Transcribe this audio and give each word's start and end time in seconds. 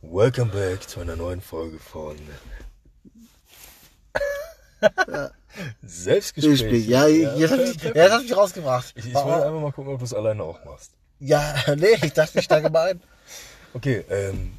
Welcome 0.00 0.52
back 0.52 0.88
zu 0.88 1.00
einer 1.00 1.16
neuen 1.16 1.40
Folge 1.40 1.80
von 1.80 2.16
Selbstgespräch. 5.82 6.60
Gespräch. 6.60 6.86
Ja, 6.86 7.08
jetzt 7.08 7.50
hab 7.50 7.58
ich, 7.58 7.76
das 7.78 8.12
hab 8.12 8.22
ich 8.22 8.36
rausgebracht. 8.36 8.92
Ich, 8.94 9.06
ich 9.08 9.14
wollte 9.14 9.46
einfach 9.46 9.60
mal 9.60 9.72
gucken, 9.72 9.92
ob 9.92 9.98
du 9.98 10.04
es 10.04 10.14
alleine 10.14 10.44
auch 10.44 10.64
machst. 10.64 10.92
Ja, 11.18 11.52
nee, 11.76 11.98
ich 12.00 12.12
dachte, 12.12 12.38
ich 12.38 12.44
steige 12.44 12.70
mal 12.70 12.90
ein. 12.90 13.02
Okay, 13.74 14.04
ähm, 14.08 14.56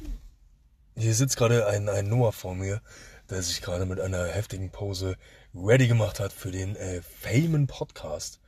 hier 0.94 1.14
sitzt 1.14 1.38
gerade 1.38 1.66
ein, 1.66 1.88
ein 1.88 2.06
Noah 2.06 2.32
vor 2.32 2.54
mir, 2.54 2.82
der 3.30 3.40
sich 3.40 3.62
gerade 3.62 3.86
mit 3.86 3.98
einer 3.98 4.26
heftigen 4.26 4.68
Pose 4.68 5.16
ready 5.54 5.88
gemacht 5.88 6.20
hat 6.20 6.34
für 6.34 6.50
den 6.50 6.76
äh, 6.76 7.00
Famen 7.00 7.66
Podcast. 7.66 8.40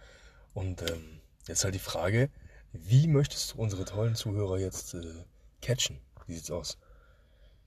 Und 0.53 0.83
ähm, 0.83 1.21
jetzt 1.49 1.65
halt 1.65 1.75
die 1.75 1.79
Frage, 1.79 2.29
wie 2.75 3.07
möchtest 3.07 3.55
du 3.55 3.63
unsere 3.63 3.87
tollen 3.87 4.15
Zuhörer 4.15 4.59
jetzt 4.59 4.93
äh, 4.93 5.25
catchen? 5.63 5.99
Wie 6.33 6.37
sieht's 6.37 6.51
aus? 6.51 6.79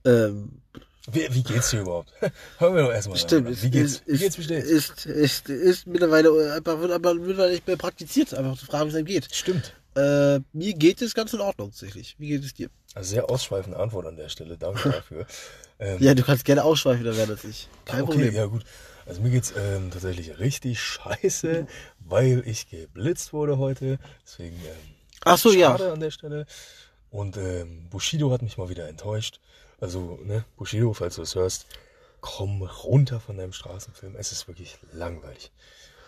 Ähm, 0.04 0.60
Wie, 1.12 1.28
wie 1.32 1.42
geht's 1.44 1.70
dir 1.70 1.82
überhaupt? 1.82 2.12
Hören 2.58 2.74
wir 2.74 2.82
doch 2.82 2.92
erstmal. 2.92 3.16
stimmt. 3.16 3.46
rein. 3.46 3.56
Wie 3.62 3.70
geht's, 3.70 3.92
ist, 3.92 4.02
wie 4.06 4.18
geht's 4.18 4.36
bestellt? 4.36 4.64
ist, 4.64 5.06
ist, 5.06 5.48
ist, 5.48 5.48
ist 5.48 5.86
mittlerweile 5.86 6.52
einfach, 6.54 6.80
wird 6.80 6.90
aber 6.90 7.14
mittlerweile 7.14 7.52
nicht 7.52 7.66
mehr 7.66 7.76
praktiziert, 7.76 8.34
einfach 8.34 8.58
zu 8.58 8.66
fragen, 8.66 8.86
wie 8.86 8.90
es 8.90 8.96
einem 8.96 9.04
geht. 9.06 9.32
Stimmt. 9.32 9.72
Äh, 9.94 10.40
mir 10.52 10.74
geht 10.74 11.00
es 11.00 11.14
ganz 11.14 11.32
in 11.32 11.40
Ordnung, 11.40 11.70
tatsächlich. 11.70 12.16
Wie 12.18 12.26
geht 12.28 12.44
es 12.44 12.54
dir? 12.54 12.68
Also 12.94 13.10
sehr 13.10 13.30
ausschweifende 13.30 13.78
Antwort 13.78 14.06
an 14.06 14.16
der 14.16 14.28
Stelle. 14.30 14.58
Danke 14.58 14.90
dafür. 14.90 15.26
ähm, 15.78 15.98
Ja, 16.00 16.12
du 16.14 16.24
kannst 16.24 16.44
gerne 16.44 16.64
ausschweifen, 16.64 17.04
dann 17.04 17.16
wäre 17.16 17.28
das 17.28 17.44
nicht. 17.44 17.68
Kein 17.84 18.02
okay, 18.02 18.12
Problem. 18.12 18.34
ja 18.34 18.46
gut. 18.46 18.64
Also 19.06 19.20
mir 19.20 19.30
geht's 19.30 19.54
ähm, 19.56 19.92
tatsächlich 19.92 20.40
richtig 20.40 20.80
scheiße, 20.80 21.68
weil 22.00 22.42
ich 22.44 22.68
geblitzt 22.68 23.32
wurde 23.32 23.58
heute. 23.58 23.98
Deswegen 24.24 24.56
ähm, 24.56 24.94
Ach 25.24 25.38
so, 25.38 25.52
ja. 25.52 25.68
schade 25.70 25.92
an 25.92 26.00
der 26.00 26.10
Stelle. 26.10 26.46
Und 27.16 27.38
ähm, 27.38 27.88
Bushido 27.88 28.30
hat 28.30 28.42
mich 28.42 28.58
mal 28.58 28.68
wieder 28.68 28.88
enttäuscht. 28.90 29.40
Also, 29.80 30.18
ne, 30.22 30.44
Bushido, 30.58 30.92
falls 30.92 31.16
du 31.16 31.22
es 31.22 31.34
hörst, 31.34 31.66
komm 32.20 32.60
runter 32.62 33.20
von 33.20 33.38
deinem 33.38 33.54
Straßenfilm. 33.54 34.16
Es 34.16 34.32
ist 34.32 34.48
wirklich 34.48 34.76
langweilig. 34.92 35.50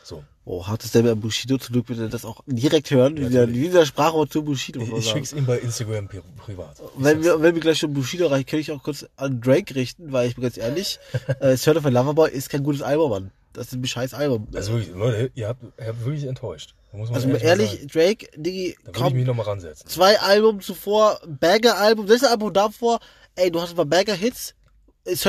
So, 0.05 0.23
Oh, 0.45 0.67
hat 0.67 0.85
es 0.85 0.93
der 0.93 1.03
bei 1.03 1.15
Bushido 1.15 1.57
zum 1.57 1.73
Glück 1.75 1.87
bitte 1.87 2.11
das 2.11 2.27
auch 2.27 2.43
direkt 2.47 2.91
hören, 2.91 3.17
wie 3.17 3.29
der, 3.29 3.47
Natürlich. 3.47 3.63
wie 3.63 3.69
der 3.71 3.87
Sprachwort 3.87 4.33
zu 4.33 4.43
Bushido. 4.43 4.81
ich, 4.81 4.93
ich 4.93 5.09
schick's 5.09 5.33
ihm 5.33 5.47
bei 5.47 5.59
Instagram 5.59 6.09
pri 6.09 6.21
privat. 6.37 6.77
Ich 6.79 7.05
Wenn 7.05 7.23
wir, 7.23 7.41
wenn 7.41 7.55
wir 7.55 7.61
gleich 7.63 7.79
schon 7.79 7.95
Bushido 7.95 8.27
erreichen, 8.27 8.47
kann 8.47 8.61
ich 8.61 8.71
auch 8.71 8.83
kurz 8.83 9.07
an 9.17 9.41
Drake 9.41 9.75
richten, 9.75 10.13
weil 10.13 10.29
ich 10.29 10.35
bin 10.35 10.43
ganz 10.43 10.59
ehrlich, 10.59 10.99
äh, 11.41 11.57
a 11.57 11.89
Loverboy 11.89 12.31
ist 12.31 12.51
kein 12.51 12.63
gutes 12.65 12.83
Album, 12.83 13.11
Mann. 13.11 13.31
Das 13.59 13.69
ist 13.69 13.75
ein 13.75 13.85
scheiß 13.85 14.15
Album. 14.15 14.47
Also 14.55 14.73
wirklich, 14.73 14.95
Leute, 14.95 15.31
ihr 15.35 15.49
habt, 15.49 15.63
ihr 15.79 15.87
habt 15.87 16.05
wirklich 16.05 16.25
enttäuscht. 16.25 16.75
Also 16.93 17.29
ehrlich, 17.29 17.43
ehrlich. 17.43 17.87
Drake, 17.89 18.29
Diggi, 18.37 18.77
Da 18.85 18.87
würde 18.87 19.09
ich 19.09 19.15
mich 19.15 19.25
komm, 19.25 19.37
nochmal 19.37 19.47
ransetzen. 19.47 19.89
zwei 19.89 20.19
Alben 20.21 20.61
zuvor, 20.61 21.21
Banger-Album, 21.27 22.07
das 22.07 22.25
Album 22.25 22.53
davor, 22.53 23.01
ey, 23.35 23.51
du 23.51 23.61
hast 23.61 23.71
ein 23.71 23.77
paar 23.77 23.85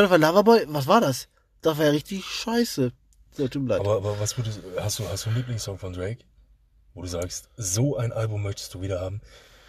of 0.06 0.12
a 0.12 0.16
Loverboy, 0.16 0.66
was 0.70 0.88
war 0.88 1.02
das? 1.02 1.28
Das 1.62 1.78
war 1.78 1.86
ja 1.86 1.92
richtig 1.92 2.24
scheiße. 2.24 2.92
So, 3.32 3.48
tut 3.48 3.64
mir 3.64 3.70
leid. 3.70 3.80
Aber, 3.82 3.98
aber 3.98 4.20
was 4.20 4.38
würdest 4.38 4.62
hast 4.78 5.00
du, 5.00 5.08
hast 5.08 5.26
du 5.26 5.30
einen 5.30 5.38
Lieblingssong 5.38 5.78
von 5.78 5.94
Drake? 5.94 6.24
Wo 6.94 7.02
du 7.02 7.08
sagst, 7.08 7.50
so 7.58 7.98
ein 7.98 8.12
Album 8.12 8.42
möchtest 8.42 8.74
du 8.74 8.82
wieder 8.82 9.02
haben, 9.02 9.22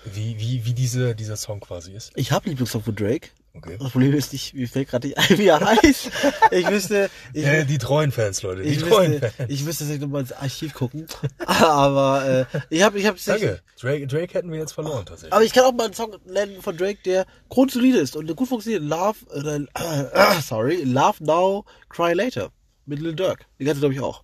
wie, 0.04 0.38
wie, 0.38 0.64
wie 0.64 0.72
diese, 0.74 1.14
dieser 1.14 1.36
Song 1.36 1.60
quasi 1.60 1.92
ist? 1.92 2.12
ich 2.14 2.32
habe 2.32 2.48
Lieblingssong 2.48 2.82
von 2.82 2.94
Drake. 2.94 3.28
Okay. 3.52 3.76
Das 3.80 3.90
Problem 3.90 4.14
ist 4.14 4.32
nicht, 4.32 4.54
mir 4.54 4.68
fällt 4.68 4.88
gerade 4.88 5.08
nicht 5.08 5.18
ein, 5.18 5.36
wie 5.38 5.46
er 5.48 5.58
heißt. 5.60 6.10
Ich 6.52 6.68
wüsste, 6.70 7.10
ich, 7.34 7.44
Äh, 7.44 7.64
die 7.64 7.78
treuen 7.78 8.12
Fans, 8.12 8.42
Leute, 8.42 8.62
die 8.62 8.68
ich 8.68 8.78
treuen 8.78 9.14
wüsste, 9.14 9.30
Fans. 9.32 9.50
ich 9.50 9.64
müsste 9.64 9.84
jetzt 9.84 10.00
nochmal 10.00 10.20
ins 10.20 10.32
Archiv 10.32 10.72
gucken. 10.72 11.06
Aber 11.46 12.46
äh, 12.52 12.58
ich 12.70 12.82
habe, 12.82 12.98
ich 13.00 13.06
habe 13.06 13.18
Danke. 13.26 13.60
Drake, 13.80 14.06
Drake 14.06 14.34
hätten 14.34 14.52
wir 14.52 14.58
jetzt 14.60 14.72
verloren, 14.72 15.04
tatsächlich. 15.04 15.32
Aber 15.32 15.42
ich 15.44 15.52
kann 15.52 15.64
auch 15.64 15.72
mal 15.72 15.86
einen 15.86 15.94
Song 15.94 16.14
nennen 16.26 16.62
von 16.62 16.76
Drake, 16.76 17.00
der 17.04 17.26
grundsolide 17.48 17.98
ist 17.98 18.14
und 18.14 18.34
gut 18.36 18.48
funktioniert. 18.48 18.82
Love, 18.84 19.18
äh, 19.34 19.64
äh, 19.74 20.40
sorry, 20.42 20.82
Love 20.84 21.24
Now, 21.24 21.64
Cry 21.88 22.12
Later 22.12 22.50
mit 22.86 23.00
Lil 23.00 23.14
Durk. 23.16 23.46
Die 23.58 23.64
kennst 23.64 23.78
du 23.82 23.88
glaube 23.88 23.94
ich 23.94 24.00
auch. 24.00 24.22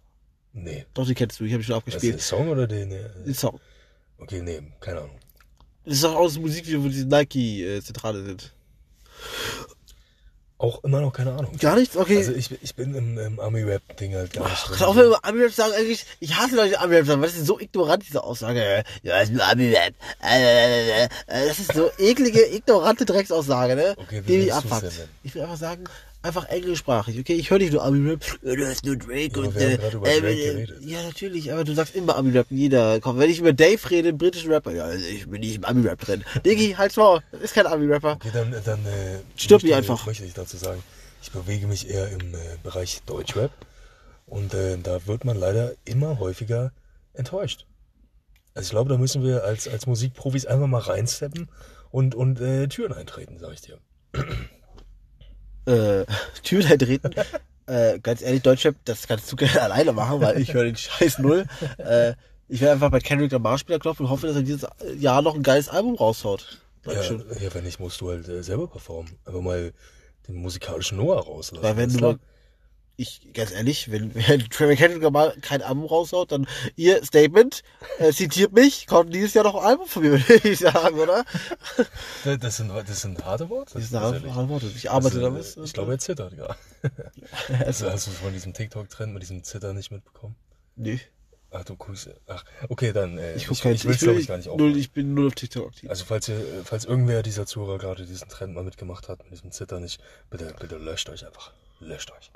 nee. 0.52 0.86
Doch, 0.94 1.04
die 1.04 1.14
kennst 1.14 1.40
du. 1.40 1.44
Ich 1.44 1.52
habe 1.52 1.62
die 1.62 1.66
schon 1.66 1.74
Das 1.84 1.86
ist 1.88 1.94
abgespielt. 1.96 2.14
der 2.14 2.22
Song 2.22 2.48
oder 2.48 2.66
den? 2.68 2.92
äh, 2.92 3.08
Den 3.26 3.34
Song. 3.34 3.58
Okay, 4.18 4.40
nee, 4.40 4.62
keine 4.80 4.98
Ahnung. 5.00 5.18
Das 5.84 5.94
ist 5.94 6.04
auch 6.04 6.14
aus 6.16 6.34
dem 6.34 6.42
Musikvideo, 6.42 6.82
wo 6.84 6.88
diese 6.88 7.06
Nike-Zentrale 7.06 8.24
sind. 8.24 8.52
Auch 10.58 10.82
immer 10.84 11.02
noch 11.02 11.12
keine 11.12 11.32
Ahnung. 11.32 11.54
Gar 11.58 11.76
nichts? 11.76 11.98
Okay. 11.98 12.16
Also 12.16 12.32
ich, 12.32 12.50
ich 12.62 12.74
bin 12.74 12.94
im, 12.94 13.18
im 13.18 13.40
Ami-Rap-Ding 13.40 14.14
halt 14.14 14.32
gar 14.32 14.48
nicht 14.48 14.72
Kann 14.72 14.88
auch 14.88 14.96
wenn 14.96 15.10
wir 15.10 15.22
Ami-Rap 15.22 15.52
sagen, 15.52 15.74
eigentlich, 15.74 16.06
ich 16.18 16.34
hasse 16.34 16.56
Leute, 16.56 16.70
die 16.70 16.76
Ami-Rap 16.78 17.04
sagen, 17.06 17.20
weil 17.20 17.28
das 17.28 17.36
ist 17.36 17.46
so 17.46 17.60
ignorant, 17.60 18.02
diese 18.08 18.24
Aussage. 18.24 18.82
Ja, 19.02 19.20
ist 19.20 19.32
nur 19.32 19.44
Ami-Rap. 19.46 19.92
Äh, 20.24 21.02
äh, 21.02 21.04
äh, 21.04 21.08
Das 21.26 21.58
ist 21.58 21.74
so 21.74 21.90
eklige, 21.98 22.42
ignorante 22.46 23.04
Drecksaussage, 23.04 23.76
ne? 23.76 23.94
Okay, 23.98 24.22
wie 24.24 24.32
die 24.32 24.38
mich 24.44 24.54
abfuckt. 24.54 24.90
Ich 25.24 25.34
will 25.34 25.42
einfach 25.42 25.58
sagen, 25.58 25.84
einfach 26.26 26.48
englischsprachig, 26.48 27.18
okay? 27.18 27.34
Ich 27.34 27.50
höre 27.50 27.58
nicht 27.58 27.72
nur 27.72 27.84
Ami-Rap, 27.84 28.24
ja, 28.42 28.54
du 28.54 28.66
hast 28.66 28.84
nur 28.84 28.96
Drake 28.96 29.38
aber 29.38 29.48
und, 29.48 29.54
wir 29.54 29.62
haben 29.62 29.72
äh, 29.72 29.76
gerade 29.76 29.96
über 29.96 30.08
äh, 30.08 30.20
Drake 30.20 30.34
äh, 30.34 30.52
geredet. 30.52 30.82
Ja, 30.82 31.02
natürlich, 31.02 31.52
aber 31.52 31.64
du 31.64 31.74
sagst 31.74 31.94
immer 31.94 32.16
Ami-Rap 32.16 32.50
in 32.50 32.58
jeder, 32.58 33.00
komm, 33.00 33.18
wenn 33.18 33.30
ich 33.30 33.38
über 33.38 33.52
Dave 33.52 33.90
rede, 33.90 34.08
einen 34.10 34.18
britischen 34.18 34.52
Rapper, 34.52 34.72
ja, 34.72 34.92
ich 34.92 35.28
bin 35.28 35.40
nicht 35.40 35.56
im 35.56 35.64
Ami-Rap 35.64 36.00
drin. 36.00 36.24
Diggi, 36.44 36.74
halt's 36.76 36.96
Maul, 36.96 37.20
das 37.32 37.40
ist 37.42 37.54
kein 37.54 37.66
Ami-Rapper. 37.66 38.12
Okay, 38.12 38.30
dann, 38.32 38.54
dann 38.64 38.86
äh, 38.86 39.20
Stirb 39.36 39.62
möchte, 39.62 39.76
einfach. 39.76 40.06
möchte 40.06 40.24
ich 40.24 40.34
dazu 40.34 40.56
sagen, 40.56 40.82
ich 41.22 41.30
bewege 41.30 41.66
mich 41.66 41.88
eher 41.88 42.08
im 42.10 42.34
äh, 42.34 42.38
Bereich 42.62 43.02
Deutschrap 43.06 43.52
und 44.26 44.54
äh, 44.54 44.76
da 44.78 45.06
wird 45.06 45.24
man 45.24 45.36
leider 45.38 45.72
immer 45.84 46.18
häufiger 46.18 46.72
enttäuscht. 47.14 47.66
Also 48.54 48.66
ich 48.66 48.70
glaube, 48.70 48.90
da 48.90 48.98
müssen 48.98 49.22
wir 49.22 49.44
als, 49.44 49.68
als 49.68 49.86
Musikprofis 49.86 50.46
einfach 50.46 50.66
mal 50.66 50.80
reinsteppen 50.80 51.48
und, 51.90 52.14
und 52.14 52.40
äh, 52.40 52.68
Türen 52.68 52.92
eintreten, 52.92 53.38
sag 53.38 53.52
ich 53.52 53.60
dir. 53.60 53.78
Äh, 55.66 56.04
Türen 56.42 56.66
eintreten. 56.66 57.10
äh, 57.66 57.98
ganz 58.00 58.22
ehrlich, 58.22 58.42
Deutschrap, 58.42 58.76
das 58.84 59.06
kannst 59.06 59.30
du 59.30 59.36
gerne 59.36 59.62
alleine 59.62 59.92
machen, 59.92 60.20
weil 60.20 60.40
ich 60.40 60.54
höre 60.54 60.64
den 60.64 60.76
Scheiß 60.76 61.18
null. 61.18 61.46
Äh, 61.78 62.14
ich 62.48 62.60
werde 62.60 62.74
einfach 62.74 62.90
bei 62.90 63.00
Kendrick 63.00 63.32
Lamar 63.32 63.58
Spieler 63.58 63.78
klopfen 63.78 64.06
und 64.06 64.12
hoffe, 64.12 64.28
dass 64.28 64.36
er 64.36 64.42
dieses 64.42 64.68
Jahr 64.98 65.22
noch 65.22 65.34
ein 65.34 65.42
geiles 65.42 65.68
Album 65.68 65.96
raushaut. 65.96 66.60
Ja, 66.86 67.02
ja, 67.02 67.54
wenn 67.54 67.64
nicht, 67.64 67.80
musst 67.80 68.00
du 68.00 68.10
halt 68.10 68.28
äh, 68.28 68.42
selber 68.42 68.68
performen. 68.68 69.12
Einfach 69.24 69.40
mal 69.40 69.72
den 70.28 70.36
musikalischen 70.36 70.98
Noah 70.98 71.22
rauslassen. 71.22 71.64
Weil 71.64 71.76
wenn 71.76 71.92
du 71.92 71.98
mal, 71.98 72.18
ich, 72.98 73.32
ganz 73.34 73.52
ehrlich, 73.52 73.90
wenn, 73.90 74.14
wenn 74.28 74.40
Trevor 74.48 74.74
Kendrick 74.74 75.02
Lamar 75.02 75.32
kein 75.42 75.62
Album 75.62 75.84
raushaut, 75.84 76.32
dann 76.32 76.46
ihr 76.76 77.04
Statement, 77.04 77.62
äh, 77.98 78.12
zitiert 78.12 78.52
mich, 78.52 78.86
kommt 78.86 79.14
dieses 79.14 79.34
Jahr 79.34 79.44
noch 79.44 79.54
ein 79.56 79.64
Album 79.66 79.86
von 79.86 80.02
mir, 80.02 80.12
würde 80.28 80.48
ich 80.48 80.58
sagen, 80.60 80.98
oder? 80.98 81.24
Das- 82.24 82.56
sind, 82.56 82.70
das 82.70 83.00
sind 83.02 83.24
harte 83.24 83.48
Worte. 83.50 83.74
Das 83.74 83.92
eine 83.92 84.00
tatsächlich. 84.02 84.32
harte 84.34 84.48
Worte. 84.48 84.66
Ich 84.74 84.90
arbeite 84.90 85.16
Also, 85.16 85.20
damit. 85.20 85.56
Ich 85.64 85.72
glaube, 85.72 85.92
er 85.92 85.98
zittert 85.98 86.36
gerade. 86.36 86.56
also, 87.66 87.90
hast 87.90 88.06
du 88.06 88.10
von 88.12 88.32
diesem 88.32 88.52
TikTok-Trend 88.54 89.12
mit 89.12 89.22
diesem 89.22 89.42
Zitter 89.44 89.72
nicht 89.72 89.90
mitbekommen? 89.90 90.36
Nee. 90.76 91.00
Ach, 91.50 91.64
du 91.64 91.76
guckst. 91.76 92.10
Ach, 92.26 92.44
okay, 92.68 92.92
dann. 92.92 93.18
Äh, 93.18 93.34
Ich 93.36 93.42
ich 93.50 93.60
guck 93.62 93.72
ich, 93.72 93.80
ich 93.80 93.84
will 93.84 93.92
es, 93.92 93.98
bin- 94.00 94.06
glaube 94.08 94.20
ich, 94.20 94.26
gar 94.28 94.36
nicht 94.36 94.46
null, 94.54 94.76
ich 94.76 94.90
bin 94.92 95.14
null 95.14 95.28
auf 95.28 95.34
TikTok 95.34 95.68
aktiv. 95.68 95.88
Also, 95.88 96.04
falls, 96.04 96.28
ihr, 96.28 96.42
falls 96.64 96.84
irgendwer 96.84 97.22
dieser 97.22 97.46
Zuhörer 97.46 97.78
gerade 97.78 98.04
diesen 98.04 98.28
Trend 98.28 98.54
mal 98.54 98.64
mitgemacht 98.64 99.08
hat, 99.08 99.22
mit 99.24 99.32
diesem 99.32 99.52
Zitter 99.52 99.80
nicht, 99.80 100.00
bitte, 100.30 100.54
bitte 100.58 100.76
löscht 100.76 101.08
euch 101.08 101.24
einfach. 101.26 101.52
Löscht 101.80 102.10
euch. 102.12 102.30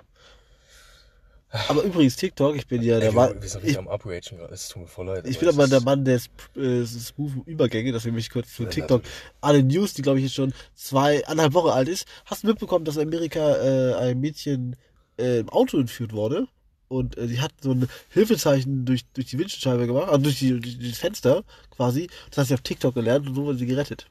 Aber 1.69 1.83
übrigens, 1.83 2.16
TikTok, 2.16 2.55
ich 2.55 2.66
bin 2.66 2.83
ja 2.83 2.94
Ey, 2.94 3.00
der 3.00 3.12
wir, 3.12 3.16
Mann, 3.16 3.43
wir 3.43 3.49
sind 3.49 3.61
ich, 3.61 3.77
richtig 3.77 3.78
am 3.78 3.88
Upragen 3.88 4.38
gerade. 4.38 4.55
Es 4.55 4.69
tut 4.69 4.83
mir 4.83 4.88
voll 4.88 5.06
leid. 5.06 5.27
ich 5.27 5.38
bin 5.38 5.49
aber 5.49 5.66
der 5.66 5.81
Mann 5.81 6.05
der 6.05 6.21
äh, 6.56 6.84
smoothen 6.84 7.43
Übergänge, 7.44 7.93
deswegen 7.93 8.15
mich 8.15 8.31
kurz 8.31 8.55
zu 8.55 8.65
Ja, 8.65 8.69
TikTok. 8.69 9.03
natürlich. 9.03 9.22
Alle 9.41 9.62
News, 9.65 9.94
die 9.94 10.03
glaube 10.03 10.19
ich 10.19 10.25
jetzt 10.27 10.34
schon 10.34 10.55
zwei, 10.75 11.27
anderthalb 11.27 11.55
Wochen 11.55 11.71
alt 11.71 11.88
ist. 11.88 12.06
Hast 12.25 12.44
du 12.44 12.47
mitbekommen, 12.47 12.84
dass 12.84 12.97
in 12.97 13.09
Amerika 13.09 13.56
äh, 13.56 13.94
ein 13.94 14.21
Mädchen 14.21 14.77
äh, 15.19 15.41
im 15.41 15.49
Auto 15.49 15.78
entführt 15.78 16.12
wurde? 16.12 16.47
Und 16.87 17.16
äh, 17.19 17.27
die 17.27 17.41
hat 17.41 17.53
so 17.61 17.72
ein 17.72 17.88
Hilfezeichen 18.11 18.84
durch, 18.84 19.06
durch 19.12 19.27
die 19.27 19.38
Windschutzscheibe 19.38 19.87
gemacht, 19.87 20.09
also 20.09 20.22
durch, 20.22 20.38
die, 20.38 20.61
durch 20.61 20.78
das 20.91 20.99
Fenster 20.99 21.44
quasi. 21.71 22.09
Das 22.31 22.38
hat 22.38 22.47
sie 22.49 22.55
auf 22.55 22.62
TikTok 22.62 22.94
gelernt 22.94 23.28
und 23.28 23.34
so 23.34 23.44
wurde 23.44 23.59
sie 23.59 23.67
gerettet. 23.67 24.06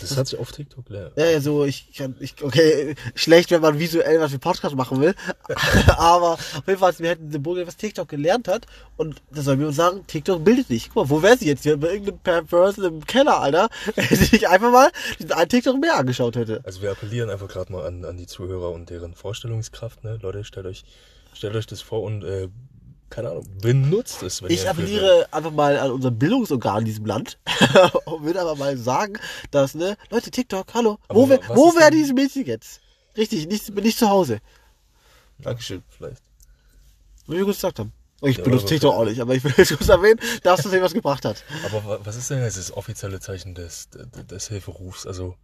Das 0.00 0.16
hat 0.16 0.26
sich 0.26 0.38
auf 0.38 0.52
TikTok 0.52 0.88
leer. 0.88 1.12
Ja, 1.16 1.26
ja, 1.26 1.40
so, 1.40 1.64
ich 1.64 1.92
kann, 1.94 2.16
ich, 2.20 2.42
okay, 2.42 2.94
schlecht, 3.14 3.50
wenn 3.50 3.60
man 3.60 3.78
visuell 3.78 4.20
was 4.20 4.32
für 4.32 4.38
Podcast 4.38 4.74
machen 4.76 5.00
will. 5.00 5.14
Aber 5.96 6.32
auf 6.32 6.62
jeden 6.66 6.78
Fall, 6.78 6.94
wir 6.98 7.10
hätten 7.10 7.30
Symbol, 7.30 7.66
was 7.66 7.76
TikTok 7.76 8.08
gelernt 8.08 8.48
hat. 8.48 8.66
Und 8.96 9.22
das 9.30 9.44
soll 9.44 9.56
mir 9.56 9.66
uns 9.66 9.76
sagen, 9.76 10.06
TikTok 10.06 10.44
bildet 10.44 10.70
nicht. 10.70 10.90
Guck 10.92 11.04
mal, 11.04 11.10
wo 11.10 11.22
wäre 11.22 11.36
sie 11.36 11.46
jetzt? 11.46 11.62
Hier 11.62 11.76
bei 11.76 11.94
irgendeinem 11.94 12.46
Person 12.46 12.84
im 12.84 13.06
Keller, 13.06 13.40
Alter. 13.40 13.68
Wenn 13.94 14.06
sie 14.08 14.24
sich 14.24 14.48
einfach 14.48 14.70
mal 14.70 14.90
diesen 15.18 15.32
einen 15.32 15.48
TikTok 15.48 15.80
mehr 15.80 15.96
angeschaut 15.96 16.36
hätte. 16.36 16.60
Also 16.64 16.82
wir 16.82 16.90
appellieren 16.90 17.30
einfach 17.30 17.48
gerade 17.48 17.72
mal 17.72 17.86
an, 17.86 18.04
an 18.04 18.16
die 18.16 18.26
Zuhörer 18.26 18.70
und 18.72 18.90
deren 18.90 19.14
Vorstellungskraft, 19.14 20.04
ne? 20.04 20.18
Leute, 20.22 20.44
stellt 20.44 20.66
euch, 20.66 20.84
stellt 21.34 21.54
euch 21.54 21.66
das 21.66 21.80
vor 21.80 22.02
und 22.02 22.24
äh, 22.24 22.48
keine 23.14 23.30
Ahnung, 23.30 23.46
benutzt 23.60 24.22
es, 24.22 24.42
wenn 24.42 24.50
Ich 24.50 24.68
appelliere 24.68 25.28
einfach 25.30 25.50
mal 25.52 25.78
an 25.78 25.90
unser 25.92 26.10
Bildungsorgan 26.10 26.80
in 26.80 26.84
diesem 26.86 27.06
Land 27.06 27.38
und 28.06 28.24
würde 28.24 28.40
aber 28.40 28.56
mal 28.56 28.76
sagen, 28.76 29.14
dass, 29.50 29.74
ne, 29.74 29.96
Leute, 30.10 30.30
TikTok, 30.30 30.74
hallo, 30.74 30.98
Aber 31.08 31.20
wo, 31.20 31.28
wär, 31.28 31.40
wo 31.48 31.74
wäre 31.74 31.90
dieses 31.90 32.12
Mädchen 32.12 32.44
jetzt? 32.46 32.80
Richtig, 33.16 33.46
nicht, 33.46 33.72
nicht 33.74 33.98
zu 33.98 34.08
Hause. 34.10 34.40
Dankeschön. 35.38 35.82
Vielleicht. 35.96 36.22
Wie 37.26 37.32
wir 37.36 37.44
gut 37.44 37.54
gesagt 37.54 37.78
haben. 37.78 37.92
Ich 38.22 38.38
Ja, 38.38 38.44
benutze 38.44 38.66
TikTok 38.66 38.94
auch 38.94 39.04
nicht, 39.04 39.20
aber 39.20 39.34
ich 39.34 39.44
will 39.44 39.52
jetzt 39.56 39.68
kurz 39.76 39.88
erwähnen, 39.88 40.18
dass 40.42 40.62
das 40.62 40.72
was 40.72 40.94
gebracht 40.94 41.24
hat. 41.24 41.44
Aber 41.64 41.84
wa- 41.84 41.98
was 42.02 42.16
ist 42.16 42.30
denn 42.30 42.42
jetzt 42.42 42.56
das 42.56 42.72
offizielle 42.72 43.20
Zeichen 43.20 43.54
des, 43.54 43.88
des, 43.90 44.26
des 44.26 44.48
Hilferufs? 44.48 45.06
Also, 45.06 45.36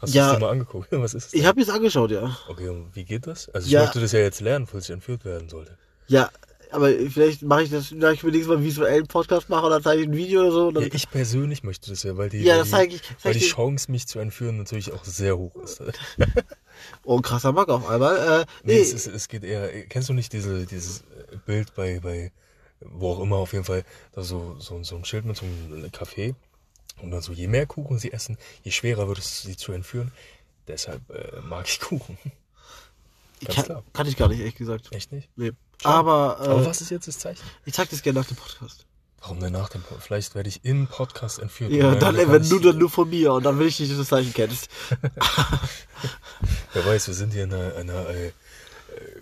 Hast 0.00 0.14
Ja. 0.14 0.28
du 0.28 0.32
es 0.32 0.38
dir 0.38 0.44
mal 0.46 0.50
angeguckt? 0.52 0.88
Was 0.92 1.12
ist 1.12 1.26
es? 1.26 1.34
Ich 1.34 1.44
habe 1.44 1.60
jetzt 1.60 1.68
angeschaut, 1.70 2.10
ja. 2.12 2.36
Okay, 2.48 2.68
und 2.68 2.94
wie 2.94 3.04
geht 3.04 3.26
das? 3.26 3.48
Also 3.50 3.66
ich 3.66 3.72
Ja. 3.72 3.82
möchte 3.82 4.00
das 4.00 4.12
ja 4.12 4.20
jetzt 4.20 4.40
lernen, 4.40 4.66
falls 4.66 4.84
ich 4.84 4.90
entführt 4.90 5.24
werden 5.24 5.48
sollte. 5.48 5.76
Ja, 6.06 6.30
aber 6.72 6.90
vielleicht 7.10 7.42
mache 7.42 7.62
ich 7.64 7.70
das, 7.70 7.94
da 7.96 8.12
ich 8.12 8.22
mir 8.22 8.30
nächstes 8.30 8.48
Mal 8.48 8.56
einen 8.56 8.64
visuellen 8.64 9.06
Podcast 9.06 9.48
mache 9.48 9.66
oder 9.66 9.82
zeige 9.82 10.02
ich 10.02 10.08
ein 10.08 10.16
Video 10.16 10.40
oder 10.42 10.50
so. 10.52 10.70
Ja, 10.80 10.86
ich 10.92 11.10
persönlich 11.10 11.62
möchte 11.62 11.90
das 11.90 12.02
ja, 12.02 12.16
weil 12.16 12.28
die, 12.30 12.38
Ja, 12.42 12.62
die, 12.62 12.68
ich- 12.94 13.02
weil 13.22 13.34
die 13.34 13.40
Chance, 13.40 13.90
mich 13.90 14.06
zu 14.08 14.18
entführen, 14.18 14.56
natürlich 14.58 14.92
auch 14.92 15.04
sehr 15.04 15.36
hoch 15.38 15.54
ist. 15.56 15.82
oh, 17.04 17.16
ein 17.16 17.22
krasser 17.22 17.52
Mack 17.52 17.68
auf 17.68 17.88
einmal. 17.88 18.16
Äh, 18.42 18.46
Nee, 18.64 18.74
nee, 18.74 18.80
es, 18.80 18.92
ist, 18.92 19.06
es 19.06 19.28
geht 19.28 19.44
eher. 19.44 19.86
Kennst 19.86 20.08
du 20.08 20.12
nicht 20.14 20.32
diese, 20.32 20.66
dieses 20.66 21.04
Bild 21.46 21.74
bei, 21.74 22.00
bei 22.00 22.32
wo 22.80 23.12
auch 23.12 23.20
immer 23.20 23.36
auf 23.36 23.52
jeden 23.52 23.64
Fall, 23.64 23.84
da 24.12 24.22
so, 24.22 24.56
so, 24.58 24.82
so 24.82 24.96
ein 24.96 25.04
Schild 25.04 25.24
mit 25.24 25.36
so 25.36 25.44
einem 25.46 25.86
Café 25.90 26.34
und 27.00 27.10
dann 27.12 27.22
so, 27.22 27.32
je 27.32 27.46
mehr 27.46 27.66
Kuchen 27.66 27.98
sie 27.98 28.12
essen, 28.12 28.36
je 28.64 28.72
schwerer 28.72 29.06
wird 29.08 29.18
es 29.18 29.42
sie 29.42 29.56
zu 29.56 29.72
entführen. 29.72 30.10
Deshalb 30.66 31.00
äh, 31.10 31.40
mag 31.42 31.66
ich 31.68 31.80
Kuchen. 31.80 32.16
Ganz 33.44 33.54
kann, 33.56 33.64
klar. 33.64 33.82
kann 33.92 34.06
ich 34.06 34.16
gar 34.16 34.28
nicht, 34.28 34.38
ehrlich 34.38 34.54
gesagt. 34.54 34.88
Echt 34.92 35.10
nicht? 35.12 35.28
Nee. 35.36 35.52
Aber, 35.84 36.38
äh, 36.40 36.44
Aber 36.48 36.66
was 36.66 36.80
ist 36.80 36.90
jetzt 36.90 37.08
das 37.08 37.18
Zeichen? 37.18 37.42
ich 37.64 37.74
zeig 37.74 37.90
das 37.90 38.02
gerne 38.02 38.20
nach 38.20 38.26
dem 38.26 38.36
Podcast. 38.36 38.86
Warum 39.20 39.38
denn 39.38 39.52
nach 39.52 39.68
dem 39.68 39.82
Podcast? 39.82 40.06
Vielleicht 40.06 40.34
werde 40.34 40.48
ich 40.48 40.64
im 40.64 40.88
Podcast 40.88 41.38
entführt. 41.38 41.70
Ja, 41.72 41.94
dann, 41.94 42.16
wenn 42.16 42.48
du 42.48 42.58
dann 42.58 42.78
nur 42.78 42.90
von 42.90 43.08
mir 43.08 43.32
und 43.34 43.44
dann 43.44 43.58
will 43.58 43.68
ich 43.68 43.78
nicht, 43.78 43.90
dass 43.90 43.96
du 43.98 44.02
das 44.02 44.08
Zeichen 44.08 44.32
kennst. 44.34 44.68
Wer 46.72 46.86
weiß, 46.86 47.06
wir 47.06 47.14
sind 47.14 47.32
hier 47.32 47.44
in 47.44 47.54
einer, 47.54 47.76
einer 47.76 48.08
äh, 48.08 48.26
äh, 48.28 48.32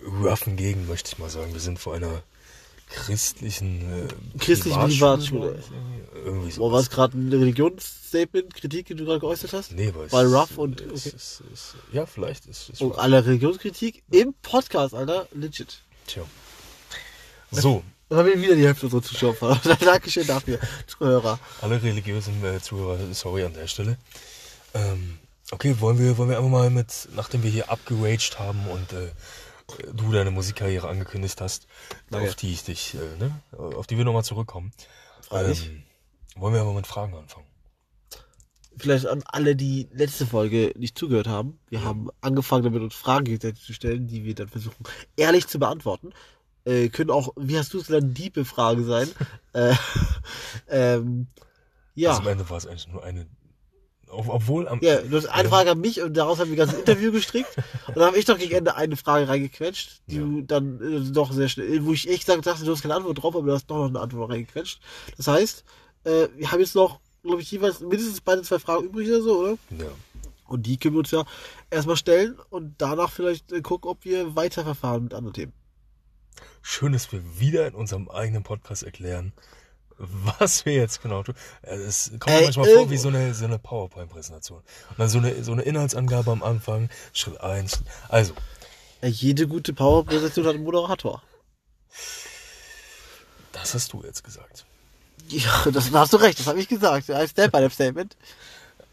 roughen 0.07 0.55
Gegend, 0.55 0.87
möchte 0.89 1.11
ich 1.11 1.19
mal 1.19 1.29
sagen. 1.29 1.53
Wir 1.53 1.59
sind 1.59 1.77
vor 1.79 1.93
einer 1.93 2.23
christlichen 2.89 4.07
äh, 4.07 4.37
Christlichen 4.39 4.79
Privatschule, 4.79 5.59
irgendwie. 6.25 6.51
So. 6.51 6.61
Boah, 6.61 6.71
war 6.73 6.79
es 6.79 6.89
gerade 6.89 7.17
ein 7.17 7.29
Religionsstatement, 7.31 8.53
Kritik, 8.55 8.87
die 8.87 8.95
du 8.95 9.05
gerade 9.05 9.19
geäußert 9.19 9.53
hast? 9.53 9.71
Nee, 9.71 9.93
weil 9.95 10.07
es 10.07 10.13
Weil 10.13 10.25
rough 10.27 10.57
und- 10.57 10.81
okay. 10.81 10.91
es, 10.93 11.43
es, 11.53 11.75
ja, 11.93 12.05
vielleicht 12.05 12.47
ist 12.47 12.69
es 12.73 12.81
Und 12.81 12.97
alle 12.97 13.25
Religionskritik 13.25 14.03
im 14.11 14.33
Podcast, 14.41 14.93
Alter. 14.93 15.27
Legit. 15.33 15.81
Tja. 16.07 16.23
So, 17.51 17.83
Dann 18.09 18.19
haben 18.19 18.27
wir 18.27 18.41
wieder 18.41 18.55
die 18.55 18.65
Hälfte 18.65 18.85
unserer 18.85 19.01
Zuschauer 19.01 19.35
verloren. 19.35 19.59
Dankeschön 19.79 20.25
dafür, 20.25 20.59
Zuhörer. 20.87 21.39
alle 21.61 21.81
religiösen 21.81 22.43
äh, 22.45 22.61
Zuhörer, 22.61 22.97
sorry 23.13 23.43
an 23.43 23.53
der 23.53 23.67
Stelle. 23.67 23.97
Ähm, 24.73 25.19
okay, 25.51 25.75
wollen 25.79 25.99
wir, 25.99 26.17
wollen 26.17 26.29
wir 26.29 26.37
einfach 26.37 26.49
mal 26.49 26.69
mit, 26.69 27.09
nachdem 27.15 27.43
wir 27.43 27.49
hier 27.51 27.69
abgeraged 27.69 28.39
haben 28.39 28.65
und 28.67 28.93
äh, 28.93 29.11
du 29.93 30.11
deine 30.11 30.31
Musikkarriere 30.31 30.87
angekündigt 30.87 31.41
hast, 31.41 31.67
Danke. 32.09 32.29
auf 32.29 32.35
die 32.35 32.53
ich 32.53 32.63
dich, 32.63 32.95
äh, 32.95 33.23
ne, 33.23 33.41
auf 33.57 33.87
die 33.87 33.97
wir 33.97 34.05
nochmal 34.05 34.23
zurückkommen. 34.23 34.71
Freilich. 35.21 35.67
Ähm, 35.67 35.83
wollen 36.35 36.53
wir 36.53 36.61
aber 36.61 36.73
mit 36.73 36.87
Fragen 36.87 37.13
anfangen? 37.15 37.45
Vielleicht 38.77 39.05
an 39.05 39.21
alle, 39.25 39.55
die 39.57 39.89
letzte 39.91 40.25
Folge 40.25 40.73
nicht 40.77 40.97
zugehört 40.97 41.27
haben. 41.27 41.59
Wir 41.69 41.83
haben 41.83 42.09
angefangen 42.21 42.63
damit, 42.63 42.81
uns 42.81 42.95
Fragen 42.95 43.25
gegenseitig 43.25 43.61
zu 43.61 43.73
stellen, 43.73 44.07
die 44.07 44.23
wir 44.23 44.33
dann 44.33 44.47
versuchen, 44.47 44.85
ehrlich 45.17 45.47
zu 45.47 45.59
beantworten. 45.59 46.13
Äh, 46.65 46.89
können 46.89 47.09
auch, 47.09 47.33
wie 47.37 47.57
hast 47.57 47.73
du 47.73 47.79
es 47.79 47.87
genannt, 47.87 48.17
diebe 48.17 48.45
Fragen 48.45 48.85
sein. 48.85 49.09
äh, 49.53 49.73
ähm, 50.69 51.27
ja. 51.95 52.09
Also 52.11 52.21
am 52.21 52.27
Ende 52.27 52.49
war 52.49 52.57
es 52.57 52.67
eigentlich 52.67 52.87
nur 52.87 53.03
eine, 53.03 53.27
ob- 54.09 54.29
obwohl 54.29 54.67
am, 54.67 54.79
Ja, 54.81 55.01
du 55.01 55.17
hast 55.17 55.25
eine 55.27 55.49
Frage 55.49 55.71
an 55.71 55.79
mich 55.81 56.01
und 56.01 56.15
daraus 56.15 56.39
haben 56.39 56.49
wir 56.51 56.55
ein 56.55 56.67
ganzes 56.67 56.79
Interview 56.79 57.11
gestrickt. 57.13 57.55
Und 57.87 57.97
dann 57.97 58.05
habe 58.05 58.17
ich 58.17 58.25
doch 58.25 58.37
gegen 58.37 58.53
Ende 58.53 58.75
eine 58.75 58.95
Frage 58.95 59.27
reingequetscht, 59.27 60.01
die 60.07 60.15
Ja. 60.17 60.21
du 60.21 60.41
dann 60.43 60.79
äh, 60.81 61.11
doch 61.11 61.31
sehr 61.31 61.49
schnell, 61.49 61.83
wo 61.85 61.93
ich 61.93 62.07
echt 62.09 62.25
gesagt 62.25 62.45
dachte, 62.45 62.63
du 62.65 62.71
hast 62.71 62.81
keine 62.81 62.95
Antwort 62.95 63.21
drauf, 63.21 63.35
aber 63.35 63.45
du 63.47 63.53
hast 63.53 63.67
doch 63.67 63.77
noch 63.77 63.87
eine 63.89 63.99
Antwort 63.99 64.29
reingequetscht. 64.31 64.79
Das 65.17 65.27
heißt, 65.27 65.63
äh, 66.03 66.27
wir 66.35 66.51
haben 66.51 66.59
jetzt 66.59 66.75
noch, 66.75 66.99
glaube 67.23 67.41
ich, 67.41 67.51
jeweils 67.51 67.79
mindestens 67.79 68.21
beide 68.21 68.41
zwei 68.43 68.59
Fragen 68.59 68.85
übrig 68.85 69.07
oder 69.09 69.21
so, 69.21 69.39
oder? 69.39 69.57
ja. 69.79 69.85
Und 70.47 70.65
die 70.65 70.75
können 70.77 70.95
wir 70.95 70.99
uns 70.99 71.11
ja 71.11 71.23
erstmal 71.69 71.95
stellen 71.95 72.37
und 72.49 72.75
danach 72.77 73.09
vielleicht 73.09 73.53
äh, 73.53 73.61
gucken, 73.61 73.89
ob 73.89 74.03
wir 74.03 74.35
weiterverfahren 74.35 75.03
mit 75.05 75.13
anderen 75.13 75.33
Themen. 75.33 75.53
Schön, 76.61 76.93
dass 76.93 77.11
wir 77.11 77.39
wieder 77.39 77.67
in 77.67 77.73
unserem 77.75 78.09
eigenen 78.09 78.43
Podcast 78.43 78.83
erklären, 78.83 79.33
was 79.97 80.65
wir 80.65 80.73
jetzt 80.73 81.01
genau 81.01 81.23
tun. 81.23 81.35
Äh, 81.61 81.75
Es 81.75 82.09
kommt 82.11 82.27
mir 82.27 82.33
Ey, 82.39 82.43
manchmal 82.45 82.73
vor 82.73 82.89
wie 82.89 82.97
so 82.97 83.09
eine, 83.09 83.33
so 83.33 83.45
eine 83.45 83.59
PowerPoint-Präsentation. 83.59 84.59
Und 84.89 84.99
dann 84.99 85.09
so 85.09 85.17
eine, 85.19 85.43
so 85.43 85.51
eine 85.51 85.63
Inhaltsangabe 85.63 86.31
am 86.31 86.43
Anfang, 86.43 86.89
Schritt 87.13 87.39
eins. 87.41 87.81
Also, 88.09 88.33
jede 89.03 89.47
gute 89.47 89.73
Power-Präsentation 89.73 90.45
hat 90.45 90.55
einen 90.55 90.63
Moderator. 90.63 91.21
das 93.51 93.73
hast 93.73 93.93
du 93.93 94.03
jetzt 94.03 94.23
gesagt. 94.23 94.65
Ja, 95.27 95.65
das 95.71 95.91
da 95.91 95.99
hast 95.99 96.13
du 96.13 96.17
recht, 96.17 96.39
das 96.39 96.47
habe 96.47 96.59
ich 96.59 96.67
gesagt. 96.67 97.09
Ein 97.09 97.27
Step 97.27 97.51
by 97.51 97.69
Statement. 97.69 98.17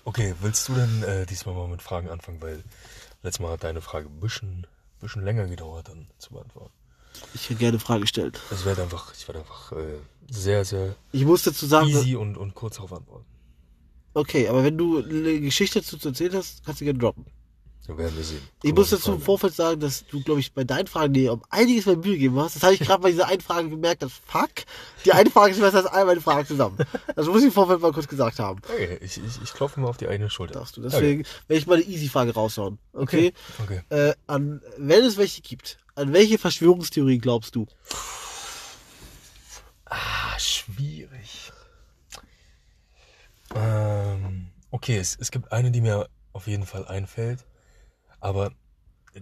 Okay, 0.05 0.35
willst 0.41 0.69
du 0.69 0.75
denn 0.75 1.03
äh, 1.03 1.27
diesmal 1.27 1.55
mal 1.55 1.69
mit 1.69 1.83
Fragen 1.83 2.09
anfangen? 2.09 2.41
Weil 2.41 2.63
letztes 3.23 3.41
Mal 3.41 3.53
hat 3.53 3.65
deine 3.65 3.81
Frage 3.81 4.07
ein 4.09 4.21
bisschen, 4.21 4.67
bisschen 5.01 5.25
länger 5.25 5.47
gedauert, 5.47 5.89
dann 5.89 6.09
zu 6.19 6.31
beantworten. 6.31 6.73
Ich 7.35 7.49
kann 7.49 7.59
gerne 7.59 7.79
Fragen 7.79 8.07
stellen. 8.07 8.33
Ich 8.53 8.65
werde 8.65 8.83
einfach, 8.83 9.13
ich 9.17 9.27
werde 9.29 9.41
einfach 9.41 9.73
äh, 9.73 9.99
sehr, 10.31 10.65
sehr 10.65 10.95
Ich 11.13 11.25
muss 11.25 11.43
dazu 11.43 11.67
sagen, 11.67 11.89
easy 11.89 12.17
und, 12.17 12.37
und 12.37 12.55
kurz 12.55 12.77
darauf 12.77 12.93
antworten. 12.93 13.25
okay, 14.15 14.49
aber 14.49 14.65
wenn 14.65 14.77
du 14.79 15.03
eine 15.03 15.41
Geschichte 15.41 15.81
dazu 15.81 15.97
zu 15.97 16.09
erzählen 16.09 16.35
hast, 16.35 16.65
kannst 16.65 16.81
du 16.81 16.85
gerne 16.85 16.99
droppen. 16.99 17.27
Dann 17.89 17.97
werden 17.97 18.17
wir 18.19 18.23
sehen. 18.25 18.43
Ich 18.63 18.75
muss 18.75 18.91
dazu 18.91 19.15
im 19.15 19.21
Vorfeld 19.23 19.55
sagen, 19.55 19.81
dass 19.81 20.05
du, 20.07 20.23
glaube 20.23 20.41
ich, 20.41 20.53
bei 20.53 20.63
deinen 20.63 20.87
Fragen 20.89 21.15
dir 21.15 21.33
um 21.33 21.43
einiges 21.49 21.87
mehr 21.87 21.97
Mühe 21.97 22.13
gegeben 22.13 22.39
hast. 22.39 22.55
Das 22.55 22.63
habe 22.63 22.75
ich 22.75 22.81
gerade 22.81 23.03
bei 23.03 23.11
dieser 23.11 23.29
einen 23.29 23.41
Frage 23.41 23.71
gemerkt, 23.71 24.03
dass 24.03 24.13
fuck, 24.27 24.51
die 25.07 25.13
eine 25.13 25.31
Frage 25.31 25.53
ist 25.53 25.61
besser 25.61 25.79
als 25.79 25.87
all 25.87 26.05
meine 26.05 26.21
Fragen 26.21 26.47
zusammen. 26.47 26.77
Das 27.17 27.27
muss 27.27 27.39
ich 27.39 27.47
im 27.47 27.53
Vorfeld 27.53 27.81
mal 27.81 27.93
kurz 27.93 28.07
gesagt 28.07 28.41
haben. 28.41 28.61
Okay, 28.63 28.99
ich, 29.01 29.17
ich, 29.17 29.43
ich 29.43 29.53
klopfe 29.55 29.81
mal 29.81 29.89
auf 29.89 29.97
die 29.97 30.07
eigene 30.07 30.29
Schulter. 30.29 30.59
Darfst 30.59 30.77
du. 30.77 30.83
Deswegen 30.83 31.25
werde 31.47 31.61
ich 31.61 31.67
mal 31.67 31.77
eine 31.77 31.85
Easy-Frage 31.85 32.35
raushauen. 32.35 32.79
Okay? 32.93 33.33
Okay. 33.65 33.81
Äh, 33.89 34.13
an, 34.27 34.61
wenn 34.77 35.03
es 35.05 35.17
welche 35.17 35.41
gibt, 35.41 35.79
an 35.99 36.13
welche 36.13 36.39
Verschwörungstheorie 36.39 37.19
glaubst 37.19 37.55
du? 37.55 37.67
Ah, 39.87 40.39
schwierig. 40.39 41.53
Ähm, 43.55 44.51
okay, 44.71 44.99
es, 44.99 45.17
es 45.21 45.31
gibt 45.31 45.53
eine, 45.53 45.71
die 45.71 45.81
mir 45.81 46.09
auf 46.33 46.47
jeden 46.47 46.67
Fall 46.67 46.87
einfällt. 46.87 47.45
Aber 48.21 48.53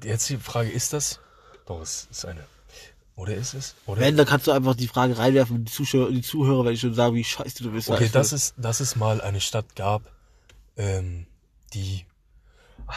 jetzt 0.02 0.28
die 0.28 0.36
Frage, 0.38 0.70
ist 0.70 0.92
das? 0.92 1.20
Doch, 1.66 1.80
es 1.80 2.08
ist 2.10 2.24
eine. 2.24 2.44
Oder 3.14 3.34
ist 3.34 3.54
es? 3.54 3.74
Oder? 3.86 4.00
Wenn, 4.02 4.16
dann 4.16 4.26
kannst 4.26 4.46
du 4.46 4.52
einfach 4.52 4.74
die 4.74 4.88
Frage 4.88 5.16
reinwerfen 5.16 5.56
und 5.56 5.64
die 5.64 5.72
Zuschauer, 5.72 6.10
die 6.10 6.20
Zuhörer 6.22 6.64
werden 6.64 6.76
schon 6.76 6.92
sagen, 6.94 7.14
wie 7.14 7.24
scheiße 7.24 7.62
du 7.62 7.70
bist. 7.72 7.88
okay, 7.88 8.02
weißt 8.04 8.14
du? 8.14 8.18
dass 8.18 8.32
es, 8.32 8.54
dass 8.58 8.80
es 8.80 8.96
mal 8.96 9.20
eine 9.22 9.40
Stadt 9.40 9.74
gab, 9.74 10.02
ähm, 10.76 11.26
die. 11.72 12.04
Ah, 12.86 12.94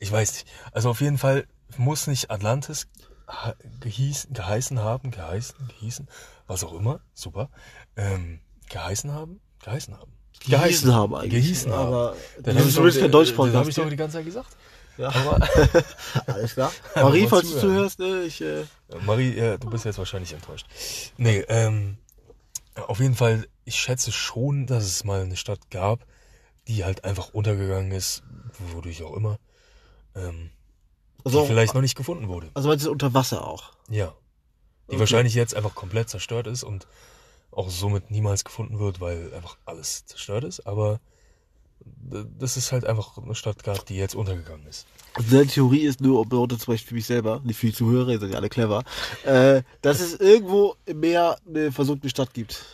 Ich 0.00 0.10
weiß 0.10 0.32
nicht. 0.32 0.46
Also 0.72 0.90
auf 0.90 1.00
jeden 1.00 1.18
Fall 1.18 1.46
muss 1.76 2.06
nicht 2.06 2.30
Atlantis 2.30 2.88
gehießen, 3.80 4.32
geheißen 4.32 4.80
haben, 4.80 5.10
geheißen, 5.10 5.54
gehießen, 5.78 6.08
was 6.46 6.64
auch 6.64 6.72
immer, 6.72 7.00
super, 7.14 7.48
ähm, 7.96 8.40
geheißen 8.68 9.12
haben, 9.12 9.40
geheißen 9.62 9.96
haben. 9.96 10.12
Gehießen 10.48 10.94
haben 10.94 11.14
eigentlich. 11.14 11.44
Gehießen 11.44 11.72
haben. 11.72 11.86
Aber 11.86 12.16
Dann 12.40 12.56
das 12.56 12.56
habe 12.56 12.68
ich, 12.68 12.74
zumindest 12.74 13.00
kein 13.00 13.10
doch, 13.10 13.18
Deutsch 13.20 13.36
das 13.36 13.54
hab 13.54 13.68
ich 13.68 13.74
doch 13.74 13.88
die 13.88 13.96
ganze 13.96 14.16
Zeit 14.16 14.24
gesagt. 14.24 14.56
Ja. 14.96 15.08
Aber 15.14 15.48
Alles 16.26 16.54
klar. 16.54 16.72
Marie, 16.94 17.26
falls 17.26 17.50
du 17.50 17.60
zuhörst, 17.60 17.98
ne, 17.98 18.22
ich, 18.22 18.40
äh, 18.40 18.64
Marie, 19.04 19.36
ja, 19.36 19.56
du 19.56 19.70
bist 19.70 19.84
jetzt 19.84 19.98
wahrscheinlich 19.98 20.32
enttäuscht. 20.32 20.66
Nee, 21.16 21.44
ähm, 21.48 21.98
auf 22.74 23.00
jeden 23.00 23.14
Fall, 23.14 23.46
ich 23.64 23.76
schätze 23.76 24.12
schon, 24.12 24.66
dass 24.66 24.84
es 24.84 25.04
mal 25.04 25.22
eine 25.22 25.36
Stadt 25.36 25.70
gab, 25.70 26.06
die 26.68 26.84
halt 26.84 27.04
einfach 27.04 27.32
untergegangen 27.32 27.92
ist, 27.92 28.22
wodurch 28.72 29.02
auch 29.02 29.14
immer, 29.14 29.38
ähm, 30.14 30.50
also, 31.24 31.42
die 31.42 31.48
vielleicht 31.48 31.74
noch 31.74 31.80
nicht 31.80 31.96
gefunden 31.96 32.28
wurde. 32.28 32.48
also 32.54 32.68
meinst 32.68 32.86
du 32.86 32.90
unter 32.90 33.14
Wasser 33.14 33.46
auch? 33.46 33.72
Ja. 33.88 34.14
Die 34.88 34.92
Okay. 34.94 35.00
wahrscheinlich 35.00 35.34
jetzt 35.34 35.54
einfach 35.54 35.74
komplett 35.74 36.08
zerstört 36.08 36.46
ist 36.46 36.64
und 36.64 36.86
auch 37.52 37.70
somit 37.70 38.10
niemals 38.10 38.44
gefunden 38.44 38.78
wird, 38.78 39.00
weil 39.00 39.32
einfach 39.34 39.56
alles 39.64 40.06
zerstört 40.06 40.44
ist, 40.44 40.66
aber 40.66 41.00
das 42.04 42.56
ist 42.56 42.72
halt 42.72 42.84
einfach 42.84 43.16
eine 43.18 43.34
Stadt 43.34 43.62
gab, 43.64 43.86
die 43.86 43.96
jetzt 43.96 44.14
untergegangen 44.14 44.66
ist. 44.66 44.86
Also 45.14 45.36
eine 45.36 45.46
Theorie 45.46 45.80
ist 45.80 46.00
nur, 46.00 46.20
ob 46.20 46.30
zum 46.30 46.48
Beispiel 46.48 46.76
für 46.76 46.94
mich 46.94 47.06
selber, 47.06 47.40
nicht 47.44 47.58
für 47.58 47.66
die 47.66 47.72
Zuhörer, 47.72 48.10
ihr 48.10 48.20
seid 48.20 48.30
ja 48.30 48.36
alle 48.36 48.48
clever, 48.48 48.84
äh, 49.24 49.62
dass 49.82 50.00
es 50.00 50.14
irgendwo 50.14 50.76
im 50.86 51.00
Meer 51.00 51.36
eine 51.48 51.72
versunkene 51.72 52.10
Stadt 52.10 52.32
gibt. 52.34 52.64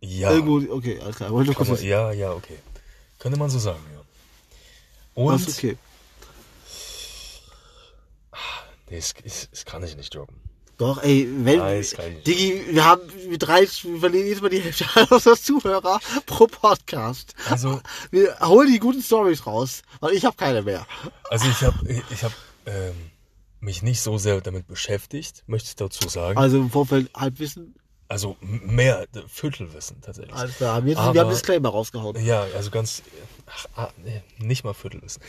Ja. 0.00 0.30
Irgendwo, 0.30 0.74
okay, 0.74 1.00
alles 1.00 1.16
klar. 1.16 1.30
Wollte 1.30 1.52
man, 1.52 1.82
ja, 1.82 2.12
ja, 2.12 2.32
okay. 2.32 2.58
Könnte 3.18 3.38
man 3.38 3.50
so 3.50 3.58
sagen, 3.58 3.80
ja. 3.92 4.00
Und 5.14 5.48
okay. 5.48 5.76
Nee, 8.90 8.96
das, 8.96 9.14
das, 9.24 9.48
das 9.50 9.64
kann 9.64 9.82
ich 9.84 9.96
nicht 9.96 10.14
droppen. 10.14 10.36
Doch, 10.78 11.02
ey, 11.02 11.28
wenn, 11.42 11.58
Nein, 11.58 11.78
das 11.78 11.90
kann 11.90 12.06
ich 12.06 12.14
nicht. 12.14 12.26
Digi, 12.28 12.64
wir 12.70 12.84
haben, 12.84 13.02
wir 13.28 13.38
drei, 13.38 13.62
wir 13.62 13.98
verlieren 14.00 14.26
jedes 14.26 14.40
Mal 14.40 14.50
die 14.50 14.60
Hälfte 14.60 14.84
unserer 15.10 15.36
Zuhörer 15.36 15.98
pro 16.26 16.46
Podcast. 16.46 17.34
Also, 17.50 17.80
Wir 18.12 18.38
holen 18.40 18.70
die 18.72 18.78
guten 18.78 19.02
Stories 19.02 19.44
raus, 19.44 19.82
weil 19.98 20.12
ich 20.14 20.24
habe 20.24 20.36
keine 20.36 20.62
mehr. 20.62 20.86
also 21.30 21.48
ich 21.48 21.62
habe 21.62 21.76
ich, 21.90 22.02
ich 22.10 22.22
hab, 22.22 22.32
ähm, 22.66 22.94
mich 23.58 23.82
nicht 23.82 24.00
so 24.02 24.18
sehr 24.18 24.40
damit 24.40 24.68
beschäftigt, 24.68 25.42
möchte 25.48 25.68
ich 25.70 25.74
dazu 25.76 26.08
sagen. 26.08 26.38
Also 26.38 26.58
im 26.58 26.70
Vorfeld 26.70 27.10
Halbwissen, 27.12 27.74
Also 28.06 28.36
mehr, 28.40 29.04
Viertelwissen 29.26 30.00
tatsächlich. 30.00 30.32
Alles 30.36 30.58
klar, 30.58 30.76
haben 30.76 30.86
wir, 30.86 30.92
jetzt, 30.92 31.00
Aber- 31.00 31.14
wir 31.14 31.20
haben 31.22 31.30
Disclaimer 31.30 31.70
rausgehauen. 31.70 32.24
Ja, 32.24 32.46
also 32.54 32.70
ganz, 32.70 33.02
ach, 33.46 33.66
ah, 33.74 33.88
nicht 34.38 34.62
mal 34.62 34.74
Viertelwissen. 34.74 35.20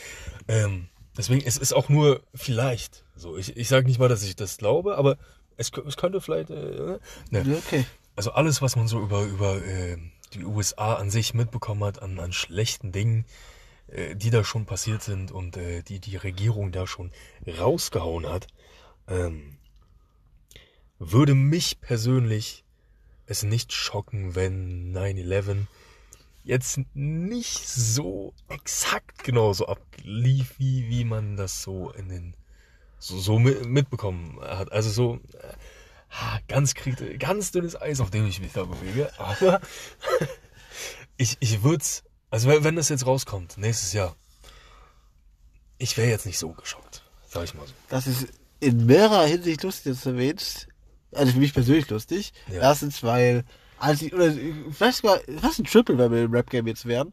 Ähm, 0.46 0.86
deswegen, 1.16 1.46
es 1.46 1.56
ist 1.56 1.72
auch 1.72 1.88
nur 1.88 2.22
vielleicht 2.34 3.04
so. 3.16 3.36
Ich, 3.36 3.56
ich 3.56 3.68
sage 3.68 3.86
nicht 3.86 3.98
mal, 3.98 4.08
dass 4.08 4.22
ich 4.22 4.36
das 4.36 4.56
glaube, 4.58 4.96
aber 4.96 5.18
es, 5.56 5.70
es 5.86 5.96
könnte 5.96 6.20
vielleicht, 6.20 6.50
äh, 6.50 6.98
ne. 7.30 7.42
Ja, 7.44 7.56
Okay. 7.58 7.84
Also 8.16 8.32
alles, 8.32 8.60
was 8.60 8.76
man 8.76 8.86
so 8.86 9.00
über, 9.00 9.22
über 9.22 9.64
äh, 9.64 9.96
die 10.34 10.44
USA 10.44 10.94
an 10.94 11.10
sich 11.10 11.32
mitbekommen 11.32 11.84
hat, 11.84 12.02
an, 12.02 12.18
an 12.18 12.32
schlechten 12.32 12.92
Dingen, 12.92 13.24
äh, 13.86 14.14
die 14.14 14.30
da 14.30 14.44
schon 14.44 14.66
passiert 14.66 15.02
sind 15.02 15.32
und 15.32 15.56
äh, 15.56 15.82
die 15.82 16.00
die 16.00 16.16
Regierung 16.16 16.72
da 16.72 16.86
schon 16.86 17.12
rausgehauen 17.46 18.28
hat, 18.28 18.46
ähm, 19.08 19.56
würde 20.98 21.34
mich 21.34 21.80
persönlich 21.80 22.64
es 23.26 23.42
nicht 23.42 23.72
schocken, 23.72 24.34
wenn 24.34 24.94
9-11 24.94 25.66
jetzt 26.42 26.80
nicht 26.94 27.68
so 27.68 28.34
exakt 28.48 29.24
genauso 29.24 29.66
ablief, 29.66 30.54
wie, 30.58 30.88
wie 30.88 31.04
man 31.04 31.36
das 31.36 31.62
so 31.62 31.90
in 31.90 32.08
den 32.08 32.34
so, 32.98 33.18
so 33.18 33.38
mi- 33.38 33.64
mitbekommen 33.66 34.40
hat. 34.40 34.72
Also 34.72 34.90
so 34.90 35.20
äh, 35.34 36.40
ganz 36.48 36.74
ganz 37.18 37.50
dünnes 37.52 37.80
Eis, 37.80 38.00
auf 38.00 38.10
dem 38.10 38.26
ich 38.26 38.40
mich 38.40 38.52
da 38.52 38.64
bewege. 38.64 39.10
Aber 39.18 39.60
ich, 41.16 41.36
ich 41.40 41.62
würde 41.62 41.84
also 42.30 42.48
wenn, 42.48 42.62
wenn 42.64 42.76
das 42.76 42.88
jetzt 42.88 43.06
rauskommt, 43.06 43.58
nächstes 43.58 43.92
Jahr, 43.92 44.14
ich 45.78 45.96
wäre 45.96 46.08
jetzt 46.08 46.26
nicht 46.26 46.38
so 46.38 46.50
geschockt, 46.52 47.02
sag 47.28 47.44
ich 47.44 47.54
mal 47.54 47.66
so. 47.66 47.72
Das 47.88 48.06
ist 48.06 48.28
in 48.60 48.86
mehrerer 48.86 49.26
Hinsicht 49.26 49.62
lustig, 49.62 49.94
dass 49.94 50.02
du 50.04 50.10
erwähnst. 50.10 50.68
Also 51.12 51.32
für 51.32 51.38
mich 51.38 51.52
persönlich 51.54 51.88
lustig. 51.90 52.32
Ja. 52.48 52.60
Erstens, 52.60 53.02
weil, 53.02 53.44
als 53.80 54.02
ich, 54.02 54.12
oder 54.14 54.32
vielleicht 54.70 54.98
sogar, 54.98 55.18
fast 55.40 55.58
ein 55.58 55.64
Triple, 55.64 55.98
wenn 55.98 56.12
wir 56.12 56.24
im 56.24 56.32
Rap-Game 56.32 56.66
jetzt 56.66 56.86
wären. 56.86 57.12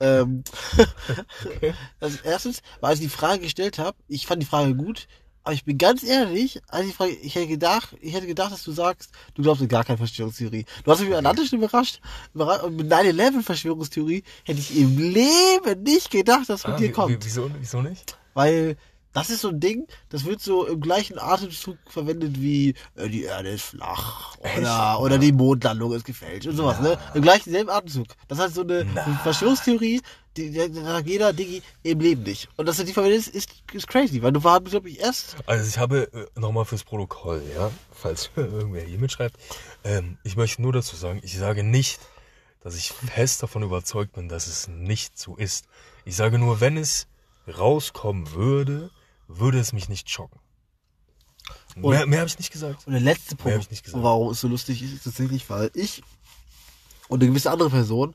Ähm, 0.00 0.42
also 2.00 2.18
erstens, 2.24 2.62
weil 2.80 2.94
ich 2.94 3.00
die 3.00 3.08
Frage 3.08 3.40
gestellt 3.42 3.78
habe, 3.78 3.96
ich 4.08 4.26
fand 4.26 4.42
die 4.42 4.46
Frage 4.46 4.74
gut, 4.74 5.06
aber 5.42 5.54
ich 5.54 5.64
bin 5.64 5.78
ganz 5.78 6.02
ehrlich, 6.02 6.60
als 6.68 6.86
ich 6.86 6.94
Frage, 6.94 7.12
ich 7.12 7.34
hätte 7.34 7.46
gedacht, 7.46 7.96
ich 8.00 8.12
hätte 8.14 8.26
gedacht, 8.26 8.52
dass 8.52 8.64
du 8.64 8.72
sagst, 8.72 9.10
du 9.34 9.42
glaubst 9.42 9.62
in 9.62 9.68
gar 9.68 9.84
keine 9.84 9.96
Verschwörungstheorie. 9.98 10.66
Du 10.84 10.90
hast 10.90 11.00
mich 11.00 11.08
mit 11.08 11.16
Atlantis 11.18 11.48
schon 11.48 11.60
überrascht, 11.60 12.00
überrascht 12.34 12.64
und 12.64 12.76
mit 12.76 12.92
9-11 12.92 13.42
Verschwörungstheorie 13.42 14.24
hätte 14.44 14.58
ich 14.58 14.76
im 14.76 14.98
Leben 14.98 15.82
nicht 15.84 16.10
gedacht, 16.10 16.48
dass 16.48 16.62
von 16.62 16.72
Ah, 16.72 16.76
dir 16.76 16.92
kommt. 16.92 17.14
wie- 17.14 17.24
Wieso, 17.24 17.48
wieso 17.60 17.80
nicht? 17.80 18.16
Weil 18.34 18.76
das 19.16 19.30
ist 19.30 19.40
so 19.40 19.48
ein 19.48 19.60
Ding, 19.60 19.86
das 20.10 20.26
wird 20.26 20.42
so 20.42 20.66
im 20.66 20.78
gleichen 20.78 21.18
Atemzug 21.18 21.78
verwendet 21.88 22.38
wie 22.38 22.74
äh, 22.96 23.08
die 23.08 23.22
Erde 23.22 23.48
ist 23.48 23.64
flach 23.64 24.36
oder, 24.58 25.00
oder 25.00 25.18
die 25.18 25.32
Mondlandung 25.32 25.94
ist 25.94 26.04
gefälscht 26.04 26.46
und 26.46 26.54
sowas, 26.54 26.80
ne? 26.80 26.98
Im 27.14 27.22
gleichen 27.22 27.50
selben 27.50 27.70
Atemzug. 27.70 28.08
Das 28.28 28.38
heißt 28.38 28.54
so 28.54 28.60
eine 28.60 28.86
Na. 28.94 29.18
Verschwörungstheorie, 29.22 30.02
die, 30.36 30.50
die, 30.50 30.70
die 30.70 30.82
sagt 30.82 31.06
jeder 31.06 31.32
Digi 31.32 31.62
im 31.82 31.98
Leben 32.00 32.24
nicht. 32.24 32.50
Und 32.56 32.68
dass 32.68 32.78
er 32.78 32.84
die 32.84 32.92
verwendet 32.92 33.20
ist, 33.20 33.34
ist, 33.34 33.50
ist 33.72 33.88
crazy, 33.88 34.22
weil 34.22 34.32
du 34.32 34.44
warst, 34.44 34.66
glaube 34.66 34.90
ich, 34.90 35.00
erst. 35.00 35.36
Also 35.46 35.66
ich 35.66 35.78
habe 35.78 36.12
äh, 36.12 36.38
nochmal 36.38 36.66
fürs 36.66 36.84
Protokoll, 36.84 37.42
ja, 37.54 37.70
falls 37.92 38.28
irgendwer 38.36 38.82
hier 38.82 38.98
mitschreibt, 38.98 39.36
ähm, 39.82 40.18
ich 40.24 40.36
möchte 40.36 40.60
nur 40.60 40.74
dazu 40.74 40.94
sagen, 40.94 41.20
ich 41.22 41.38
sage 41.38 41.62
nicht, 41.62 42.00
dass 42.60 42.76
ich 42.76 42.92
fest 42.92 43.42
davon 43.42 43.62
überzeugt 43.62 44.12
bin, 44.12 44.28
dass 44.28 44.46
es 44.46 44.68
nicht 44.68 45.18
so 45.18 45.36
ist. 45.36 45.68
Ich 46.04 46.16
sage 46.16 46.38
nur, 46.38 46.60
wenn 46.60 46.76
es 46.76 47.06
rauskommen 47.48 48.32
würde, 48.32 48.90
würde 49.28 49.58
es 49.58 49.72
mich 49.72 49.88
nicht 49.88 50.10
schocken. 50.10 50.38
Und- 51.76 51.90
mehr 51.90 52.06
mehr 52.06 52.20
habe 52.20 52.28
ich 52.28 52.38
nicht 52.38 52.52
gesagt. 52.52 52.86
Und 52.86 52.92
der 52.92 53.02
letzte 53.02 53.36
Punkt, 53.36 53.62
ich 53.62 53.70
nicht 53.70 53.84
gesagt. 53.84 54.02
warum 54.02 54.30
es 54.30 54.40
so 54.40 54.48
lustig 54.48 54.82
ist, 54.82 54.92
ist 54.94 55.04
tatsächlich, 55.04 55.48
weil 55.50 55.70
ich 55.74 56.02
und 57.08 57.22
eine 57.22 57.30
gewisse 57.30 57.50
andere 57.50 57.70
Person, 57.70 58.14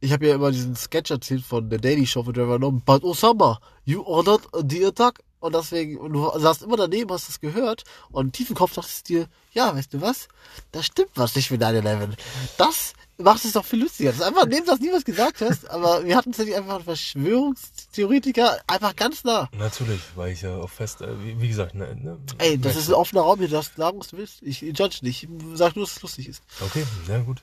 ich 0.00 0.12
habe 0.12 0.26
ja 0.28 0.34
immer 0.34 0.50
diesen 0.52 0.76
Sketch 0.76 1.10
erzählt 1.10 1.44
von 1.44 1.68
der 1.68 1.78
Daily 1.80 2.06
Show 2.06 2.22
von 2.22 2.32
Trevor 2.32 2.58
Noah, 2.58 2.72
but 2.72 3.02
Osama, 3.02 3.60
you 3.84 4.02
ordered 4.02 4.48
the 4.70 4.86
attack. 4.86 5.20
Und 5.40 5.54
deswegen, 5.54 5.98
und 5.98 6.12
du 6.12 6.30
saßt 6.36 6.62
immer 6.62 6.76
daneben, 6.76 7.10
hast 7.12 7.28
das 7.28 7.40
gehört 7.40 7.84
und 8.10 8.32
tief 8.32 8.50
im 8.50 8.56
Kopf 8.56 8.74
dachtest 8.74 9.08
du 9.08 9.14
dir, 9.14 9.28
ja, 9.52 9.74
weißt 9.74 9.94
du 9.94 10.00
was? 10.00 10.28
Da 10.72 10.82
stimmt 10.82 11.10
was 11.14 11.36
nicht 11.36 11.50
mit 11.50 11.62
9-11. 11.62 12.14
Das 12.56 12.94
macht 13.18 13.44
es 13.44 13.52
doch 13.52 13.64
viel 13.64 13.82
lustiger. 13.82 14.10
Das 14.10 14.20
ist 14.20 14.26
einfach 14.26 14.46
neben, 14.46 14.66
dass 14.66 14.78
du 14.78 14.86
nie 14.86 14.92
was 14.92 15.04
gesagt 15.04 15.40
hast, 15.40 15.68
aber 15.70 16.04
wir 16.04 16.16
hatten 16.16 16.32
tatsächlich 16.32 16.56
einfach 16.56 16.76
einen 16.76 16.84
Verschwörungstheoretiker 16.84 18.58
einfach 18.66 18.96
ganz 18.96 19.24
nah. 19.24 19.48
Natürlich, 19.56 20.00
weil 20.16 20.32
ich 20.32 20.42
ja 20.42 20.56
auch 20.56 20.70
fest, 20.70 21.02
äh, 21.02 21.22
wie, 21.22 21.40
wie 21.40 21.48
gesagt, 21.48 21.74
ne, 21.74 21.94
ne, 21.96 22.18
Ey, 22.38 22.58
das 22.58 22.76
ist 22.76 22.88
ein 22.88 22.94
offener 22.94 23.22
Raum 23.22 23.38
hier, 23.38 23.48
du 23.48 23.54
darfst 23.54 23.76
sagen, 23.76 23.98
was 24.00 24.08
du 24.08 24.16
willst. 24.16 24.42
Ich 24.42 24.60
judge 24.60 24.98
nicht. 25.02 25.24
Ich 25.24 25.28
sag 25.54 25.76
nur, 25.76 25.84
dass 25.84 25.96
es 25.96 26.02
lustig 26.02 26.28
ist. 26.28 26.42
Okay, 26.60 26.84
na 27.06 27.18
gut. 27.18 27.42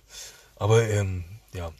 Aber 0.57 0.87
ähm, 0.87 1.25
ja, 1.53 1.71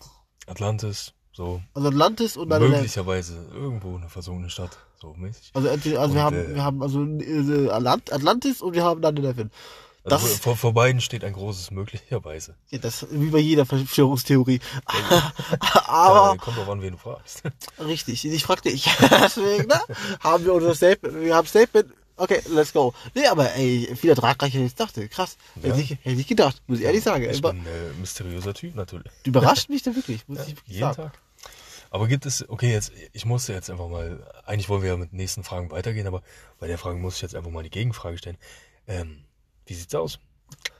Atlantis, 0.47 1.13
so 1.35 1.61
Also 1.73 1.87
Atlantis 1.89 2.37
und 2.37 2.49
dann 2.49 2.61
möglicherweise 2.61 3.37
irgendwo 3.53 3.97
eine 3.97 4.07
versunkene 4.09 4.49
Stadt, 4.49 4.77
so 5.01 5.13
mäßig. 5.17 5.51
Also, 5.53 5.67
entweder- 5.67 5.99
also 5.99 6.13
wir 6.15 6.21
Und, 6.21 6.25
haben, 6.25 6.37
äh, 6.37 6.55
wir 6.55 6.63
haben 6.63 6.81
also 6.81 7.03
äh, 7.03 7.69
Atlant- 7.69 8.11
Atlantis 8.13 8.61
und 8.61 8.73
wir 8.73 8.83
haben 8.83 9.01
dann 9.01 9.15
9-11. 9.17 9.49
Das 10.07 10.21
Also 10.23 10.35
vor, 10.35 10.55
vor 10.55 10.73
beiden 10.73 11.01
steht 11.01 11.23
ein 11.23 11.33
großes 11.33 11.71
möglicherweise. 11.71 12.55
ja, 12.69 12.77
das 12.77 13.07
wie 13.09 13.31
bei 13.31 13.39
jeder 13.39 13.65
Verschwörungstheorie. 13.65 14.59
Aber 15.87 16.33
Äh, 16.33 16.37
kommt 16.37 16.57
drauf 16.57 16.69
an, 16.69 16.81
wen 16.81 16.91
du 16.93 16.97
fragst. 16.97 17.41
richtig, 17.79 18.23
ich 18.25 18.43
fragte 18.43 18.69
ich. 18.69 18.85
Deswegen, 19.11 19.67
ne? 19.67 19.79
Haben 20.19 20.45
wir 20.45 20.53
unser 20.53 20.75
Statement, 20.75 21.21
wir 21.21 21.35
haben 21.35 21.47
Statement. 21.47 21.87
Okay, 22.17 22.39
let's 22.49 22.71
go. 22.71 22.93
Nee, 23.13 23.25
aber 23.27 23.53
ey, 23.55 23.93
viel 23.99 24.11
ertragreicher 24.11 24.59
als 24.59 24.67
ich 24.67 24.75
dachte. 24.75 25.09
Krass. 25.09 25.35
Hätte, 25.55 25.67
Ja. 25.69 25.75
ich, 25.75 25.89
hätte 25.89 25.99
ich 26.11 26.15
nicht 26.17 26.29
gedacht, 26.29 26.61
muss 26.67 26.79
ich 26.79 26.85
ehrlich 26.85 27.03
sagen. 27.03 27.27
Ich 27.29 27.41
bin 27.41 27.51
ein 27.59 27.99
mysteriöser 27.99 28.53
Typ 28.53 28.73
natürlich. 28.75 29.11
du 29.23 29.31
überrascht 29.31 29.67
mich 29.69 29.83
da 29.83 29.93
wirklich, 29.93 30.25
muss 30.27 30.39
ich 30.41 30.55
wirklich 30.55 30.63
Jeden 30.77 30.79
sagen. 30.81 30.95
Tag. 30.95 31.19
Aber 31.95 32.09
gibt 32.09 32.25
es, 32.25 32.43
okay, 32.49 32.73
jetzt, 32.73 32.91
ich 33.13 33.23
musste 33.23 33.53
jetzt 33.53 33.69
einfach 33.69 33.87
mal, 33.87 34.29
eigentlich 34.45 34.67
wollen 34.67 34.81
wir 34.81 34.89
ja 34.89 34.97
mit 34.97 35.13
den 35.13 35.15
nächsten 35.15 35.45
Fragen 35.45 35.71
weitergehen, 35.71 36.07
aber 36.07 36.23
bei 36.59 36.67
der 36.67 36.77
Frage 36.77 36.97
muss 36.99 37.15
ich 37.15 37.21
jetzt 37.21 37.35
einfach 37.35 37.51
mal 37.51 37.63
die 37.63 37.69
Gegenfrage 37.69 38.17
stellen. 38.17 38.37
Ähm, 38.85 39.23
wie 39.65 39.75
sieht's 39.75 39.95
aus? 39.95 40.19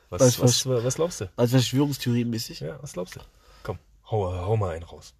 Was, 0.09 0.19
Was- 0.21 0.39
was, 0.41 0.65
was, 0.65 0.83
was 0.83 0.95
glaubst 0.95 1.21
du? 1.21 1.31
Als 1.37 1.51
Verschwörungstheorie 1.51 2.25
mäßig. 2.25 2.59
Ja, 2.59 2.77
was 2.83 2.91
glaubst 2.91 3.15
du? 3.15 3.21
Komm, 3.63 3.79
hau, 4.11 4.29
hau 4.33 4.57
mal 4.57 4.71
einen 4.75 4.83
raus. 4.83 5.13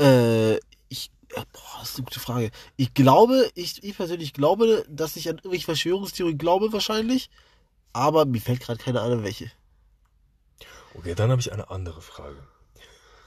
Äh, 0.00 0.56
ich, 0.88 1.12
ja, 1.30 1.44
boah, 1.52 1.76
das 1.78 1.90
ist 1.90 1.96
eine 1.98 2.06
gute 2.06 2.18
Frage. 2.18 2.50
Ich 2.76 2.94
glaube, 2.94 3.48
ich, 3.54 3.84
ich 3.84 3.96
persönlich 3.96 4.32
glaube, 4.32 4.84
dass 4.88 5.14
ich 5.14 5.28
an 5.28 5.36
irgendwelche 5.36 5.66
Verschwörungstheorien 5.66 6.36
glaube 6.36 6.72
wahrscheinlich, 6.72 7.30
aber 7.92 8.24
mir 8.24 8.40
fällt 8.40 8.58
gerade 8.58 8.82
keine 8.82 9.02
Ahnung 9.02 9.22
welche. 9.22 9.52
Okay, 10.94 11.14
dann 11.14 11.30
habe 11.30 11.40
ich 11.40 11.52
eine 11.52 11.70
andere 11.70 12.02
Frage. 12.02 12.42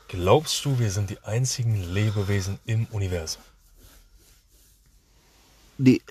Glaubst 0.10 0.66
du, 0.66 0.80
wir 0.80 0.90
sind 0.90 1.12
die 1.12 1.20
einzigen 1.20 1.94
Lebewesen 1.94 2.58
im 2.66 2.88
Universum? 2.92 3.44
Nee. 5.78 6.02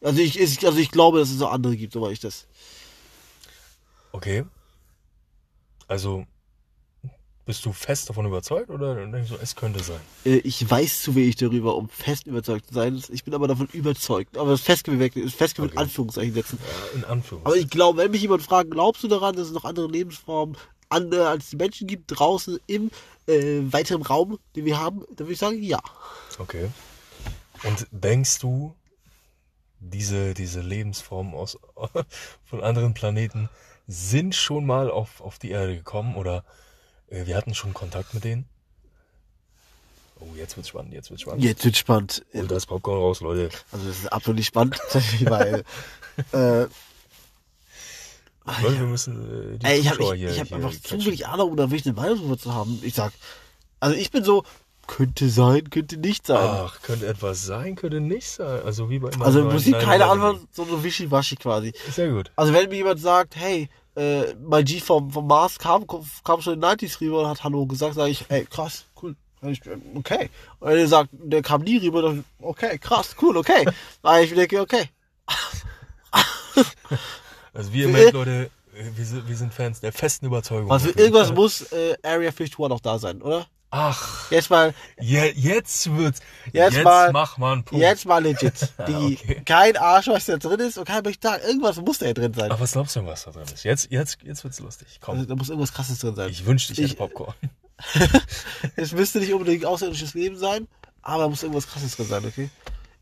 Also 0.00 0.20
ich, 0.20 0.40
ich, 0.40 0.66
also 0.66 0.78
ich 0.78 0.90
glaube, 0.90 1.18
dass 1.18 1.30
es 1.30 1.38
noch 1.38 1.52
andere 1.52 1.76
gibt, 1.76 1.92
soweit 1.92 2.12
ich 2.12 2.20
das. 2.20 2.46
Okay. 4.12 4.44
Also, 5.86 6.26
bist 7.44 7.64
du 7.66 7.74
fest 7.74 8.08
davon 8.08 8.24
überzeugt 8.24 8.70
oder 8.70 8.94
denkst 9.06 9.28
du, 9.28 9.36
es 9.36 9.54
könnte 9.54 9.84
sein? 9.84 10.00
Äh, 10.24 10.38
ich 10.38 10.68
weiß 10.68 11.02
zu 11.02 11.14
wenig 11.14 11.36
darüber, 11.36 11.76
um 11.76 11.90
fest 11.90 12.26
überzeugt 12.26 12.68
zu 12.68 12.74
sein. 12.74 13.00
Ich 13.10 13.22
bin 13.22 13.34
aber 13.34 13.48
davon 13.48 13.68
überzeugt. 13.72 14.38
Aber 14.38 14.52
das 14.52 14.62
festgeweckt 14.62 15.16
ist 15.16 15.36
festgeweckt 15.36 15.74
Okay. 15.74 15.82
Anführungszeichen 15.82 16.32
setzen. 16.32 16.58
Ja, 16.62 16.98
in 16.98 17.04
Anführungszeichen. 17.04 17.46
Aber 17.46 17.56
ich 17.56 17.68
glaube, 17.68 17.98
wenn 17.98 18.10
mich 18.10 18.22
jemand 18.22 18.42
fragt, 18.42 18.70
glaubst 18.70 19.02
du 19.02 19.08
daran, 19.08 19.36
dass 19.36 19.48
es 19.48 19.52
noch 19.52 19.64
andere 19.66 19.88
Lebensformen 19.88 20.56
andere 20.88 21.28
als 21.28 21.50
die 21.50 21.56
Menschen 21.56 21.86
gibt, 21.86 22.04
draußen 22.08 22.58
im 22.66 22.90
äh, 23.26 23.60
weiteren 23.72 24.02
Raum, 24.02 24.38
den 24.54 24.64
wir 24.64 24.78
haben, 24.78 25.00
dann 25.10 25.26
würde 25.26 25.32
ich 25.32 25.38
sagen, 25.38 25.62
ja. 25.62 25.80
Okay. 26.38 26.68
Und 27.64 27.86
denkst 27.90 28.38
du, 28.38 28.74
diese, 29.80 30.34
diese 30.34 30.60
Lebensformen 30.60 31.34
aus, 31.34 31.58
von 32.44 32.62
anderen 32.62 32.94
Planeten 32.94 33.48
sind 33.86 34.34
schon 34.34 34.66
mal 34.66 34.90
auf, 34.90 35.20
auf 35.20 35.38
die 35.38 35.50
Erde 35.50 35.76
gekommen 35.76 36.16
oder 36.16 36.44
äh, 37.08 37.26
wir 37.26 37.36
hatten 37.36 37.54
schon 37.54 37.74
Kontakt 37.74 38.14
mit 38.14 38.24
denen? 38.24 38.48
Oh, 40.18 40.34
jetzt 40.34 40.56
wird's 40.56 40.70
spannend, 40.70 40.94
jetzt 40.94 41.10
wird's 41.10 41.22
spannend. 41.22 41.44
Jetzt 41.44 41.64
wird 41.64 41.76
spannend. 41.76 42.24
Holt 42.32 42.50
das 42.50 42.66
Popcorn 42.66 42.98
raus, 42.98 43.20
Leute. 43.20 43.50
Also 43.70 43.86
das 43.86 43.98
ist 43.98 44.12
absolut 44.12 44.38
nicht 44.38 44.46
spannend, 44.46 44.78
weil 45.20 45.64
äh, 46.32 46.66
Leute, 48.62 48.80
wir 48.80 48.86
müssen 48.86 49.54
äh, 49.54 49.58
die 49.58 49.66
ey, 49.66 49.80
ich 49.80 49.90
habe 49.90 50.02
ich, 50.02 50.12
hier, 50.12 50.30
ich 50.30 50.40
hab 50.40 50.52
einfach 50.52 50.72
zu 50.72 51.04
wenig 51.04 51.26
Ahnung, 51.26 51.50
um 51.50 51.56
da 51.56 51.64
wirklich 51.64 51.86
eine 51.86 51.94
Meinung 51.94 52.18
drüber 52.18 52.38
zu 52.38 52.54
haben. 52.54 52.80
Ich 52.82 52.94
sag, 52.94 53.12
also 53.80 53.96
ich 53.96 54.10
bin 54.10 54.24
so, 54.24 54.44
könnte 54.86 55.28
sein, 55.28 55.68
könnte 55.70 55.96
nicht 55.96 56.26
sein. 56.26 56.38
Ach, 56.40 56.80
könnte 56.82 57.06
etwas 57.06 57.44
sein, 57.44 57.74
könnte 57.74 58.00
nicht 58.00 58.28
sein. 58.28 58.62
Also 58.64 58.88
wie 58.88 59.00
bei 59.00 59.10
also 59.20 59.40
im 59.40 59.48
Prinzip 59.48 59.78
keine 59.80 60.06
Antwort, 60.06 60.40
so 60.52 60.62
eine 60.62 60.82
Wischiwaschi 60.82 61.36
quasi. 61.36 61.72
Sehr 61.90 62.10
gut. 62.10 62.30
Also 62.36 62.52
wenn 62.52 62.68
mir 62.68 62.76
jemand 62.76 63.00
sagt, 63.00 63.36
hey, 63.36 63.68
äh, 63.96 64.34
mein 64.34 64.64
G 64.64 64.80
vom, 64.80 65.10
vom 65.10 65.26
Mars 65.26 65.58
kam, 65.58 65.86
kam 66.24 66.40
schon 66.40 66.54
in 66.54 66.60
den 66.60 66.70
90s 66.70 67.00
rüber 67.00 67.22
und 67.22 67.28
hat 67.28 67.42
Hallo 67.42 67.66
gesagt, 67.66 67.94
sage 67.94 68.10
ich, 68.10 68.24
ey, 68.28 68.44
krass, 68.44 68.84
cool. 69.02 69.16
Ich, 69.42 69.60
Okay. 69.94 70.30
Und 70.60 70.68
wenn 70.68 70.78
er 70.78 70.88
sagt, 70.88 71.10
der 71.12 71.42
kam 71.42 71.62
nie 71.62 71.78
rüber, 71.78 72.02
dann, 72.02 72.24
okay, 72.40 72.78
krass, 72.78 73.16
cool, 73.20 73.36
okay. 73.36 73.66
Weil 74.02 74.24
ich 74.24 74.34
denke, 74.34 74.60
okay. 74.60 74.88
Also 77.56 77.72
wie 77.72 77.80
ihr 77.82 77.88
merkt, 77.88 78.12
Leute, 78.12 78.50
wir, 78.94 79.04
sind, 79.04 79.28
wir 79.28 79.36
sind 79.36 79.54
Fans 79.54 79.80
der 79.80 79.92
festen 79.92 80.26
Überzeugung. 80.26 80.70
Also 80.70 80.88
irgendwas 80.88 81.32
muss 81.32 81.62
äh, 81.72 81.96
Area 82.02 82.28
51 82.30 82.58
auch 82.58 82.80
da 82.80 82.98
sein, 82.98 83.22
oder? 83.22 83.46
Ach, 83.70 84.30
Jetzt 84.30 84.48
mal, 84.48 84.74
je, 85.00 85.32
jetzt 85.34 85.94
wird's. 85.96 86.20
Jetzt 86.52 86.82
mal- 86.84 87.10
mach 87.12 87.36
mal 87.36 87.54
einen 87.54 87.64
Punkt. 87.64 87.82
jetzt 87.82 88.06
mal 88.06 88.22
legit. 88.22 88.54
Die, 88.86 89.18
okay. 89.20 89.42
Kein 89.44 89.76
Arsch, 89.76 90.06
was 90.06 90.26
da 90.26 90.36
drin 90.36 90.60
ist 90.60 90.78
und 90.78 90.84
kein 90.86 91.02
Tag. 91.02 91.42
Irgendwas 91.44 91.76
muss 91.80 91.98
da 91.98 92.12
drin 92.12 92.32
sein. 92.32 92.50
Aber 92.50 92.60
was 92.60 92.72
glaubst 92.72 92.94
du, 92.96 93.04
was 93.04 93.24
da 93.24 93.32
drin 93.32 93.42
ist? 93.52 93.64
Jetzt, 93.64 93.90
jetzt, 93.90 94.18
jetzt 94.22 94.44
wird's 94.44 94.60
lustig. 94.60 94.98
Komm. 95.00 95.16
Also, 95.16 95.26
da 95.26 95.34
muss 95.34 95.48
irgendwas 95.48 95.72
krasses 95.72 95.98
drin 95.98 96.14
sein. 96.14 96.30
Ich 96.30 96.46
wünschte, 96.46 96.72
ich 96.74 96.78
hätte 96.78 96.88
Ich- 96.92 96.96
Popcorn. 96.98 97.34
Es 98.76 98.92
müsste 98.92 99.18
nicht 99.18 99.32
unbedingt 99.32 99.64
außerirdisches 99.66 100.14
Leben 100.14 100.38
sein, 100.38 100.66
aber 101.02 101.24
da 101.24 101.28
muss 101.28 101.42
irgendwas 101.42 101.66
krasses 101.66 101.96
drin 101.96 102.06
sein, 102.06 102.24
okay? 102.24 102.48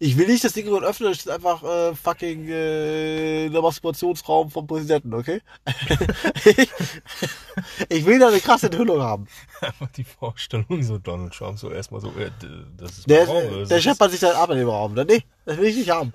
Ich 0.05 0.19
will 0.19 0.27
nicht 0.27 0.45
das 0.45 0.53
Ding 0.53 0.69
öffnen, 0.69 1.09
da 1.09 1.15
steht 1.15 1.33
einfach 1.33 1.63
äh, 1.63 1.95
fucking 1.95 2.47
äh, 2.47 3.49
der 3.49 3.63
Masturbationsraum 3.63 4.51
vom 4.51 4.67
Präsidenten, 4.67 5.15
okay? 5.15 5.41
ich, 6.45 6.69
ich 7.89 8.05
will 8.05 8.19
da 8.19 8.29
eine 8.29 8.39
krasse 8.41 8.67
Enthüllung 8.67 9.01
haben. 9.01 9.27
Einfach 9.63 9.89
die 9.93 10.05
Vorstellung, 10.05 10.83
so 10.83 10.99
Donald 10.99 11.33
Trump, 11.33 11.59
so 11.59 11.71
erstmal 11.71 12.03
so, 12.03 12.09
äh, 12.09 12.31
das 12.77 12.99
ist 12.99 13.09
Der, 13.09 13.27
Raum, 13.27 13.51
der 13.51 13.65
Das 13.65 13.83
scheppert 13.83 14.11
sich 14.11 14.21
seinen 14.21 14.37
Arm 14.37 14.51
in 14.51 14.59
dem 14.59 14.69
Raum. 14.69 14.95
Dann, 14.95 15.07
nee, 15.07 15.23
das 15.47 15.57
will 15.57 15.69
ich 15.69 15.77
nicht 15.77 15.91
haben. 15.91 16.13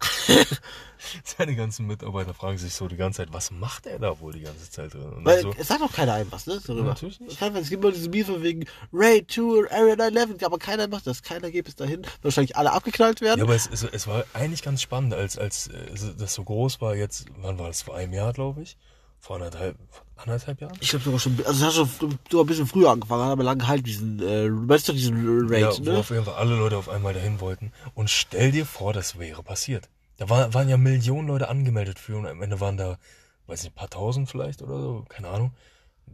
Seine 1.24 1.54
ganzen 1.54 1.86
Mitarbeiter 1.86 2.34
fragen 2.34 2.58
sich 2.58 2.74
so 2.74 2.88
die 2.88 2.96
ganze 2.96 3.18
Zeit, 3.18 3.32
was 3.32 3.50
macht 3.50 3.86
er 3.86 3.98
da 3.98 4.18
wohl 4.20 4.32
die 4.32 4.42
ganze 4.42 4.70
Zeit 4.70 4.94
drin? 4.94 5.12
Und 5.12 5.24
Weil 5.24 5.42
so, 5.42 5.54
es 5.56 5.68
sagt 5.68 5.80
doch 5.80 5.92
keiner 5.92 6.14
einem 6.14 6.30
was, 6.32 6.46
ne? 6.46 6.60
Darüber. 6.66 6.84
Natürlich 6.84 7.20
nicht. 7.20 7.40
Es 7.40 7.68
gibt 7.70 7.82
immer 7.84 7.92
diese 7.92 8.08
Beef 8.08 8.28
wegen 8.28 8.66
Raid 8.92 9.28
to 9.28 9.64
Area 9.70 9.96
911, 9.96 10.42
aber 10.42 10.58
keiner 10.58 10.88
macht 10.88 11.06
das. 11.06 11.22
Keiner 11.22 11.50
geht 11.50 11.64
bis 11.64 11.76
dahin. 11.76 12.02
Wahrscheinlich 12.22 12.56
alle 12.56 12.72
abgeknallt 12.72 13.20
werden. 13.20 13.38
ja, 13.38 13.44
aber 13.44 13.54
es, 13.54 13.68
es, 13.70 13.82
es 13.82 14.06
war 14.06 14.24
eigentlich 14.34 14.62
ganz 14.62 14.82
spannend, 14.82 15.14
als, 15.14 15.38
als 15.38 15.70
das 16.18 16.34
so 16.34 16.44
groß 16.44 16.80
war 16.80 16.94
jetzt, 16.94 17.26
wann 17.40 17.58
war 17.58 17.68
das, 17.68 17.82
vor 17.82 17.96
einem 17.96 18.12
Jahr, 18.12 18.32
glaube 18.32 18.62
ich? 18.62 18.76
Vor 19.20 19.36
anderthalb, 19.36 19.76
anderthalb 20.16 20.60
Jahren? 20.60 20.76
Ich 20.80 20.90
glaube 20.90 21.04
sogar 21.04 21.18
schon, 21.18 21.36
also 21.44 21.52
es 21.52 21.62
hat 21.62 21.74
schon 21.74 22.18
sogar 22.30 22.44
ein 22.44 22.46
bisschen 22.46 22.66
früher 22.66 22.90
angefangen, 22.90 23.22
aber 23.22 23.42
lange 23.42 23.66
halt 23.66 23.84
diesen, 23.84 24.20
äh, 24.20 24.48
weißt 24.48 24.88
du, 24.88 24.92
diesen 24.92 25.48
Raid, 25.48 25.60
ja, 25.60 25.78
wo 25.78 25.90
ne? 25.90 25.98
auf 25.98 26.10
jeden 26.10 26.24
Fall 26.24 26.34
alle 26.34 26.56
Leute 26.56 26.76
auf 26.76 26.88
einmal 26.88 27.14
dahin 27.14 27.40
wollten. 27.40 27.72
Und 27.94 28.10
stell 28.10 28.52
dir 28.52 28.64
vor, 28.64 28.92
das 28.92 29.18
wäre 29.18 29.42
passiert. 29.42 29.88
Da 30.18 30.28
war, 30.28 30.52
waren 30.52 30.68
ja 30.68 30.76
Millionen 30.76 31.28
Leute 31.28 31.48
angemeldet 31.48 31.98
für 31.98 32.16
und 32.18 32.26
am 32.26 32.42
Ende 32.42 32.60
waren 32.60 32.76
da, 32.76 32.98
weiß 33.46 33.62
nicht, 33.62 33.72
ein 33.72 33.76
paar 33.76 33.88
tausend 33.90 34.28
vielleicht 34.28 34.60
oder 34.62 34.80
so, 34.80 35.04
keine 35.08 35.28
Ahnung. 35.28 35.52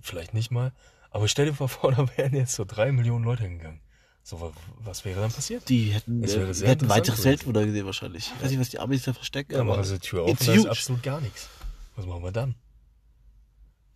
Vielleicht 0.01 0.33
nicht 0.35 0.51
mal. 0.51 0.73
Aber 1.11 1.27
stell 1.29 1.47
dir 1.47 1.57
mal 1.59 1.69
vor, 1.69 1.93
da 1.93 2.07
wären 2.17 2.35
jetzt 2.35 2.55
so 2.55 2.65
drei 2.65 2.93
Millionen 2.93 3.25
Leute 3.25 3.43
hingegangen. 3.43 3.81
So, 4.23 4.41
wa- 4.41 4.53
was 4.79 5.05
wäre 5.05 5.21
dann 5.21 5.33
passiert? 5.33 5.69
Die 5.69 5.91
hätten, 5.91 6.23
äh, 6.23 6.27
die 6.53 6.67
hätten 6.67 6.89
weitere. 6.89 7.23
Weltwunder 7.25 7.65
gesehen 7.67 7.85
wahrscheinlich. 7.87 8.31
Ich 8.37 8.43
weiß 8.43 8.51
nicht, 8.51 8.61
was 8.61 8.71
die 8.71 8.79
Amis 8.79 9.03
da 9.03 9.13
verstecken, 9.13 9.53
Dann 9.53 9.67
machen 9.67 9.85
sie 9.85 9.95
die 9.99 10.07
Tür 10.07 10.23
auf 10.23 10.39
da 10.39 10.53
ist 10.53 10.67
absolut 10.67 11.03
gar 11.03 11.21
nichts. 11.21 11.49
Was 11.97 12.07
machen 12.07 12.23
wir 12.23 12.33
dann? 12.33 12.55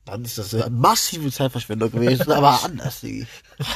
Dann 0.04 0.24
ist 0.24 0.38
das 0.38 0.54
eine 0.54 0.70
massive 0.70 1.30
Zeitverschwendung 1.30 1.90
gewesen, 1.90 2.30
aber 2.32 2.62
anders, 2.64 3.00
Digi. 3.00 3.26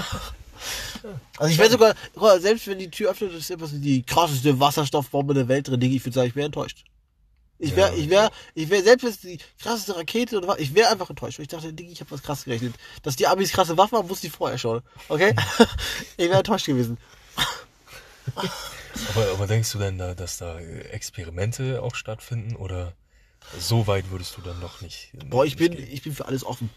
Also 1.39 1.53
ich 1.53 1.59
wäre 1.59 1.71
sogar, 1.71 1.95
selbst 2.41 2.67
wenn 2.67 2.79
die 2.79 2.91
Tür 2.91 3.11
öffnet, 3.11 3.33
ist 3.33 3.51
etwas 3.51 3.71
die 3.73 4.03
krasseste 4.03 4.59
Wasserstoffbombe 4.61 5.35
der 5.35 5.49
Welt 5.49 5.69
drin, 5.69 5.81
Digi, 5.81 5.97
ich 5.97 6.05
würde 6.05 6.15
sagen, 6.15 6.29
ich 6.29 6.37
wäre 6.37 6.47
enttäuscht. 6.47 6.85
Ich 7.59 7.77
wäre, 7.77 7.91
Ja. 7.91 7.97
ich 7.97 8.11
wäre, 8.11 8.31
ich 8.55 8.71
wäre, 8.71 8.83
selbst 8.83 9.05
wenn 9.05 9.11
es 9.11 9.21
die 9.21 9.39
krasseste 9.61 9.97
Rakete 9.97 10.37
oder 10.39 10.49
was, 10.49 10.59
ich 10.59 10.75
wäre 10.75 10.91
einfach 10.91 11.09
enttäuscht, 11.11 11.39
weil 11.39 11.45
ich 11.45 11.49
dachte, 11.49 11.73
Digi, 11.73 11.93
ich 11.93 12.01
habe 12.01 12.11
was 12.11 12.23
krass 12.23 12.45
gerechnet. 12.45 12.75
Dass 13.03 13.17
die 13.17 13.27
Amis 13.27 13.53
krasse 13.53 13.77
Waffen 13.79 13.99
haben, 13.99 14.09
wusste 14.09 14.27
ich 14.27 14.33
vorher 14.33 14.59
schon. 14.59 14.83
Okay? 15.09 15.35
ich 16.17 16.29
wäre 16.29 16.39
enttäuscht 16.39 16.67
gewesen. 16.67 16.99
Aber, 19.15 19.27
aber 19.33 19.47
denkst 19.47 19.73
du 19.73 19.79
denn 19.79 19.97
da, 19.97 20.15
dass 20.15 20.37
da 20.37 20.59
Experimente 20.61 21.83
auch 21.83 21.95
stattfinden 21.95 22.57
oder 22.57 22.93
so 23.59 23.87
weit 23.87 24.11
würdest 24.11 24.37
du 24.37 24.43
dann 24.43 24.61
noch 24.61 24.83
nicht? 24.83 25.11
Boah, 25.31 25.47
ich 25.47 25.57
bin, 25.57 25.75
gehen? 25.75 25.89
ich 25.91 26.03
bin 26.03 26.15
für 26.15 26.27
alles 26.27 26.45
offen. 26.45 26.69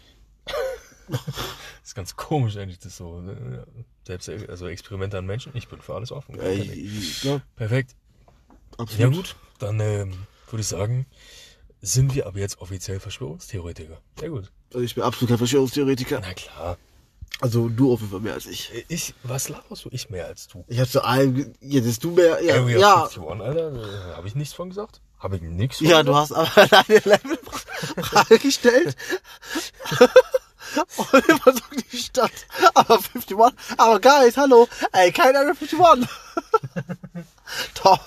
Das 1.08 1.20
ist 1.84 1.94
ganz 1.94 2.16
komisch 2.16 2.56
eigentlich, 2.56 2.78
das 2.78 2.96
so. 2.96 3.20
ne? 3.20 3.66
Selbst 4.06 4.28
also 4.28 4.66
Experimente 4.66 5.18
an 5.18 5.26
Menschen, 5.26 5.52
ich 5.54 5.68
bin 5.68 5.80
für 5.80 5.94
alles 5.94 6.12
offen. 6.12 6.38
Äh, 6.40 6.54
ich, 6.54 7.22
ja, 7.24 7.40
Perfekt. 7.56 7.94
absolut. 8.78 8.98
Ja 8.98 9.08
gut, 9.08 9.36
dann 9.58 9.80
ähm, 9.80 10.12
würde 10.50 10.60
ich 10.60 10.68
sagen, 10.68 11.06
sind 11.80 12.14
wir 12.14 12.26
aber 12.26 12.38
jetzt 12.38 12.60
offiziell 12.60 13.00
Verschwörungstheoretiker. 13.00 14.00
Sehr 14.18 14.30
gut. 14.30 14.50
Also 14.72 14.84
ich 14.84 14.94
bin 14.94 15.04
absolut 15.04 15.28
kein 15.30 15.38
Verschwörungstheoretiker. 15.38 16.20
Na 16.20 16.34
klar. 16.34 16.78
Also 17.40 17.68
du 17.68 17.92
auf 17.92 18.00
jeden 18.00 18.10
Fall 18.12 18.20
mehr 18.20 18.34
als 18.34 18.46
ich. 18.46 18.72
Äh, 18.74 18.84
Ich, 18.88 19.14
was 19.22 19.48
laberst 19.48 19.84
du? 19.84 19.88
Ich 19.92 20.08
mehr 20.08 20.26
als 20.26 20.48
du. 20.48 20.64
Ich 20.68 20.80
hab 20.80 20.88
zu 20.88 21.04
allem, 21.04 21.52
jetzt 21.60 21.84
bist 21.84 22.02
du 22.02 22.12
mehr, 22.12 22.42
ja, 22.42 22.54
Area 22.54 22.78
ja, 22.78 22.94
51, 23.04 23.22
Alter, 23.40 24.12
äh, 24.12 24.14
habe 24.14 24.26
ich 24.28 24.34
nichts 24.34 24.54
von 24.54 24.70
gesagt? 24.70 25.00
Habe 25.18 25.36
ich 25.36 25.42
nichts 25.42 25.78
von 25.78 25.86
ja, 25.86 26.02
gesagt? 26.02 26.08
du 26.08 26.14
hast 26.14 26.32
aber 26.32 26.66
deine 26.88 27.00
Levelfrage 27.00 28.38
gestellt. 28.42 28.96
Und 30.96 31.28
immer 31.28 31.52
so 31.52 31.62
die 31.90 31.96
Stadt. 31.96 32.32
Aber 32.74 32.94
51, 32.96 33.36
aber 33.76 34.00
guys, 34.00 34.36
hallo, 34.36 34.68
ey, 34.92 35.12
kein 35.12 35.36
Area 35.36 35.50
51. 35.50 35.78
Doch. 37.82 38.00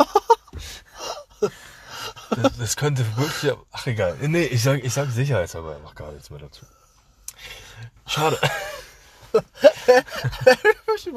Das, 2.29 2.57
das 2.57 2.75
könnte 2.75 3.05
wirklich. 3.17 3.53
Ach 3.71 3.87
egal. 3.87 4.15
Nee, 4.21 4.45
ich 4.45 4.61
sag, 4.61 4.83
ich 4.83 4.93
sag 4.93 5.09
sicherheitshalber 5.09 5.75
einfach 5.75 5.95
gar 5.95 6.11
nichts 6.11 6.29
mehr 6.29 6.39
dazu. 6.39 6.65
Schade. 8.05 8.39
51, 10.85 11.13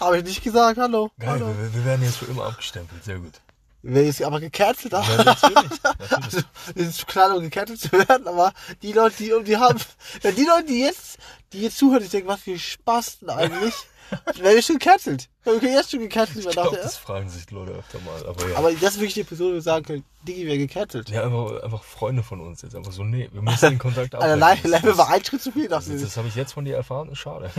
habe 0.00 0.18
ich 0.18 0.24
nicht 0.24 0.42
gesagt, 0.42 0.78
hallo. 0.78 1.10
Geil, 1.18 1.30
hallo. 1.30 1.54
wir, 1.58 1.74
wir 1.74 1.84
werden 1.84 2.02
jetzt 2.04 2.18
für 2.18 2.26
immer 2.26 2.46
abgestempelt. 2.46 3.04
Sehr 3.04 3.18
gut. 3.18 3.40
Wer 3.82 4.04
jetzt 4.04 4.22
aber 4.22 4.40
gecancelt. 4.40 4.92
Ja, 4.92 5.02
natürlich. 5.24 5.54
natürlich. 5.82 6.24
Also, 6.24 6.40
es 6.74 6.86
ist 6.88 6.98
zu 6.98 7.06
klein, 7.06 7.32
um 7.32 7.42
gecancelt 7.42 7.80
zu 7.80 7.92
werden, 7.92 8.26
aber 8.26 8.52
die 8.82 8.92
Leute, 8.92 9.16
die, 9.18 9.32
um 9.32 9.44
die 9.44 9.56
haben, 9.56 9.78
wenn 10.22 10.34
die 10.34 10.44
Leute, 10.44 10.64
die 10.66 10.80
jetzt, 10.80 11.18
die 11.52 11.62
jetzt 11.62 11.78
zuhören, 11.78 12.02
die 12.02 12.08
denken, 12.08 12.28
was 12.28 12.40
für 12.40 12.58
Spasten 12.58 13.30
eigentlich, 13.30 13.74
werden 14.10 14.54
wir 14.56 14.62
schon 14.62 14.78
gecancelt. 14.78 15.28
Wir 15.44 15.60
können 15.60 15.74
jetzt 15.74 15.90
schon 15.92 16.00
gecancelt 16.00 16.38
Ich 16.38 16.44
werden. 16.46 16.54
glaube, 16.54 16.76
das 16.82 16.96
fragen 16.96 17.28
sich 17.28 17.46
die 17.46 17.54
Leute 17.54 17.72
öfter 17.72 18.00
mal. 18.00 18.26
Aber 18.26 18.48
ja. 18.48 18.56
Aber 18.56 18.72
das 18.72 18.94
ist 18.94 18.96
wirklich 18.96 19.14
die 19.14 19.24
Person, 19.24 19.48
die 19.48 19.54
wir 19.54 19.62
sagen 19.62 19.84
können, 19.84 20.04
Digi 20.26 20.46
wäre 20.46 20.58
gecancelt. 20.58 21.08
ja, 21.10 21.22
einfach, 21.22 21.62
einfach 21.62 21.84
Freunde 21.84 22.22
von 22.22 22.40
uns 22.40 22.62
jetzt. 22.62 22.74
Einfach 22.74 22.92
so, 22.92 23.04
nee, 23.04 23.28
wir 23.32 23.42
müssen 23.42 23.70
den 23.70 23.78
Kontakt 23.78 24.14
abbrechen. 24.16 24.70
Level 24.70 24.90
das, 24.90 24.98
war 24.98 25.08
ein 25.10 25.24
Schritt 25.24 25.42
zu 25.42 25.52
viel, 25.52 25.68
das, 25.68 25.84
dachte 25.84 25.92
das, 25.92 26.02
ich. 26.02 26.08
das 26.08 26.16
habe 26.16 26.28
ich 26.28 26.34
jetzt 26.34 26.52
von 26.52 26.64
dir 26.64 26.74
erfahren, 26.74 27.10
ist 27.10 27.18
schade. 27.18 27.50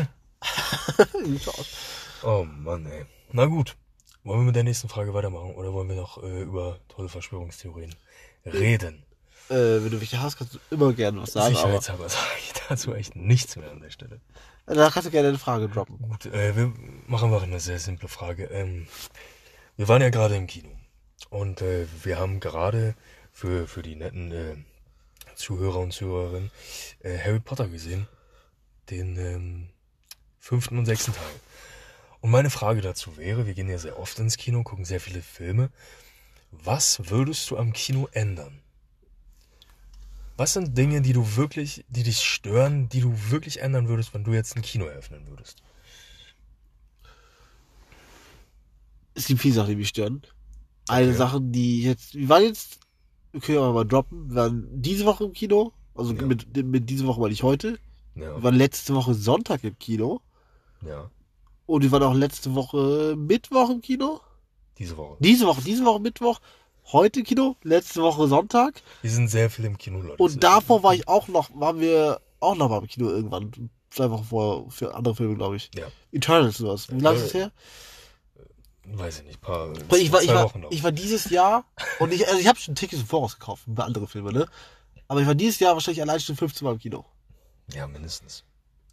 Oh 2.23 2.45
Mann, 2.45 2.85
ey. 2.87 3.05
Na 3.31 3.45
gut. 3.45 3.75
Wollen 4.29 4.41
wir 4.41 4.45
mit 4.45 4.55
der 4.55 4.63
nächsten 4.63 4.89
Frage 4.89 5.15
weitermachen 5.15 5.55
oder 5.55 5.73
wollen 5.73 5.89
wir 5.89 5.95
noch 5.95 6.21
äh, 6.21 6.41
über 6.43 6.77
tolle 6.87 7.09
Verschwörungstheorien 7.09 7.95
reden? 8.45 9.03
Äh, 9.49 9.55
wenn 9.55 9.89
du 9.89 9.99
welche 9.99 10.21
hast, 10.21 10.37
kannst 10.37 10.53
du 10.53 10.59
immer 10.69 10.93
gerne 10.93 11.23
was 11.23 11.31
sagen, 11.31 11.55
aber 11.55 11.81
Sicherheitshalber 11.81 12.09
sage 12.09 12.25
ich 12.43 12.53
dazu 12.69 12.93
echt 12.93 13.15
nichts 13.15 13.55
mehr 13.55 13.71
an 13.71 13.81
der 13.81 13.89
Stelle. 13.89 14.21
da 14.67 14.91
kannst 14.91 15.07
du 15.07 15.11
gerne 15.11 15.29
eine 15.29 15.39
Frage 15.39 15.67
droppen. 15.67 15.97
Gut, 15.97 16.27
äh, 16.27 16.55
wir 16.55 16.71
machen 17.07 17.31
mal 17.31 17.41
eine 17.41 17.59
sehr 17.59 17.79
simple 17.79 18.07
Frage. 18.07 18.43
Ähm, 18.51 18.85
wir 19.77 19.87
waren 19.87 20.03
ja 20.03 20.11
gerade 20.11 20.35
im 20.35 20.45
Kino 20.45 20.69
und 21.31 21.63
äh, 21.63 21.87
wir 22.03 22.19
haben 22.19 22.39
gerade 22.39 22.93
für, 23.31 23.67
für 23.67 23.81
die 23.81 23.95
netten 23.95 24.31
äh, 24.31 24.55
Zuhörer 25.33 25.79
und 25.79 25.91
Zuhörerinnen 25.91 26.51
äh, 26.99 27.17
Harry 27.17 27.39
Potter 27.39 27.67
gesehen. 27.67 28.07
Den 28.91 29.17
ähm, 29.17 29.69
fünften 30.37 30.77
und 30.77 30.85
sechsten 30.85 31.13
Teil. 31.13 31.48
Und 32.21 32.31
meine 32.31 32.49
Frage 32.49 32.81
dazu 32.81 33.17
wäre, 33.17 33.45
wir 33.45 33.53
gehen 33.53 33.69
ja 33.69 33.77
sehr 33.77 33.97
oft 33.99 34.19
ins 34.19 34.37
Kino, 34.37 34.63
gucken 34.63 34.85
sehr 34.85 34.99
viele 34.99 35.21
Filme. 35.21 35.69
Was 36.51 37.09
würdest 37.09 37.49
du 37.49 37.57
am 37.57 37.73
Kino 37.73 38.07
ändern? 38.11 38.59
Was 40.35 40.53
sind 40.53 40.77
Dinge, 40.77 41.01
die 41.01 41.13
du 41.13 41.35
wirklich, 41.35 41.85
die 41.89 42.03
dich 42.03 42.19
stören, 42.21 42.89
die 42.89 43.01
du 43.01 43.13
wirklich 43.29 43.61
ändern 43.61 43.87
würdest, 43.87 44.13
wenn 44.13 44.23
du 44.23 44.33
jetzt 44.33 44.55
ein 44.55 44.61
Kino 44.61 44.85
eröffnen 44.85 45.27
würdest? 45.27 45.61
Es 49.13 49.27
gibt 49.27 49.41
viele 49.41 49.53
Sachen, 49.55 49.69
die 49.69 49.75
mich 49.75 49.89
stören. 49.89 50.21
Eine 50.87 51.09
Okay. 51.09 51.17
Sache, 51.17 51.39
die 51.41 51.83
jetzt, 51.83 52.15
wir 52.15 52.29
waren 52.29 52.43
jetzt, 52.43 52.79
wir 53.31 53.41
können 53.41 53.57
ja 53.59 53.71
mal 53.71 53.83
droppen, 53.85 54.29
wir 54.29 54.35
waren 54.35 54.81
diese 54.81 55.05
Woche 55.05 55.25
im 55.25 55.33
Kino, 55.33 55.73
also 55.93 56.13
Ja. 56.13 56.21
mit, 56.23 56.55
mit 56.65 56.89
diese 56.89 57.05
Woche 57.05 57.19
meine 57.21 57.33
ich 57.33 57.43
heute. 57.43 57.79
Ja, 58.15 58.35
Wir 58.35 58.43
waren 58.43 58.55
letzte 58.55 58.95
Woche 58.95 59.13
Sonntag 59.13 59.63
im 59.63 59.77
Kino. 59.77 60.21
ja, 60.85 61.09
Und 61.69 61.83
wir 61.83 61.91
waren 61.91 62.01
auch 62.01 62.15
letzte 62.15 62.55
Woche 62.55 63.13
Mittwoch 63.15 63.69
im 63.69 63.81
Kino. 63.81 64.21
diese 64.79 64.97
Woche. 64.97 65.17
Diese 65.19 65.45
Woche, 65.45 65.61
diese 65.61 65.85
Woche 65.85 65.99
Mittwoch. 65.99 66.39
Heute 66.91 67.21
Kino. 67.21 67.57
Letzte 67.61 68.01
Woche 68.01 68.27
Sonntag. 68.27 68.81
Wir 69.03 69.11
sind 69.11 69.27
sehr 69.27 69.51
viel 69.51 69.65
im 69.65 69.77
Kino, 69.77 70.01
Leute. 70.01 70.15
Und 70.15 70.43
davor 70.43 70.81
war 70.81 70.95
ich 70.95 71.07
auch 71.07 71.27
noch, 71.27 71.51
waren 71.53 71.79
wir 71.79 72.21
auch 72.39 72.55
noch 72.55 72.69
mal 72.69 72.79
im 72.79 72.87
Kino 72.87 73.09
irgendwann. 73.09 73.69
Zwei 73.91 74.09
Wochen 74.09 74.23
vorher 74.23 74.71
für 74.71 74.95
andere 74.95 75.13
Filme, 75.13 75.35
glaube 75.35 75.57
ich. 75.57 75.69
Ja, 75.75 75.85
Eternals 76.11 76.57
sowas. 76.57 76.89
Wie 76.89 76.99
lange 76.99 77.19
ist 77.19 77.25
es 77.25 77.33
her? 77.35 77.51
weiß 78.85 79.19
ich 79.19 79.25
nicht, 79.25 79.41
paar, 79.41 79.71
ich 79.71 80.11
war, 80.11 80.21
zwei 80.21 80.25
ich 80.25 80.33
war, 80.33 80.45
Wochen 80.45 80.61
noch. 80.61 80.71
ich 80.71 80.83
war 80.83 80.91
dieses 80.91 81.29
Jahr, 81.29 81.65
und 81.99 82.11
ich, 82.11 82.27
also 82.27 82.39
ich 82.39 82.47
habe 82.47 82.57
schon 82.57 82.73
Tickets 82.73 83.03
im 83.03 83.07
Voraus 83.07 83.37
gekauft 83.37 83.65
für 83.71 83.83
andere 83.83 84.07
Filme, 84.07 84.33
ne? 84.33 84.47
Aber 85.07 85.21
ich 85.21 85.27
war 85.27 85.35
dieses 85.35 85.59
Jahr 85.59 85.75
wahrscheinlich 85.75 86.01
allein 86.01 86.19
schon 86.19 86.35
15 86.35 86.65
Mal 86.65 86.71
im 86.71 86.79
Kino. 86.79 87.05
ja, 87.71 87.85
mindestens. 87.85 88.43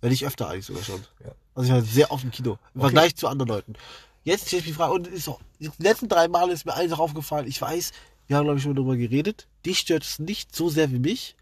Wenn 0.02 0.10
nicht 0.10 0.26
öfter 0.26 0.50
eigentlich 0.50 0.66
sogar 0.66 0.82
schon. 0.82 1.02
Ja. 1.24 1.32
Also 1.56 1.68
ich 1.68 1.74
war 1.74 1.82
sehr 1.82 2.10
oft 2.12 2.22
im 2.22 2.30
Kino. 2.30 2.52
Im 2.74 2.80
Okay. 2.80 2.90
Vergleich 2.90 3.16
zu 3.16 3.26
anderen 3.26 3.48
Leuten. 3.48 3.74
Jetzt 4.22 4.46
stelle 4.46 4.60
ich 4.60 4.66
mich 4.66 4.74
die 4.74 4.76
Frage, 4.76 4.92
und 4.92 5.06
ist 5.08 5.24
so, 5.24 5.40
die 5.58 5.70
letzten 5.78 6.08
drei 6.08 6.28
Male 6.28 6.52
ist 6.52 6.66
mir 6.66 6.74
eins 6.74 6.92
auch 6.92 6.98
aufgefallen. 7.00 7.46
Ich 7.48 7.60
weiß, 7.60 7.92
wir 8.26 8.36
haben 8.36 8.44
glaube 8.44 8.58
ich 8.58 8.62
schon 8.64 8.74
darüber 8.74 8.96
geredet. 8.96 9.48
Dich 9.64 9.78
stört 9.78 10.04
es 10.04 10.18
nicht 10.18 10.54
so 10.54 10.68
sehr 10.68 10.90
wie 10.92 10.98
mich. 10.98 11.34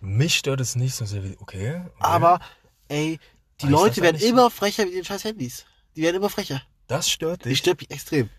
Mich 0.00 0.36
stört 0.36 0.60
es 0.60 0.76
nicht 0.76 0.94
so 0.94 1.04
sehr 1.04 1.24
wie. 1.24 1.36
Okay. 1.40 1.76
okay. 1.76 1.90
Aber, 1.98 2.40
ey, 2.88 3.18
die 3.60 3.66
ich 3.66 3.70
Leute 3.70 4.02
werden 4.02 4.16
ehrlich, 4.16 4.30
immer 4.30 4.50
frecher 4.50 4.84
mit 4.84 4.94
ihren 4.94 5.04
scheiß 5.04 5.24
Handys. 5.24 5.64
Die 5.96 6.02
werden 6.02 6.16
immer 6.16 6.30
frecher. 6.30 6.62
Das 6.86 7.10
stört 7.10 7.44
dich. 7.44 7.58
stört 7.58 7.80
mich 7.80 7.90
extrem. 7.90 8.30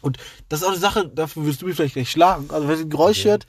Und 0.00 0.18
das 0.48 0.60
ist 0.60 0.66
auch 0.66 0.72
eine 0.72 0.80
Sache, 0.80 1.08
dafür 1.08 1.46
wirst 1.46 1.62
du 1.62 1.66
mich 1.66 1.76
vielleicht 1.76 1.94
gleich 1.94 2.10
schlagen. 2.10 2.50
Also 2.50 2.66
wenn 2.66 2.74
es 2.74 2.80
ein 2.80 2.90
Geräusch 2.90 3.20
Okay. 3.20 3.28
hört, 3.28 3.46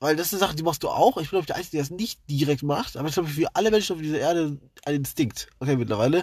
weil 0.00 0.16
das 0.16 0.28
ist 0.28 0.34
eine 0.34 0.40
Sache, 0.40 0.56
die 0.56 0.62
machst 0.62 0.82
du 0.82 0.88
auch. 0.88 1.16
Ich 1.16 1.30
bin, 1.30 1.30
glaube 1.30 1.40
ich, 1.42 1.46
der 1.46 1.56
Einzige, 1.56 1.78
der 1.78 1.82
das 1.82 1.90
nicht 1.90 2.20
direkt 2.30 2.62
macht. 2.62 2.96
Aber 2.96 3.08
ich 3.08 3.14
glaube, 3.14 3.28
für 3.28 3.48
alle 3.54 3.70
Menschen 3.70 3.96
auf 3.96 4.02
dieser 4.02 4.18
Erde 4.18 4.58
ein 4.84 4.94
Instinkt. 4.94 5.48
Okay, 5.60 5.76
mittlerweile. 5.76 6.22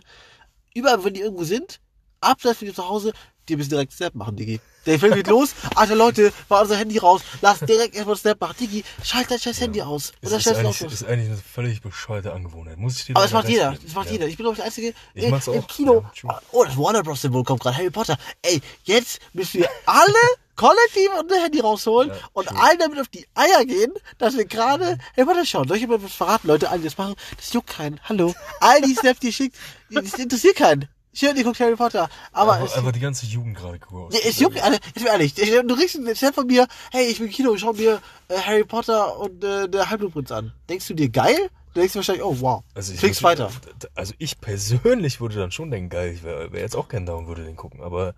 Überall, 0.73 1.03
wenn 1.03 1.13
die 1.13 1.21
irgendwo 1.21 1.43
sind, 1.43 1.79
abseits 2.21 2.59
von 2.59 2.67
dir 2.67 2.73
zu 2.73 2.87
Hause, 2.87 3.13
die 3.47 3.55
müssen 3.57 3.69
direkt 3.69 3.91
Snap 3.93 4.15
machen, 4.15 4.35
Digi. 4.35 4.59
Der 4.87 4.99
Film 4.99 5.13
geht 5.13 5.27
los. 5.27 5.51
Alter 5.75 5.95
Leute, 5.95 6.33
war 6.47 6.61
unser 6.63 6.77
Handy 6.77 6.97
raus. 6.97 7.21
Lass 7.41 7.59
direkt 7.59 7.95
erstmal 7.95 8.15
Snap 8.15 8.41
machen. 8.41 8.55
Digi, 8.59 8.83
schalt 9.03 9.29
dein 9.29 9.39
scheiß 9.39 9.61
Handy 9.61 9.81
aus. 9.83 10.13
Und 10.23 10.31
dann 10.31 10.39
ist, 10.39 10.47
eigentlich, 10.47 10.81
ist 10.81 11.03
eigentlich 11.05 11.27
eine 11.29 11.37
völlig 11.37 11.81
bescheuerte 11.81 12.33
Angewohnheit. 12.33 12.77
Muss 12.77 12.97
ich 12.97 13.05
dir 13.05 13.15
Aber 13.15 13.23
das 13.23 13.33
macht 13.33 13.47
jeder. 13.49 13.73
Das 13.83 13.93
macht 13.93 14.07
Ja. 14.07 14.13
jeder. 14.13 14.27
Ich 14.27 14.37
bin, 14.37 14.45
glaube 14.45 14.53
ich, 14.53 14.57
der 14.57 14.65
Einzige 14.65 14.93
Ich 15.13 15.23
im, 15.25 15.29
mach's 15.31 15.47
im 15.47 15.59
auch. 15.59 15.67
Kino. 15.67 16.01
Ja, 16.01 16.11
true. 16.19 16.39
oh, 16.53 16.63
das 16.63 16.75
Warner 16.77 17.03
Bros. 17.03 17.21
Symbol 17.21 17.43
kommt 17.43 17.61
gerade. 17.61 17.77
Harry 17.77 17.91
Potter. 17.91 18.17
Ey, 18.41 18.61
jetzt 18.83 19.19
müssen 19.33 19.59
wir 19.61 19.69
alle 19.85 20.13
kollektiv 20.55 21.09
unser 21.19 21.41
Handy 21.41 21.59
rausholen 21.59 22.09
Ja, 22.09 22.15
und 22.33 22.47
true. 22.47 22.61
allen 22.61 22.79
damit 22.79 22.99
auf 22.99 23.07
die 23.07 23.25
Eier 23.35 23.65
gehen, 23.65 23.91
dass 24.17 24.35
wir 24.37 24.45
gerade 24.45 24.97
Harry 25.15 25.25
Potter 25.25 25.45
schauen. 25.45 25.67
Soll 25.67 25.77
ich 25.77 25.87
mal 25.87 26.01
was 26.01 26.13
verraten, 26.13 26.47
Leute? 26.47 26.69
Alle, 26.69 26.79
die 26.79 26.85
das 26.85 26.97
machen, 26.97 27.15
das 27.37 27.51
juckt 27.53 27.69
keinen. 27.69 27.99
Hallo. 28.03 28.33
All 28.59 28.81
die 28.81 28.93
Snaps, 28.95 29.19
die 29.19 29.27
ihr 29.27 29.33
schickt, 29.33 29.55
das 29.89 30.13
interessiert 30.15 30.55
keinen. 30.55 30.87
Schön, 31.13 31.35
ihr 31.37 31.45
guckt 31.45 31.59
Harry 31.61 31.75
Potter. 31.77 32.09
Aber 32.33 32.55
Aber 32.55 32.65
es, 32.65 32.73
einfach 32.73 32.91
die 32.91 32.99
ganze 32.99 33.25
Jugend 33.25 33.55
gerade 33.57 33.79
groß. 33.79 34.13
ja, 34.13 34.19
es 34.27 34.37
juckt 34.39 34.61
alle, 34.61 34.79
jetzt 34.93 35.01
mal 35.03 35.11
ehrlich, 35.11 35.33
du 35.33 35.75
kriegst 35.75 35.95
einen 35.95 36.13
Snap 36.13 36.35
von 36.35 36.45
mir, 36.45 36.67
hey, 36.91 37.05
ich 37.05 37.19
bin 37.19 37.27
im 37.27 37.33
Kino, 37.33 37.55
schau 37.57 37.71
mir 37.71 38.01
äh, 38.27 38.37
Harry 38.37 38.65
Potter 38.65 39.17
und 39.17 39.41
äh, 39.41 39.69
der 39.69 39.89
Halbblutprinz 39.89 40.31
an. 40.33 40.51
Denkst 40.67 40.87
du 40.89 40.93
dir 40.93 41.07
geil? 41.09 41.49
Du 41.73 41.79
denkst 41.79 41.95
wahrscheinlich, 41.95 42.23
oh 42.23 42.35
wow. 42.41 42.63
Also 42.73 42.91
ich 42.93 43.01
würde- 43.01 43.23
weiter. 43.23 43.49
Also 43.95 44.13
ich 44.17 44.39
persönlich 44.41 45.21
würde 45.21 45.35
dann 45.37 45.51
schon 45.51 45.71
denken, 45.71 45.89
geil, 45.89 46.11
ich 46.13 46.23
wäre 46.23 46.51
wär 46.51 46.59
jetzt 46.61 46.75
auch 46.75 46.89
gern 46.89 47.05
da 47.05 47.13
und 47.13 47.27
würde 47.27 47.45
den 47.45 47.55
gucken. 47.55 47.81
Aber 47.81 48.13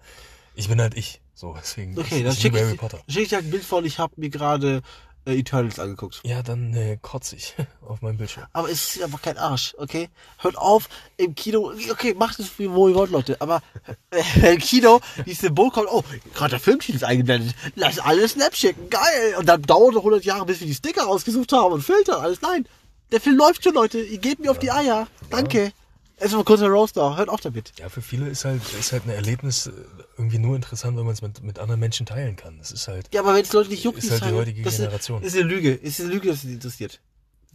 ich 0.55 0.67
bin 0.67 0.81
halt 0.81 0.95
ich. 0.97 1.21
So, 1.37 1.55
deswegen. 1.55 1.97
Okay, 1.99 2.23
dann 2.23 2.35
schicke 2.35 2.57
ich, 2.57 3.13
schick 3.13 3.23
ich 3.23 3.29
dir 3.29 3.37
ein 3.37 3.51
Bild 3.51 3.63
von, 3.63 3.85
ich 3.85 3.99
habe 3.99 4.11
mir 4.17 4.31
gerade 4.31 4.81
äh, 5.23 5.37
Eternals 5.37 5.77
angeguckt. 5.77 6.21
Ja, 6.23 6.41
dann 6.41 6.73
äh, 6.73 6.97
kotze 6.99 7.35
ich 7.35 7.53
auf 7.87 8.01
meinem 8.01 8.17
Bildschirm. 8.17 8.45
Aber 8.53 8.71
es 8.71 8.95
ist 8.95 9.03
einfach 9.03 9.21
kein 9.21 9.37
Arsch, 9.37 9.75
okay? 9.77 10.09
Hört 10.39 10.57
auf, 10.57 10.89
im 11.17 11.35
Kino, 11.35 11.71
okay, 11.91 12.15
macht 12.15 12.39
es, 12.39 12.57
wie 12.57 12.71
wo 12.71 12.89
ihr 12.89 12.95
wollt, 12.95 13.11
Leute, 13.11 13.39
aber 13.39 13.61
äh, 14.09 14.53
im 14.53 14.57
Kino, 14.57 14.99
dieses 15.27 15.41
Symbol 15.41 15.69
kommt, 15.69 15.89
oh, 15.91 16.03
gerade 16.33 16.49
der 16.49 16.59
Filmtitel 16.59 16.97
ist 16.97 17.03
eingeblendet, 17.03 17.53
lass 17.75 17.99
alle 17.99 18.27
Snaps 18.27 18.57
schicken, 18.57 18.89
geil! 18.89 19.35
Und 19.37 19.47
dann 19.47 19.61
dauert 19.61 19.93
noch 19.93 20.01
100 20.01 20.25
Jahre, 20.25 20.47
bis 20.47 20.59
wir 20.59 20.65
die 20.65 20.73
Sticker 20.73 21.03
rausgesucht 21.03 21.53
haben 21.53 21.71
und 21.71 21.83
Filter, 21.83 22.19
alles, 22.19 22.41
nein! 22.41 22.67
Der 23.11 23.21
Film 23.21 23.37
läuft 23.37 23.63
schon, 23.63 23.75
Leute, 23.75 23.99
ihr 23.99 24.17
gebt 24.17 24.41
mir 24.41 24.49
auf 24.49 24.57
die 24.57 24.71
Eier, 24.71 25.07
danke! 25.29 25.71
Erstmal 26.19 26.43
kurz 26.43 26.61
ein 26.61 26.71
Roaster, 26.71 27.15
hört 27.15 27.29
auf 27.29 27.41
damit. 27.41 27.73
Ja, 27.77 27.89
für 27.89 28.01
viele 28.01 28.27
ist 28.27 28.43
halt, 28.43 28.61
ist 28.79 28.91
halt 28.91 29.05
ein 29.05 29.11
Erlebnis 29.11 29.67
äh, 29.67 29.71
irgendwie 30.17 30.39
nur 30.39 30.55
interessant, 30.55 30.97
wenn 30.97 31.05
man 31.05 31.13
es 31.13 31.21
mit, 31.21 31.43
mit 31.43 31.59
anderen 31.59 31.79
Menschen 31.79 32.07
teilen 32.07 32.35
kann. 32.35 32.57
Das 32.57 32.71
ist 32.71 32.87
halt. 32.87 33.07
Ja, 33.13 33.21
aber 33.21 33.35
wenn 33.35 33.43
es 33.43 33.53
Leute 33.53 33.69
nicht 33.69 33.83
juckt, 33.83 33.99
Ist 33.99 34.09
halt 34.09 34.25
die 34.25 34.35
heutige 34.35 34.63
das 34.63 34.77
Generation. 34.77 35.21
Ist, 35.21 35.35
ist 35.35 35.39
eine 35.39 35.49
Lüge. 35.49 35.73
Ist 35.73 35.99
eine 35.99 36.09
Lüge, 36.09 36.29
dass 36.29 36.37
es 36.37 36.41
sie 36.43 36.53
interessiert. 36.53 36.99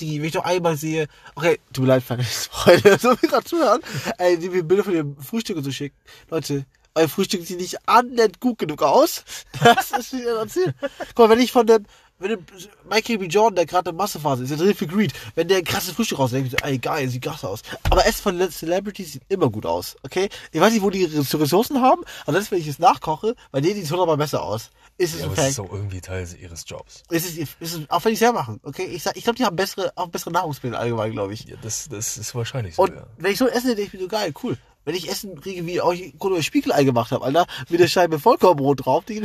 Die, 0.01 0.21
wenn 0.21 0.27
ich 0.27 0.33
doch 0.33 0.45
einmal 0.45 0.77
sehe, 0.77 1.09
okay, 1.35 1.59
tut 1.73 1.83
mir 1.85 1.89
leid, 1.89 2.03
Freunde, 2.51 2.99
so 2.99 3.11
wie 3.21 3.27
gerade 3.27 3.45
zuhören, 3.45 3.83
ey, 4.19 4.39
die 4.39 4.49
mir 4.49 4.63
Bilder 4.63 4.85
von 4.85 4.95
ihrem 4.95 5.17
Frühstück 5.17 5.57
und 5.57 5.65
so 5.65 5.73
schicken. 5.73 5.97
Leute, 6.31 6.65
euer 6.95 7.09
Frühstück 7.09 7.45
sieht 7.45 7.59
nicht 7.59 7.89
annähernd 7.89 8.41
gut 8.41 8.59
genug 8.59 8.83
aus. 8.83 9.25
Das 9.63 9.91
ist 9.93 10.13
nicht 10.13 10.27
erzählen. 10.27 10.75
Guck 11.15 11.19
mal, 11.19 11.31
wenn 11.31 11.41
ich 11.41 11.53
von 11.53 11.67
dem, 11.67 11.85
wenn 12.19 12.45
Michael 12.89 13.19
B. 13.19 13.27
Jordan, 13.27 13.57
der 13.57 13.67
gerade 13.67 13.91
in 13.91 13.97
Massephase 13.97 14.45
ist, 14.45 14.51
der 14.51 14.59
drin 14.59 14.75
für 14.75 14.87
Greed, 14.87 15.13
wenn 15.35 15.49
der 15.49 15.59
ein 15.59 15.65
krasses 15.65 15.93
Frühstück 15.93 16.19
rausdenkt, 16.19 16.53
so, 16.53 16.57
ey, 16.65 16.79
geil, 16.79 17.09
sieht 17.09 17.23
krass 17.23 17.45
aus. 17.45 17.63
Aber 17.91 18.07
Essen 18.07 18.23
von 18.23 18.51
Celebrities 18.51 19.13
sieht 19.15 19.23
immer 19.29 19.51
gut 19.51 19.67
aus, 19.67 19.97
okay? 20.05 20.29
Ich 20.53 20.61
weiß 20.61 20.73
nicht, 20.73 20.83
wo 20.83 20.91
die 20.91 21.05
Ressourcen 21.05 21.81
haben, 21.81 22.03
aber 22.27 22.39
das, 22.39 22.51
wenn 22.51 22.61
ich 22.61 22.69
es 22.69 22.79
nachkoche, 22.79 23.35
bei 23.51 23.61
denen 23.61 23.75
sieht 23.75 23.85
es 23.85 23.91
hundertmal 23.91 24.17
besser 24.17 24.43
aus. 24.43 24.71
Ist 24.99 25.15
es 25.15 25.21
Ja, 25.21 25.27
aber 25.27 25.33
okay? 25.33 25.43
es 25.47 25.49
ist 25.51 25.61
auch 25.61 25.73
irgendwie 25.73 26.01
Teil 26.01 26.29
ihres 26.41 26.65
Jobs. 26.67 27.03
Es 27.11 27.25
ist, 27.25 27.39
es 27.61 27.75
ist, 27.75 27.91
auch 27.91 28.05
wenn 28.05 28.11
die 28.11 28.17
es 28.17 28.21
hermachen, 28.21 28.61
okay? 28.63 28.85
Ich, 28.85 29.03
sag- 29.03 29.17
ich 29.17 29.25
glaube, 29.25 29.37
die 29.39 29.45
haben 29.45 29.57
bessere, 29.57 29.93
auch 29.97 30.09
bessere 30.09 30.31
Nahrungsmittel 30.33 30.77
allgemein, 30.79 31.13
glaube 31.13 31.33
ich. 31.35 31.45
Ja, 31.47 31.57
das, 31.63 31.89
das 31.89 32.17
ist 32.19 32.35
wahrscheinlich 32.35 32.77
so, 32.77 32.83
Und 32.83 32.95
ja. 32.95 33.07
wenn 33.19 33.33
ich 33.33 33.39
so 33.39 33.49
esse, 33.49 33.69
denke 33.75 33.83
ich 33.83 33.93
mir 33.95 34.01
so 34.01 34.09
geil, 34.09 34.33
cool. 34.43 34.57
Wenn 34.85 34.95
ich 34.95 35.09
Essen 35.09 35.41
kriege, 35.41 35.65
wie 35.67 35.81
auch 35.81 35.93
ich 35.93 36.19
gerade 36.19 36.43
Spiegelei 36.43 36.85
gemacht 36.85 37.13
habe, 37.13 37.25
Alter, 37.25 37.47
mit 37.69 37.79
der 37.81 37.89
Scheibe 37.89 38.19
Vollkornbrot 38.19 38.85
drauf, 38.85 39.05
die 39.05 39.23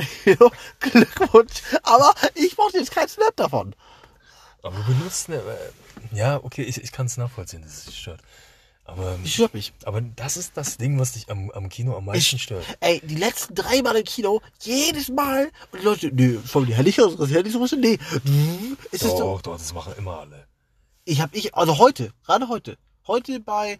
Glückwunsch. 0.79 1.61
Aber 1.83 2.13
ich 2.35 2.55
brauche 2.55 2.77
jetzt 2.77 2.91
keinen 2.91 3.07
Snap 3.07 3.35
davon. 3.35 3.75
Aber 4.61 4.75
du 4.77 4.93
benutzt 4.93 5.29
äh, 5.29 5.39
ja, 6.11 6.43
okay, 6.43 6.63
ich, 6.63 6.81
ich 6.81 6.91
kann 6.91 7.05
es 7.05 7.17
nachvollziehen, 7.17 7.61
dass 7.61 7.71
es 7.71 7.85
dich 7.85 7.99
stört. 7.99 8.21
Aber, 8.85 9.17
Die 9.21 9.29
stört 9.29 9.53
mich. 9.53 9.73
aber 9.83 9.99
das 9.99 10.37
ist 10.37 10.55
das 10.55 10.77
Ding, 10.77 10.97
was 10.97 11.11
dich 11.11 11.29
am, 11.29 11.51
am 11.51 11.67
Kino 11.67 11.97
am 11.97 12.05
meisten 12.05 12.39
stört. 12.39 12.63
Ey, 12.79 13.01
die 13.03 13.15
letzten 13.15 13.53
drei 13.53 13.81
Mal 13.81 13.97
im 13.97 14.05
Kino, 14.05 14.41
jedes 14.61 15.09
Mal, 15.09 15.51
und 15.71 15.81
die 15.81 15.85
Leute, 15.85 16.11
nee, 16.13 16.39
schauen 16.49 16.65
die 16.65 16.73
Handy 16.73 16.93
aus, 17.01 17.17
das 17.17 17.29
Handy 17.29 17.49
so 17.49 17.59
nee. 17.75 17.99
Ist 18.91 19.03
es 19.03 19.11
so? 19.11 19.19
Doch, 19.19 19.41
doch, 19.41 19.57
das 19.57 19.73
machen 19.73 19.93
immer 19.97 20.19
alle. 20.19 20.47
Ich 21.03 21.19
hab, 21.19 21.35
ich, 21.35 21.53
also 21.53 21.77
heute, 21.79 22.13
gerade 22.25 22.47
heute, 22.47 22.77
heute 23.07 23.41
bei, 23.41 23.77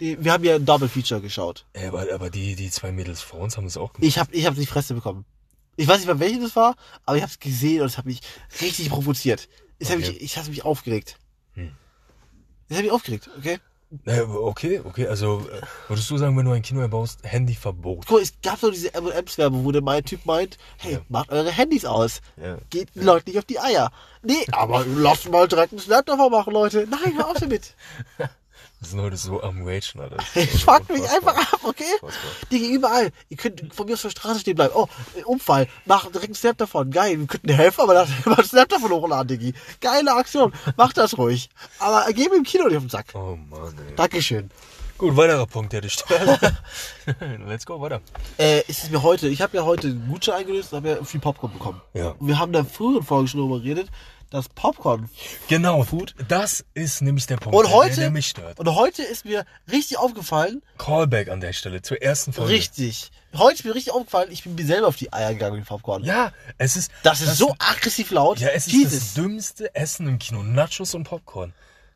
die, 0.00 0.22
wir 0.22 0.32
haben 0.32 0.44
ja 0.44 0.56
ein 0.56 0.64
Double 0.66 0.88
Feature 0.88 1.20
geschaut. 1.20 1.64
Ey, 1.72 1.86
aber, 1.88 2.06
aber 2.12 2.30
die, 2.30 2.54
die 2.56 2.70
zwei 2.70 2.92
Mädels 2.92 3.20
vor 3.20 3.40
uns 3.40 3.56
haben 3.56 3.64
das 3.64 3.76
auch 3.76 3.92
gemacht. 3.92 4.06
Ich 4.08 4.18
hab, 4.18 4.32
ich 4.32 4.46
hab 4.46 4.54
die 4.54 4.66
Fresse 4.66 4.94
bekommen. 4.94 5.24
Ich 5.76 5.88
weiß 5.88 5.98
nicht 5.98 6.06
mehr, 6.06 6.20
welche 6.20 6.40
das 6.40 6.54
war, 6.56 6.76
aber 7.04 7.16
ich 7.16 7.22
hab's 7.22 7.38
gesehen 7.40 7.80
und 7.82 7.86
es 7.88 7.98
hat 7.98 8.06
mich 8.06 8.20
richtig 8.60 8.90
provoziert. 8.90 9.48
Es 9.78 9.90
hat 9.90 9.96
Okay. 9.98 10.08
mich, 10.08 10.22
ich 10.22 10.36
hatte 10.36 10.50
mich 10.50 10.64
aufgeregt. 10.64 11.18
Hm. 11.54 11.72
Es 12.68 12.76
hat 12.76 12.82
mich 12.84 12.92
aufgeregt, 12.92 13.28
okay? 13.38 13.58
Okay, 14.06 14.80
okay, 14.82 15.06
also 15.06 15.46
äh, 15.52 15.60
würdest 15.88 16.10
du 16.10 16.16
sagen, 16.18 16.36
wenn 16.36 16.46
du 16.46 16.50
ein 16.52 16.62
Kino 16.62 16.80
erbaust, 16.80 17.20
Handyverbot? 17.22 18.06
Guck, 18.06 18.20
es 18.22 18.32
gab 18.42 18.58
so 18.58 18.70
diese 18.72 18.92
M&M's-Werbung, 18.92 19.64
wo 19.64 19.70
der 19.70 19.82
mein 19.82 20.04
Typ 20.04 20.26
meint, 20.26 20.58
hey, 20.78 20.94
Ja. 20.94 21.00
macht 21.08 21.30
eure 21.30 21.52
Handys 21.52 21.84
aus. 21.84 22.20
Ja. 22.36 22.58
Geht 22.70 22.94
den 22.96 23.04
Leuten 23.04 23.30
nicht 23.30 23.38
auf 23.38 23.44
die 23.44 23.60
Eier. 23.60 23.92
Nee, 24.22 24.44
aber 24.50 24.84
lasst 24.96 25.30
mal 25.30 25.46
direkt 25.46 25.72
einen 25.72 25.80
Snap 25.80 26.06
davon 26.06 26.32
machen, 26.32 26.52
Leute. 26.52 26.88
Nein, 26.90 27.16
hör 27.16 27.28
auf 27.30 27.38
damit. 27.38 27.74
Wir 28.84 28.90
sind 28.90 29.00
heute 29.00 29.16
so 29.16 29.42
am 29.42 29.66
Ragen, 29.66 29.98
Alter. 29.98 30.18
Ich 30.34 30.62
fuck 30.62 30.86
mich 30.90 31.08
einfach 31.08 31.34
ab, 31.34 31.60
okay? 31.64 31.84
Unfassbar. 32.02 32.30
Digga, 32.52 32.66
überall. 32.66 33.12
Ihr 33.30 33.36
könnt 33.38 33.74
von 33.74 33.86
mir 33.86 33.94
aus 33.94 34.04
auf 34.04 34.12
der 34.12 34.20
Straße 34.20 34.40
stehen 34.40 34.56
bleiben. 34.56 34.74
Oh, 34.76 34.88
Unfall. 35.24 35.68
Mach 35.86 36.04
direkt 36.10 36.24
einen 36.26 36.34
Snap 36.34 36.58
davon. 36.58 36.90
Geil. 36.90 37.18
Wir 37.18 37.26
könnten 37.26 37.48
helfen, 37.48 37.80
aber 37.80 37.94
lass 37.94 38.10
mal 38.26 38.34
einen 38.34 38.44
Snap 38.44 38.68
davon 38.68 38.90
hochladen, 38.90 39.28
Diggi. 39.28 39.54
Geile 39.80 40.14
Aktion. 40.14 40.52
Mach 40.76 40.92
das 40.92 41.16
ruhig. 41.16 41.48
Aber 41.78 42.04
geh 42.12 42.28
mir 42.28 42.36
im 42.36 42.42
Kino 42.42 42.66
nicht 42.66 42.76
auf 42.76 42.82
den 42.82 42.90
Sack. 42.90 43.06
Oh 43.14 43.38
Mann, 43.48 43.74
ey. 43.88 43.96
Dankeschön. 43.96 44.50
Gut, 44.98 45.16
weiterer 45.16 45.46
Punkt, 45.46 45.72
der 45.72 45.80
dich 45.80 45.94
stört. 45.94 46.54
Let's 47.46 47.64
go, 47.64 47.80
weiter. 47.80 48.02
Äh, 48.38 48.60
ist 48.68 48.84
es 48.84 48.90
mir 48.90 49.02
heute, 49.02 49.28
ich 49.28 49.40
habe 49.40 49.56
ja 49.56 49.64
heute 49.64 49.88
einen 49.88 50.06
Gutschein 50.08 50.40
eingelöst 50.40 50.72
und 50.72 50.76
habe 50.76 50.88
ja 50.90 51.04
viel 51.04 51.20
Popcorn 51.20 51.52
bekommen. 51.52 51.80
Ja. 51.94 52.10
Und 52.10 52.28
wir 52.28 52.38
haben 52.38 52.50
in 52.50 52.52
der 52.52 52.64
früheren 52.64 53.02
Folge 53.02 53.28
schon 53.28 53.40
darüber 53.40 53.60
geredet, 53.60 53.88
dass 54.30 54.48
Popcorn 54.48 55.08
Genau, 55.48 55.84
das 56.28 56.64
ist 56.74 57.02
nämlich 57.02 57.26
der 57.26 57.36
Punkt, 57.36 57.56
und 57.56 57.66
der, 57.66 57.72
heute, 57.74 57.96
der 57.96 58.10
mich 58.10 58.26
stört. 58.28 58.58
und 58.58 58.74
heute 58.74 59.02
ist 59.02 59.24
mir 59.24 59.44
richtig 59.70 59.98
aufgefallen, 59.98 60.62
Callback 60.78 61.28
an 61.28 61.40
der 61.40 61.52
Stelle 61.52 61.82
zur 61.82 62.02
ersten 62.02 62.32
Folge. 62.32 62.52
richtig, 62.52 63.10
heute 63.34 63.54
ist 63.54 63.64
mir 63.64 63.74
richtig 63.74 63.92
aufgefallen, 63.92 64.30
ich 64.30 64.44
bin 64.44 64.54
mir 64.54 64.66
selber 64.66 64.88
auf 64.88 64.96
die 64.96 65.12
Eier 65.12 65.32
gegangen 65.34 65.56
mit 65.56 65.66
Popcorn. 65.66 66.04
Ja, 66.04 66.32
es 66.58 66.76
ist. 66.76 66.90
Das 67.02 67.20
ist 67.20 67.36
so 67.36 67.54
aggressiv 67.58 68.10
laut. 68.10 68.38
Ja, 68.38 68.48
es 68.48 68.66
ist 68.66 68.72
Jesus. 68.72 68.92
das 68.92 69.14
dümmste 69.14 69.74
Essen 69.74 70.08
im 70.08 70.18
Kino. 70.18 70.42
Nachos 70.42 70.94
und 70.94 71.04
Popcorn. 71.04 71.52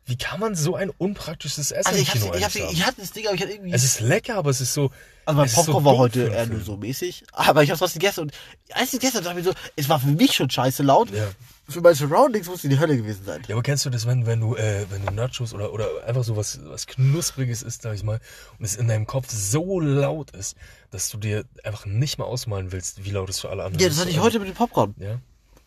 Wie 0.09 0.17
kann 0.17 0.39
man 0.39 0.55
so 0.55 0.75
ein 0.75 0.89
unpraktisches 0.89 1.71
Essen 1.71 1.87
Also 1.87 1.99
im 1.99 2.03
ich, 2.03 2.11
Kino 2.11 2.33
hab's, 2.33 2.55
ich, 2.55 2.61
ich 2.63 2.67
haben? 2.81 2.85
hatte 2.87 3.01
das 3.01 3.11
Ding, 3.11 3.27
aber 3.27 3.35
ich 3.35 3.41
hatte 3.41 3.51
irgendwie. 3.51 3.71
Es 3.71 3.83
ist 3.83 3.99
lecker, 3.99 4.35
aber 4.37 4.49
es 4.49 4.59
ist 4.59 4.73
so. 4.73 4.89
also 5.25 5.37
mein 5.37 5.45
ist 5.45 5.55
so 5.55 5.63
Popcorn 5.65 5.85
war 5.85 5.97
heute 5.97 6.23
eher 6.27 6.47
nur 6.47 6.61
so 6.61 6.77
mäßig. 6.77 7.23
Aber 7.31 7.61
ich 7.63 7.69
hab's 7.69 7.79
trotzdem 7.79 7.99
gegessen 7.99 8.21
und 8.21 8.31
als 8.73 8.85
ich 8.85 8.99
gegessen 8.99 9.17
habe, 9.17 9.25
dachte 9.25 9.39
ich 9.39 9.45
mir 9.45 9.51
so, 9.51 9.57
es 9.75 9.87
war 9.87 9.99
für 9.99 10.07
mich 10.07 10.33
schon 10.33 10.49
scheiße 10.49 10.81
laut. 10.83 11.11
Ja. 11.11 11.27
Für 11.67 11.81
meine 11.81 11.93
Surroundings 11.93 12.47
muss 12.47 12.61
die 12.63 12.79
Hölle 12.79 12.97
gewesen 12.97 13.23
sein. 13.25 13.43
Ja, 13.47 13.53
aber 13.53 13.61
kennst 13.61 13.85
du 13.85 13.91
das, 13.91 14.07
wenn, 14.07 14.25
wenn 14.25 14.39
du, 14.39 14.55
äh, 14.55 14.87
wenn 14.89 15.05
du 15.05 15.13
Nachos 15.13 15.53
oder, 15.53 15.71
oder 15.71 15.87
einfach 16.07 16.23
so 16.23 16.35
was, 16.35 16.59
was 16.65 16.87
Knuspriges 16.87 17.61
isst, 17.61 17.83
sag 17.83 17.93
ich 17.93 18.01
mal, 18.03 18.19
und 18.57 18.65
es 18.65 18.75
in 18.75 18.87
deinem 18.87 19.05
Kopf 19.05 19.27
so 19.29 19.79
laut 19.79 20.31
ist, 20.31 20.55
dass 20.89 21.09
du 21.11 21.19
dir 21.19 21.45
einfach 21.63 21.85
nicht 21.85 22.17
mal 22.17 22.25
ausmalen 22.25 22.71
willst, 22.71 23.05
wie 23.05 23.11
laut 23.11 23.29
es 23.29 23.39
für 23.39 23.49
alle 23.49 23.63
anderen 23.63 23.79
Ja, 23.79 23.87
ist. 23.87 23.93
das 23.97 24.01
hatte 24.01 24.09
ich 24.09 24.15
Also, 24.17 24.25
heute 24.25 24.39
mit 24.39 24.47
dem 24.47 24.55
Popcorn. 24.55 24.95
Ja. 24.97 25.19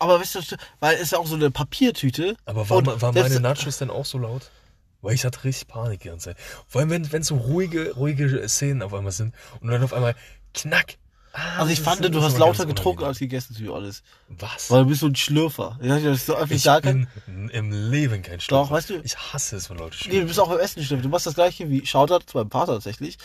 Aber 0.03 0.21
weißt 0.21 0.35
du, 0.35 0.57
weil 0.81 0.97
es 0.97 1.03
ist 1.03 1.13
ja 1.13 1.19
auch 1.19 1.27
so 1.27 1.37
eine 1.37 1.51
Papiertüte. 1.51 2.37
Aber 2.45 2.69
war, 2.69 2.79
Und 2.79 3.01
war 3.03 3.13
meine 3.13 3.41
Nachos 3.41 3.79
denn 3.79 3.91
auch 3.91 4.05
so 4.05 4.19
laut? 4.19 4.51
Weil 5.01 5.15
ich 5.15 5.25
hatte 5.25 5.43
richtig 5.45 5.69
Panik 5.69 6.01
die 6.01 6.09
ganze 6.09 6.31
Zeit. 6.31 6.37
Vor 6.69 6.81
allem, 6.81 6.91
wenn, 6.91 7.11
wenn 7.13 7.23
so 7.23 7.37
ruhige, 7.37 7.93
ruhige 7.95 8.49
Szenen 8.49 8.83
auf 8.83 8.95
einmal 8.95 9.13
sind 9.13 9.35
und 9.61 9.69
dann 9.69 9.83
auf 9.83 9.93
einmal 9.93 10.15
knack. 10.55 10.97
Ah, 11.33 11.61
Also 11.61 11.73
ich 11.73 11.81
fand, 11.81 12.05
du 12.05 12.23
hast 12.23 12.37
lauter 12.37 12.67
getrunken 12.67 13.05
als 13.05 13.19
gegessen 13.19 13.55
für 13.57 13.75
alles. 13.75 14.03
Was? 14.29 14.71
Weil 14.71 14.83
du 14.83 14.89
bist 14.91 15.01
so 15.01 15.07
ein 15.07 15.17
Schlürfer. 15.17 15.79
Ich 15.81 16.21
so 16.21 16.37
Ich 16.51 16.65
gar 16.65 16.81
kein. 16.83 17.09
bin 17.27 17.49
im 17.49 17.71
Leben 17.91 18.23
kein 18.23 18.39
Schlürfer. 18.39 18.65
Doch, 18.65 18.71
weißt 18.71 18.91
du- 18.91 19.01
Ich 19.03 19.17
hasse 19.17 19.57
es, 19.57 19.71
wenn 19.71 19.79
Leute 19.79 19.97
Nee, 19.97 19.99
du 19.99 20.05
schlürfen. 20.11 20.27
bist 20.29 20.41
auch 20.41 20.49
beim 20.51 20.59
Essen 20.61 20.85
schlürfen. 20.85 21.03
Du 21.03 21.09
machst 21.09 21.27
das 21.27 21.35
gleiche 21.35 21.71
wie 21.71 21.87
Shoutout 21.87 22.27
zu 22.27 22.37
meinem 22.39 22.51
Vater 22.51 22.75
tatsächlich. 22.75 23.17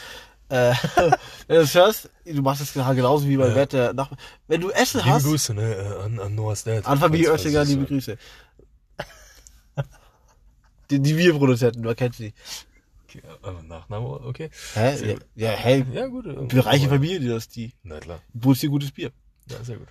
Äh, 0.49 0.73
wenn 0.95 1.09
du 1.47 1.61
das 1.61 1.73
hörst, 1.75 2.09
du 2.25 2.41
machst 2.41 2.61
das 2.61 2.73
genauso 2.73 3.27
wie 3.27 3.35
mein 3.37 3.49
Ja. 3.49 3.55
Wert 3.55 3.73
der 3.73 3.93
Nach 3.93 4.09
Wenn 4.47 4.61
du 4.61 4.69
Essen 4.69 4.99
Liebe 4.99 5.09
hast, 5.11 5.23
Grüße, 5.25 5.53
ne, 5.53 5.73
äh, 5.75 6.03
an, 6.05 6.19
an 6.19 6.35
Noah's 6.35 6.63
Dad. 6.63 6.85
an 6.85 6.97
Familie 6.99 7.31
Oettinger, 7.31 7.61
es 7.61 7.67
liebe 7.69 7.81
sagt. 7.81 7.89
Grüße. 7.91 8.17
Die, 10.89 10.99
die 11.01 11.13
Bierproduzenten, 11.13 11.83
man 11.83 11.95
kennt 11.97 12.15
sie. 12.15 12.33
Okay, 13.09 13.21
aber 13.41 13.61
Nachname, 13.63 14.07
okay. 14.07 14.49
Hä? 14.73 14.95
Sehr 14.95 15.07
Ja, 15.07 15.13
gut. 15.15 15.25
ja, 15.35 15.49
hey, 15.49 15.85
Ja, 15.91 16.07
gut. 16.07 16.25
eine 16.27 16.65
reiche 16.65 16.87
Familiendynastie. 16.87 17.73
Na 17.83 17.99
klar. 17.99 18.21
Produziert 18.39 18.71
gutes 18.71 18.91
Bier. 18.91 19.11
Ja, 19.49 19.61
sehr 19.63 19.77
gut. 19.77 19.87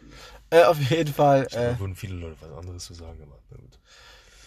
Äh, 0.50 0.64
auf 0.64 0.78
jeden 0.90 1.12
Fall, 1.12 1.46
Da 1.50 1.72
äh, 1.72 1.78
würden 1.80 1.94
viele 1.96 2.14
Leute 2.14 2.36
was 2.40 2.58
anderes 2.58 2.84
zu 2.84 2.94
sagen, 2.94 3.18
aber 3.22 3.38
na 3.50 3.56
gut. 3.58 3.78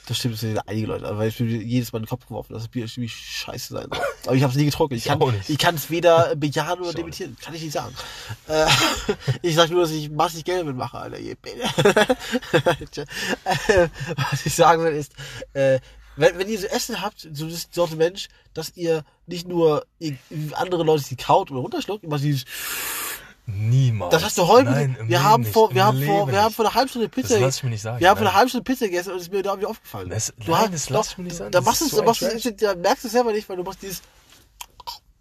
Das 0.10 0.18
stimmt, 0.18 0.34
das 0.34 0.42
sind 0.42 0.58
einige 0.68 0.88
Leute, 0.88 1.08
aber 1.08 1.28
ich 1.28 1.38
bin 1.38 1.48
mir 1.48 1.62
jedes 1.62 1.92
Mal 1.92 2.00
in 2.00 2.06
den 2.06 2.10
Kopf 2.10 2.26
geworfen, 2.26 2.54
dass 2.54 2.64
das 2.64 2.70
Bier 2.70 2.88
ziemlich 2.88 3.14
scheiße 3.14 3.74
sein 3.76 3.88
soll. 3.94 4.04
Aber 4.26 4.36
ich 4.36 4.42
habe 4.42 4.52
es 4.52 4.58
nie 4.58 4.66
getrunken. 4.66 4.96
Ich 4.96 5.06
Ich 5.48 5.58
kann 5.60 5.76
ich 5.76 5.84
es 5.84 5.90
weder 5.92 6.36
bejahen 6.36 6.80
oder 6.80 6.94
dementieren. 6.94 7.38
Kann 7.40 7.54
ich 7.54 7.62
nicht 7.62 7.74
sagen. 7.74 7.94
Äh, 8.48 8.66
ich 9.44 9.54
sag 9.56 9.70
nur, 9.70 9.82
dass 9.82 9.92
ich 9.92 10.10
massig 10.10 10.44
Geld 10.46 10.66
mitmache, 10.66 10.98
Alter. 10.98 11.20
Äh, 13.68 13.90
was 14.32 14.46
ich 14.46 14.54
sagen 14.54 14.84
will 14.84 14.94
ist, 14.94 15.14
äh, 15.54 15.80
wenn, 16.16 16.38
wenn 16.38 16.50
ihr 16.50 16.60
so 16.60 16.68
Essen 16.68 17.02
habt, 17.02 17.28
so 17.32 17.48
das 17.48 17.70
Sorte 17.72 17.96
Mensch, 17.96 18.28
dass 18.54 18.76
ihr 18.76 19.04
nicht 19.28 19.48
nur 19.48 19.86
ihr, 20.00 20.18
andere 20.54 20.84
Leute 20.84 21.04
die 21.08 21.16
kaut 21.16 21.52
oder 21.52 21.62
runterschluckt, 21.62 22.04
immer 22.04 22.18
dieses, 22.18 22.46
Niemals. 23.56 24.12
das 24.12 24.24
hast 24.24 24.38
du 24.38 24.48
heute, 24.48 24.72
Nein, 24.72 24.96
wir 25.00 25.06
Leben 25.18 25.24
haben 25.24 25.46
vor, 25.46 25.74
wir 25.74 25.84
haben 25.86 25.98
Leben 25.98 26.12
vor, 26.12 26.32
wir 26.32 26.42
haben 26.44 26.54
vor 26.54 26.66
einer 26.66 26.76
halben 26.76 26.90
Stunde 26.90 27.10
Pizza, 27.10 27.34
Das 27.36 27.42
lass 27.42 27.58
ich 27.58 27.64
mir 27.64 27.70
nicht 27.72 27.82
sagen. 27.82 28.00
wir 28.00 28.10
haben 28.10 28.18
vor 28.18 28.24
nein. 28.26 28.32
einer 28.32 28.38
halben 28.38 28.50
Stunde 28.50 28.64
Pizza 28.64 28.86
gegessen 28.86 29.12
und 29.12 29.18
es 29.18 29.24
ist 29.24 29.32
mir 29.32 29.44
da 29.44 29.56
nicht 29.56 29.66
aufgefallen. 29.66 30.10
Das- 30.10 30.34
du 30.38 30.52
nein, 30.52 30.62
hast, 30.62 30.74
das 30.74 30.90
lass 30.90 31.12
ich 31.12 31.18
mir 31.18 31.24
nicht 31.26 31.36
sagen. 31.38 31.52
Da 31.52 31.62
machst 31.62 31.82
du 31.82 31.86
es, 31.86 31.92
so 31.92 31.98
da 31.98 32.04
machst 32.04 32.22
du, 32.22 32.54
da 32.54 32.76
merkst 32.76 33.04
du 33.04 33.08
es 33.08 33.12
selber 33.14 33.32
nicht, 33.32 33.48
weil 33.50 33.58
du 33.58 33.64
machst 33.64 33.82
dieses, 33.82 34.02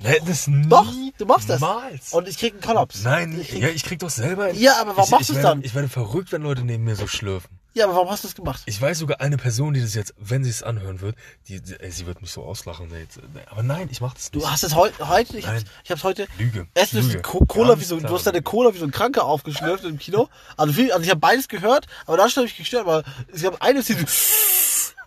Nee, 0.00 0.20
das 0.24 0.48
doch, 0.68 0.86
du 1.18 1.26
machst 1.26 1.50
das. 1.50 1.60
Niemals. 1.60 2.12
Und 2.12 2.28
ich 2.28 2.38
krieg 2.38 2.52
einen 2.52 2.62
Kollaps. 2.62 3.02
Nein, 3.02 3.36
ich 3.40 3.48
krieg, 3.48 3.62
ja, 3.62 3.68
ich 3.68 3.82
krieg 3.82 3.98
doch 3.98 4.10
selber. 4.10 4.52
Ja, 4.54 4.80
aber 4.80 4.90
warum 4.96 5.04
ich, 5.06 5.10
machst 5.10 5.28
du's 5.30 5.36
werde, 5.36 5.48
dann? 5.48 5.64
Ich 5.64 5.74
werde 5.74 5.88
verrückt, 5.88 6.30
wenn 6.30 6.42
Leute 6.42 6.62
neben 6.62 6.84
mir 6.84 6.94
so 6.94 7.08
schlürfen. 7.08 7.57
Ja, 7.78 7.84
aber 7.86 7.94
warum 7.94 8.10
hast 8.10 8.24
du 8.24 8.28
das 8.28 8.34
gemacht? 8.34 8.62
Ich 8.66 8.80
weiß 8.80 8.98
sogar 8.98 9.20
eine 9.20 9.36
Person, 9.36 9.72
die 9.74 9.80
das 9.80 9.94
jetzt, 9.94 10.12
wenn 10.18 10.44
sie 10.44 10.50
es 10.50 10.62
anhören 10.62 11.00
wird, 11.00 11.16
die, 11.48 11.60
die 11.62 11.74
ey, 11.80 11.90
sie 11.90 12.06
wird 12.06 12.20
mich 12.20 12.30
so 12.30 12.42
auslachen. 12.44 12.92
Ey, 12.92 13.02
jetzt, 13.02 13.20
aber 13.50 13.62
nein, 13.62 13.88
ich 13.90 14.00
mach 14.00 14.14
das 14.14 14.32
nicht. 14.32 14.34
Du 14.44 14.48
hast 14.50 14.64
es 14.64 14.74
heute, 14.74 15.08
heute, 15.08 15.38
ich 15.38 15.46
hab's, 15.46 15.64
ich 15.84 15.90
hab's 15.90 16.04
heute, 16.04 16.26
Lüge. 16.38 16.66
Erst 16.74 16.92
du 16.92 16.98
hast 16.98 17.06
die 17.06 17.12
Lüge. 17.12 17.22
Co 17.22 17.44
Cola 17.46 17.68
Ganz 17.70 17.80
wie 17.80 17.84
so, 17.84 18.00
du 18.00 18.08
hast 18.14 18.26
deine. 18.26 18.42
Cola 18.42 18.74
wie 18.74 18.78
so 18.78 18.84
ein 18.84 18.90
Kranker 18.90 19.24
aufgeschlürft 19.24 19.84
im 19.84 19.98
Kino. 19.98 20.28
Also, 20.56 20.72
viel, 20.74 20.92
also 20.92 21.04
ich 21.04 21.10
habe 21.10 21.20
beides 21.20 21.48
gehört, 21.48 21.86
aber 22.06 22.16
da 22.16 22.28
habe 22.28 22.44
ich 22.44 22.56
gestört, 22.56 22.82
aber 22.86 23.04
es 23.32 23.42
gab 23.42 23.62
eine 23.62 23.82
Szene, 23.82 24.04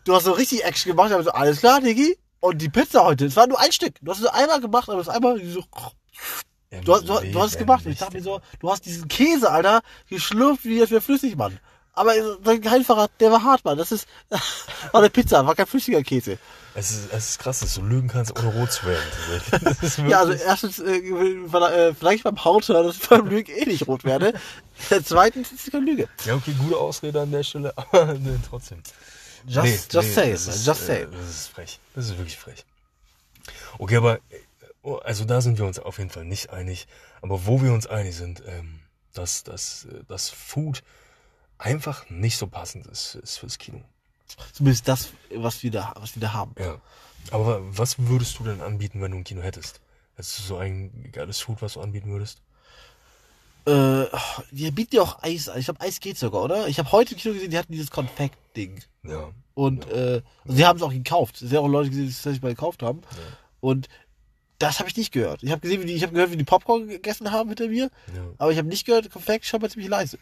du 0.05 0.15
hast 0.15 0.23
so 0.23 0.31
richtig 0.31 0.63
Action 0.63 0.91
gemacht, 0.91 1.11
aber 1.11 1.23
so, 1.23 1.31
alles 1.31 1.59
klar, 1.59 1.81
Diggi. 1.81 2.17
Und 2.39 2.59
die 2.61 2.69
Pizza 2.69 3.03
heute, 3.03 3.25
es 3.25 3.35
war 3.35 3.45
nur 3.45 3.59
ein 3.59 3.71
Stück. 3.71 3.95
Du 4.01 4.11
hast 4.11 4.19
es 4.19 4.25
einmal 4.25 4.59
gemacht, 4.61 4.89
aber 4.89 4.99
es 4.99 5.09
einmal 5.09 5.39
so, 5.45 5.63
du, 6.83 6.93
hast- 6.93 7.07
du, 7.07 7.19
du 7.31 7.41
hast 7.41 7.51
es 7.51 7.57
gemacht. 7.57 7.85
Ich 7.85 7.99
dachte 7.99 8.15
mir 8.17 8.23
so, 8.23 8.41
du 8.59 8.71
hast 8.71 8.85
diesen 8.85 9.07
Käse, 9.07 9.51
Alter, 9.51 9.81
geschlürft 10.09 10.65
wie 10.65 10.79
das 10.79 10.89
wäre 10.89 11.01
flüssig, 11.01 11.35
Mann. 11.35 11.59
Aber 11.93 12.13
dein 12.43 12.61
Geheimverrat, 12.61 13.11
der 13.19 13.31
war 13.31 13.43
hart, 13.43 13.65
Mann. 13.65 13.77
Das 13.77 13.91
ist, 13.91 14.07
war 14.29 15.01
eine 15.01 15.09
Pizza, 15.09 15.45
war 15.45 15.55
kein 15.55 15.67
flüssiger 15.67 16.01
Käse. 16.03 16.37
Es 16.73 16.91
ist, 16.91 17.11
es 17.11 17.29
ist 17.31 17.39
krass, 17.39 17.59
dass 17.59 17.73
du 17.73 17.81
lügen 17.81 18.07
kannst, 18.07 18.37
ohne 18.39 18.47
rot 18.53 18.71
zu 18.71 18.85
werden. 18.85 20.09
Ja, 20.09 20.19
also 20.19 20.31
erstens, 20.31 20.79
äh, 20.79 20.99
äh, 20.99 21.93
vielleicht 21.93 22.23
beim 22.23 22.43
Hauter, 22.45 22.81
dass 22.83 22.95
ich 22.95 23.09
beim 23.09 23.27
Lügen 23.27 23.51
eh 23.51 23.65
nicht 23.65 23.87
rot 23.87 24.05
werde. 24.05 24.33
Zweitens 25.03 25.51
ist 25.51 25.65
es 25.65 25.71
keine 25.71 25.85
Lüge. 25.85 26.07
ja, 26.25 26.35
okay, 26.35 26.53
gute 26.57 26.77
Ausrede 26.77 27.21
an 27.21 27.31
der 27.31 27.43
Stelle, 27.43 27.73
aber 27.75 28.13
nee, 28.13 28.39
trotzdem. 28.47 28.81
Just, 29.45 29.65
Nee, 29.65 29.71
just 29.71 29.93
nee, 29.93 30.13
say, 30.13 30.31
ist, 30.31 30.65
just 30.65 30.81
äh, 30.83 30.85
say. 30.85 31.07
Das 31.11 31.29
ist 31.29 31.47
frech. 31.47 31.79
Das 31.93 32.05
ist 32.05 32.17
wirklich 32.17 32.37
frech. 32.37 32.63
Okay, 33.79 33.97
aber 33.97 34.17
äh, 34.17 34.19
oh, 34.83 34.95
also 34.95 35.25
da 35.25 35.41
sind 35.41 35.57
wir 35.57 35.65
uns 35.65 35.79
auf 35.79 35.97
jeden 35.97 36.09
Fall 36.09 36.25
nicht 36.25 36.51
einig. 36.51 36.87
Aber 37.21 37.45
wo 37.45 37.61
wir 37.61 37.73
uns 37.73 37.87
einig 37.87 38.15
sind, 38.15 38.43
ähm, 38.47 38.79
dass, 39.13 39.43
dass, 39.43 39.85
äh, 39.85 40.03
dass 40.07 40.29
Food 40.29 40.83
einfach 41.61 42.09
nicht 42.09 42.37
so 42.37 42.47
passend 42.47 42.87
ist, 42.87 43.15
ist 43.15 43.37
fürs 43.37 43.57
Kino. 43.57 43.81
Zumindest 44.53 44.87
das, 44.87 45.09
was 45.35 45.63
wir 45.63 45.71
da, 45.71 45.93
was 45.97 46.15
wir 46.15 46.21
da 46.21 46.33
haben. 46.33 46.55
Ja. 46.57 46.79
Aber 47.31 47.61
was 47.77 47.99
würdest 47.99 48.39
du 48.39 48.43
denn 48.43 48.61
anbieten, 48.61 49.01
wenn 49.01 49.11
du 49.11 49.17
ein 49.17 49.23
Kino 49.23 49.41
hättest? 49.41 49.79
Hättest 50.15 50.39
du 50.39 50.43
so 50.43 50.57
ein 50.57 51.09
geiles 51.11 51.39
Food, 51.39 51.61
was 51.61 51.73
du 51.73 51.81
anbieten 51.81 52.09
würdest? 52.09 52.41
Äh, 53.65 54.05
die 54.51 54.71
bieten 54.71 54.95
ja 54.95 55.03
auch 55.03 55.21
Eis 55.21 55.47
an. 55.47 55.59
Ich 55.59 55.65
glaube, 55.65 55.81
Eis 55.81 55.99
geht 55.99 56.17
sogar, 56.17 56.43
oder? 56.43 56.67
Ich 56.67 56.79
habe 56.79 56.91
heute 56.91 57.13
im 57.13 57.19
Kino 57.19 57.33
gesehen, 57.33 57.51
die 57.51 57.57
hatten 57.57 57.71
dieses 57.71 57.91
Konfekt-Ding. 57.91 58.81
Ja. 59.03 59.29
Und 59.53 59.87
äh, 59.91 60.21
also 60.43 60.57
sie 60.57 60.65
haben 60.65 60.77
es 60.77 60.83
auch 60.83 60.91
gekauft. 60.91 61.35
Es 61.35 61.41
sind 61.41 61.53
ja 61.53 61.59
auch 61.59 61.67
Leute 61.67 61.89
gesehen, 61.89 62.05
die 62.05 62.09
es 62.09 62.17
tatsächlich 62.17 62.41
mal 62.41 62.49
gekauft 62.49 62.81
haben. 62.81 63.01
Und 63.59 63.87
das 64.57 64.79
habe 64.79 64.89
ich 64.89 64.97
nicht 64.97 65.11
gehört. 65.11 65.43
Ich 65.43 65.51
habe 65.51 65.61
gesehen, 65.61 65.81
wie 65.81 65.85
die, 65.85 65.93
ich 65.93 66.03
habe 66.03 66.13
gehört, 66.13 66.31
wie 66.31 66.37
die 66.37 66.43
Popcorn 66.43 66.87
gegessen 66.87 67.31
haben 67.31 67.49
hinter 67.49 67.67
mir. 67.67 67.89
ja. 68.15 68.23
Aber 68.37 68.51
ich 68.51 68.57
habe 68.57 68.67
nicht 68.67 68.85
gehört, 68.85 69.11
Konfekt 69.11 69.45
schon 69.45 69.61
mal 69.61 69.69
ziemlich 69.69 69.89
leise. 69.89 70.17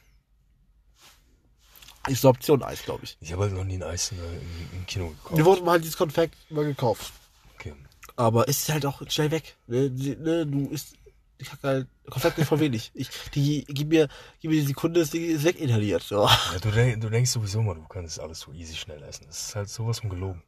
Ist 2.07 2.23
eine 2.25 2.29
Option 2.29 2.63
Eis, 2.63 2.83
glaube 2.83 3.03
ich. 3.03 3.17
Ich 3.21 3.31
habe 3.33 3.43
halt 3.43 3.53
noch 3.53 3.63
nie 3.63 3.75
ein 3.75 3.83
Eis 3.83 4.11
in, 4.11 4.17
im, 4.19 4.79
im 4.79 4.85
Kino 4.85 5.09
gekauft. 5.09 5.37
Wir 5.37 5.45
wurden 5.45 5.65
mal 5.65 5.71
halt 5.73 5.83
dieses 5.83 5.97
Konfekt 5.97 6.35
mal 6.49 6.63
gekauft. 6.65 7.11
Okay. 7.55 7.73
Aber 8.15 8.47
es 8.47 8.61
ist 8.61 8.69
halt 8.69 8.85
auch 8.85 9.01
schnell 9.09 9.31
weg. 9.31 9.55
Ne, 9.67 9.89
Die- 9.91 10.15
ne, 10.15 10.45
du 10.45 10.69
isst, 10.69 10.93
ich 11.37 11.51
hab 11.51 11.61
halt, 11.63 11.87
Konfekt 12.09 12.37
ist 12.39 12.47
voll 12.47 12.59
wenig. 12.61 12.91
Ich, 12.93 13.09
die, 13.35 13.65
gib 13.67 13.89
mir, 13.89 14.07
gib 14.41 14.51
mir 14.51 14.59
die 14.61 14.67
Sekunde, 14.67 15.01
das 15.01 15.11
Ding 15.11 15.23
ist 15.25 15.43
weginhaliert. 15.43 16.01
So. 16.03 16.25
Ja, 16.25 16.59
du, 16.61 16.71
denk, 16.71 17.01
du 17.01 17.09
denkst 17.09 17.31
sowieso 17.31 17.61
mal, 17.61 17.75
du 17.75 17.85
kannst 17.87 18.19
alles 18.19 18.39
so 18.39 18.51
easy 18.53 18.75
schnell 18.75 19.03
essen. 19.03 19.25
Das 19.27 19.47
ist 19.49 19.55
halt 19.55 19.69
sowas 19.69 19.99
von 19.99 20.09
gelogen. 20.09 20.41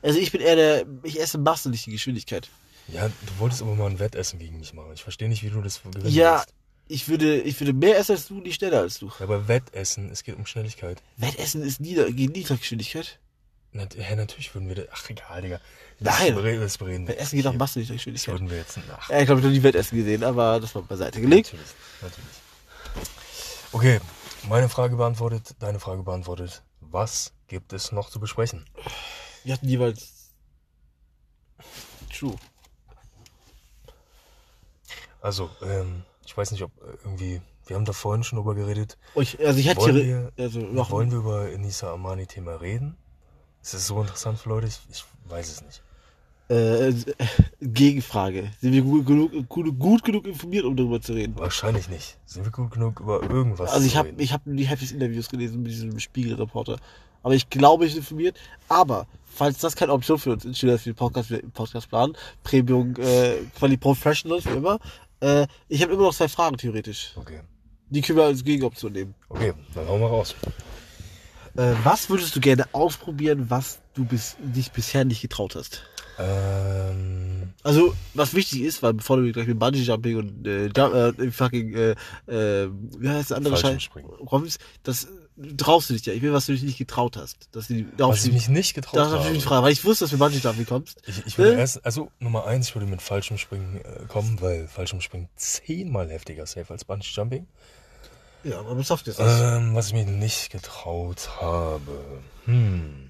Also 0.00 0.18
ich 0.18 0.32
bin 0.32 0.40
eher 0.40 0.56
der, 0.56 0.86
ich 1.02 1.20
esse 1.20 1.38
Masse, 1.38 1.68
nicht 1.70 1.84
die 1.86 1.90
Geschwindigkeit. 1.92 2.48
Ja, 2.88 3.06
du 3.08 3.38
wolltest 3.38 3.60
aber 3.62 3.74
mal 3.74 3.90
ein 3.90 3.98
Wettessen 3.98 4.38
gegen 4.38 4.58
mich 4.58 4.72
machen. 4.72 4.92
Ich 4.94 5.02
verstehe 5.02 5.28
nicht, 5.28 5.42
wie 5.42 5.50
du 5.50 5.60
das 5.60 5.82
gewinnen 5.82 6.08
Ja, 6.08 6.36
willst. 6.36 6.54
Ich 6.88 7.08
würde, 7.08 7.40
ich 7.42 7.58
würde 7.60 7.72
mehr 7.72 7.98
essen 7.98 8.12
als 8.12 8.26
du, 8.28 8.34
nicht 8.40 8.56
schneller 8.56 8.80
als 8.80 8.98
du. 8.98 9.06
Ja, 9.18 9.24
aber 9.24 9.46
Wettessen, 9.48 10.10
es 10.10 10.24
geht 10.24 10.36
um 10.36 10.46
Schnelligkeit. 10.46 11.02
Wettessen 11.16 11.62
ist 11.62 11.80
nieder, 11.80 12.10
gegen 12.10 12.32
Niedriggeschwindigkeit. 12.32 13.18
Na, 13.72 13.86
ja, 13.96 14.16
natürlich 14.16 14.54
würden 14.54 14.68
wir 14.68 14.76
das. 14.76 14.86
Ach, 14.92 15.10
egal, 15.10 15.42
Digga. 15.42 15.60
Nein. 16.00 16.34
Das, 16.34 16.42
bereden- 16.42 16.60
das 16.60 16.78
bereden 16.78 17.06
wir 17.06 17.14
Wettessen 17.14 17.36
geht 17.36 17.46
auch 17.46 17.50
hier. 17.50 17.58
Masse, 17.58 17.80
Das 17.80 17.82
Niedriggeschwindigkeit. 17.88 18.34
würden 18.34 18.50
wir 18.50 18.56
jetzt. 18.56 18.78
Ach, 18.90 19.10
Ja, 19.10 19.20
ich 19.20 19.26
glaube, 19.26 19.40
ich 19.40 19.44
habe 19.44 19.54
noch 19.54 19.58
nie 19.58 19.62
Wettessen 19.62 19.98
gesehen, 19.98 20.24
aber 20.24 20.58
das 20.60 20.74
war 20.74 20.82
beiseite 20.82 21.20
gelegt. 21.20 21.52
natürlich. 21.52 21.72
Natürlich. 22.00 22.28
Okay, 23.72 24.00
meine 24.48 24.68
Frage 24.70 24.96
beantwortet, 24.96 25.54
deine 25.58 25.78
Frage 25.80 26.02
beantwortet. 26.02 26.62
Was 26.80 27.32
gibt 27.48 27.74
es 27.74 27.92
noch 27.92 28.08
zu 28.08 28.18
besprechen? 28.20 28.64
Wir 29.44 29.52
hatten 29.52 29.68
jeweils. 29.68 30.30
True. 32.16 32.36
Also, 35.20 35.50
ähm, 35.62 36.04
ich 36.28 36.36
weiß 36.36 36.52
nicht, 36.52 36.62
ob 36.62 36.70
äh, 36.82 36.90
irgendwie. 37.04 37.40
Wir 37.66 37.76
haben 37.76 37.84
da 37.86 37.92
vorhin 37.94 38.22
schon 38.22 38.36
drüber 38.38 38.54
geredet. 38.54 38.96
Oh, 39.14 39.20
ich, 39.22 39.38
also 39.44 39.58
ich 39.58 39.66
hätte 39.68 39.80
Wollen 39.80 39.96
hier, 39.96 40.30
wir- 40.36 40.44
also 40.44 40.60
noch 40.60 40.90
Wollen 40.90 41.10
wir 41.10 41.18
über 41.18 41.48
Nisa 41.56 41.92
Amani-Thema 41.92 42.56
reden? 42.60 42.96
Ist 43.62 43.72
das 43.74 43.86
so 43.86 44.00
interessant 44.00 44.38
für 44.38 44.50
Leute? 44.50 44.66
Ich, 44.66 44.78
ich 44.90 45.04
weiß 45.30 45.48
es 45.50 45.62
nicht. 45.62 45.82
Äh, 46.50 46.92
Gegenfrage. 47.60 48.50
Sind 48.60 48.72
wir 48.72 48.82
gut 48.82 49.06
genug, 49.06 49.48
gut, 49.48 49.78
gut 49.78 50.04
genug 50.04 50.26
informiert, 50.26 50.64
um 50.64 50.76
darüber 50.76 51.00
zu 51.00 51.12
reden? 51.14 51.36
Wahrscheinlich 51.38 51.88
nicht. 51.88 52.18
Sind 52.26 52.44
wir 52.44 52.52
gut 52.52 52.70
genug 52.70 53.00
über 53.00 53.22
irgendwas 53.22 53.70
Also 53.70 53.84
ich 53.86 53.92
zu 53.92 53.98
habe 53.98 54.08
reden? 54.08 54.20
ich 54.20 54.32
hab 54.32 54.42
die 54.44 54.64
des 54.66 54.92
Interviews 54.92 55.28
gelesen 55.28 55.62
mit 55.62 55.72
diesem 55.72 55.98
Spiegelreporter. 55.98 56.78
Aber 57.22 57.34
ich 57.34 57.50
glaube, 57.50 57.84
ich 57.86 57.92
bin 57.92 58.00
informiert. 58.00 58.38
Aber 58.68 59.06
falls 59.26 59.58
das 59.58 59.76
keine 59.76 59.92
Option 59.92 60.18
für 60.18 60.32
uns 60.32 60.44
ist, 60.46 60.62
wir 60.62 60.78
den 60.78 60.94
Podcast, 60.94 61.30
den 61.30 61.50
Podcast 61.50 61.88
planen, 61.90 62.16
Premium, 62.44 62.94
äh, 62.96 63.34
Quali 63.58 63.76
Professionals, 63.76 64.46
wie 64.46 64.50
immer. 64.56 64.78
Äh, 65.20 65.46
ich 65.68 65.82
habe 65.82 65.92
immer 65.92 66.02
noch 66.02 66.14
zwei 66.14 66.28
Fragen 66.28 66.56
theoretisch. 66.56 67.12
Okay. 67.16 67.40
Die 67.90 68.00
können 68.02 68.18
wir 68.18 68.24
als 68.24 68.44
Gegenoption 68.44 68.92
nehmen. 68.92 69.14
Okay, 69.28 69.54
dann 69.74 69.88
hauen 69.88 70.00
wir 70.00 70.08
raus. 70.08 70.34
Äh, 71.56 71.72
was 71.82 72.08
würdest 72.10 72.36
du 72.36 72.40
gerne 72.40 72.66
ausprobieren, 72.72 73.46
was 73.48 73.80
du 73.94 74.04
bis, 74.04 74.36
dich 74.38 74.70
bisher 74.72 75.04
nicht 75.04 75.22
getraut 75.22 75.56
hast? 75.56 75.82
Ähm, 76.18 77.54
Also, 77.62 77.94
was 78.14 78.34
wichtig 78.34 78.62
ist, 78.62 78.82
weil 78.82 78.94
bevor 78.94 79.16
du 79.16 79.32
gleich 79.32 79.46
mit 79.46 79.58
Bungee 79.58 79.78
Jumping 79.82 80.16
und 80.16 80.46
äh, 80.46 80.66
Jump, 80.76 80.94
äh, 80.94 81.30
fucking, 81.30 81.74
äh, 81.74 81.90
äh, 82.26 82.68
wie 82.98 83.08
heißt 83.08 83.30
der 83.30 83.38
andere 83.38 83.54
Scheiß? 83.54 83.62
Fallschirmspringen. 83.62 84.10
Kommst, 84.26 84.60
das 84.82 85.08
äh, 85.42 85.54
traust 85.56 85.88
du 85.90 85.94
dich 85.94 86.04
ja. 86.06 86.12
Ich 86.12 86.22
will, 86.22 86.32
was 86.32 86.46
du 86.46 86.52
dich 86.52 86.62
nicht 86.62 86.78
getraut 86.78 87.16
hast. 87.16 87.48
Dass 87.52 87.68
du, 87.68 87.84
darauf 87.96 88.14
was 88.14 88.24
ich 88.24 88.32
mich 88.32 88.48
nicht 88.48 88.74
getraut 88.74 88.96
das 88.96 89.06
ist 89.08 89.12
habe. 89.12 89.22
natürlich 89.22 89.42
die 89.42 89.48
Frage, 89.48 89.62
weil 89.64 89.72
ich 89.72 89.84
wusste, 89.84 90.04
dass 90.04 90.10
du 90.10 90.18
Bungee 90.18 90.38
Jumping 90.38 90.66
kommst. 90.66 91.02
Ich, 91.06 91.26
ich 91.26 91.38
würde 91.38 91.54
Äh? 91.54 91.58
erst, 91.60 91.84
also 91.84 92.10
Nummer 92.18 92.46
eins, 92.46 92.68
ich 92.68 92.74
würde 92.74 92.86
mit 92.86 93.02
Fallschirmspringen 93.02 93.76
äh, 93.84 94.04
kommen, 94.08 94.40
weil 94.40 94.68
Fallschirmspringen 94.68 95.28
zehnmal 95.36 96.10
heftiger 96.10 96.46
safe 96.46 96.72
als 96.72 96.84
Bungee 96.84 97.06
Jumping. 97.12 97.46
Ja, 98.44 98.60
aber 98.60 98.82
soft 98.84 99.08
ist 99.08 99.18
das. 99.18 99.58
Ähm, 99.58 99.74
was 99.74 99.88
ich 99.88 99.92
mir 99.94 100.04
nicht 100.04 100.50
getraut 100.50 101.28
habe. 101.40 102.20
Hm. 102.44 103.04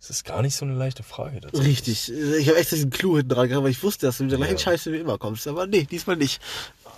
Das 0.00 0.10
ist 0.10 0.24
gar 0.24 0.42
nicht 0.42 0.54
so 0.54 0.64
eine 0.66 0.74
leichte 0.74 1.02
Frage. 1.02 1.40
tatsächlich. 1.40 1.78
Richtig. 1.78 2.12
Ich 2.38 2.48
habe 2.48 2.58
extra 2.58 2.76
diesen 2.76 2.90
Clou 2.90 3.16
hinten 3.16 3.30
dran 3.30 3.48
gehabt, 3.48 3.64
weil 3.64 3.70
ich 3.70 3.82
wusste, 3.82 4.06
dass 4.06 4.18
du 4.18 4.24
mit 4.24 4.32
der 4.32 4.38
gleichen 4.38 4.54
Ja. 4.56 4.60
Scheiße 4.60 4.92
wie 4.92 4.98
immer 4.98 5.16
kommst. 5.18 5.46
Aber 5.48 5.66
nee, 5.66 5.84
diesmal 5.84 6.16
nicht. 6.16 6.42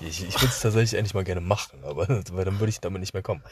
Ich, 0.01 0.25
ich 0.27 0.35
würde 0.35 0.47
es 0.49 0.61
tatsächlich 0.61 0.95
endlich 0.99 1.15
mal 1.15 1.23
gerne 1.25 1.41
machen, 1.41 1.79
aber 1.85 2.09
weil 2.33 2.45
dann 2.45 2.59
würde 2.59 2.71
ich 2.71 2.81
damit 2.81 3.01
nicht 3.01 3.15
mehr 3.15 3.23
kommen. 3.23 3.43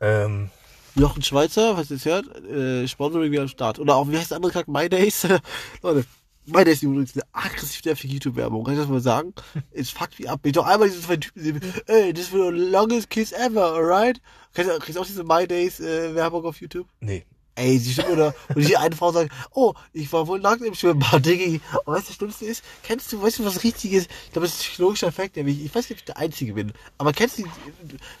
Ähm, 0.00 0.50
Jochen 0.94 1.22
Schweizer, 1.22 1.76
was 1.76 1.90
ihr 1.90 1.96
jetzt 1.96 2.06
hört, 2.06 2.26
äh, 2.44 2.88
Sponsoring 2.88 3.30
wieder 3.30 3.42
am 3.42 3.48
Start. 3.48 3.78
Oder 3.78 3.96
auch, 3.96 4.08
wie 4.08 4.18
heißt 4.18 4.30
der 4.30 4.36
andere 4.36 4.52
Kack? 4.52 4.68
My 4.68 4.88
Days? 4.88 5.26
Leute, 5.82 6.04
My 6.46 6.64
Days 6.64 6.78
ist 6.78 6.82
übrigens 6.82 7.14
eine 7.14 7.24
aggressiv 7.32 7.84
nervige 7.84 8.14
YouTube-Werbung. 8.14 8.64
Kann 8.64 8.74
ich 8.74 8.80
das 8.80 8.88
mal 8.88 9.00
sagen? 9.00 9.34
Es 9.70 9.90
fuckt 9.90 10.18
mich 10.18 10.28
ab. 10.28 10.40
Ich 10.42 10.52
doch 10.52 10.66
einmal 10.66 10.88
diese 10.88 11.02
zwei 11.02 11.16
Typen 11.16 11.42
sehe, 11.42 11.60
ey, 11.86 12.12
this 12.12 12.32
will 12.32 12.50
the 12.50 12.70
longest 12.70 13.10
kiss 13.10 13.32
ever, 13.32 13.72
alright? 13.74 14.20
Kriegst 14.54 14.96
du 14.96 15.00
auch 15.00 15.06
diese 15.06 15.22
My 15.22 15.46
Days 15.46 15.80
äh, 15.80 16.18
auf 16.18 16.60
YouTube? 16.60 16.88
nee. 17.00 17.24
Ey, 17.60 17.78
stimmt 17.80 18.08
oder, 18.10 18.34
und 18.54 18.66
die 18.66 18.76
eine 18.76 18.96
Frau 18.96 19.12
sagt, 19.12 19.30
oh, 19.52 19.74
ich 19.92 20.10
war 20.12 20.26
wohl 20.26 20.40
nackt 20.40 20.62
im 20.62 20.74
Schwimmbad, 20.74 21.24
Diggi. 21.26 21.60
Und 21.84 21.94
weißt 21.94 22.04
du, 22.06 22.08
das 22.08 22.14
Schlimmste 22.16 22.44
ist, 22.46 22.64
kennst 22.82 23.12
du, 23.12 23.20
weißt 23.22 23.38
du, 23.40 23.44
was 23.44 23.62
richtig 23.62 23.92
ist? 23.92 24.10
Ich 24.26 24.32
glaube, 24.32 24.46
das 24.46 24.54
ist 24.54 24.60
ein 24.60 24.68
psychologischer 24.70 25.06
Effekt, 25.08 25.36
der 25.36 25.44
mich, 25.44 25.62
ich 25.64 25.74
weiß 25.74 25.84
nicht, 25.88 25.92
ob 25.92 25.98
ich 25.98 26.04
der 26.06 26.16
Einzige 26.16 26.54
bin, 26.54 26.72
aber 26.98 27.12
kennst 27.12 27.38
du, 27.38 27.44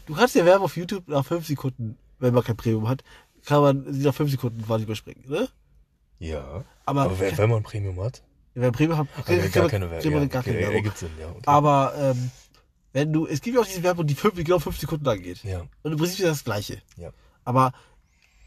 du 0.06 0.14
kannst 0.14 0.34
ja 0.34 0.44
Werbung 0.44 0.64
auf 0.66 0.76
YouTube 0.76 1.08
nach 1.08 1.24
fünf 1.24 1.46
Sekunden, 1.46 1.96
wenn 2.18 2.34
man 2.34 2.44
kein 2.44 2.56
Premium 2.56 2.88
hat, 2.88 3.02
kann 3.46 3.62
man 3.62 3.92
sie 3.92 4.04
nach 4.04 4.14
fünf 4.14 4.30
Sekunden 4.30 4.62
quasi 4.64 4.84
überspringen, 4.84 5.24
ne? 5.26 5.48
Ja. 6.18 6.64
Aber- 6.84 7.02
Aber, 7.02 7.18
wenn, 7.18 7.38
wenn 7.38 7.48
man 7.48 7.58
ein 7.60 7.62
Premium 7.64 7.98
hat, 8.02 8.22
Wenn 8.54 8.64
man 8.64 8.72
Premium 8.72 8.98
hat, 8.98 9.06
hat 9.16 9.24
kriegt 9.26 9.42
man 9.42 9.50
gar 9.52 9.68
keine 9.70 9.90
Werbung. 9.90 10.12
Ja, 10.12 10.24
gar 10.26 10.42
keine 10.42 10.58
okay, 10.58 10.74
Werbung. 10.74 10.92
Sinn, 10.96 11.10
ja. 11.18 11.28
Okay. 11.30 11.40
Aber, 11.46 11.94
ähm, 11.96 12.30
wenn 12.92 13.12
du, 13.12 13.26
es 13.26 13.40
gibt 13.40 13.54
ja 13.54 13.62
auch 13.62 13.66
diese 13.66 13.82
Werbung, 13.84 14.06
die 14.06 14.14
fünf, 14.16 14.34
die 14.34 14.44
genau 14.44 14.58
fünf 14.58 14.76
Sekunden 14.78 15.04
lang 15.04 15.22
geht. 15.22 15.42
Ja, 15.44 15.60
Und 15.82 15.92
im 15.92 15.96
Prinzip 15.98 16.18
ist 16.18 16.24
das 16.26 16.38
das 16.38 16.44
Gleiche. 16.44 16.82
ja. 16.96 17.10
Aber 17.44 17.72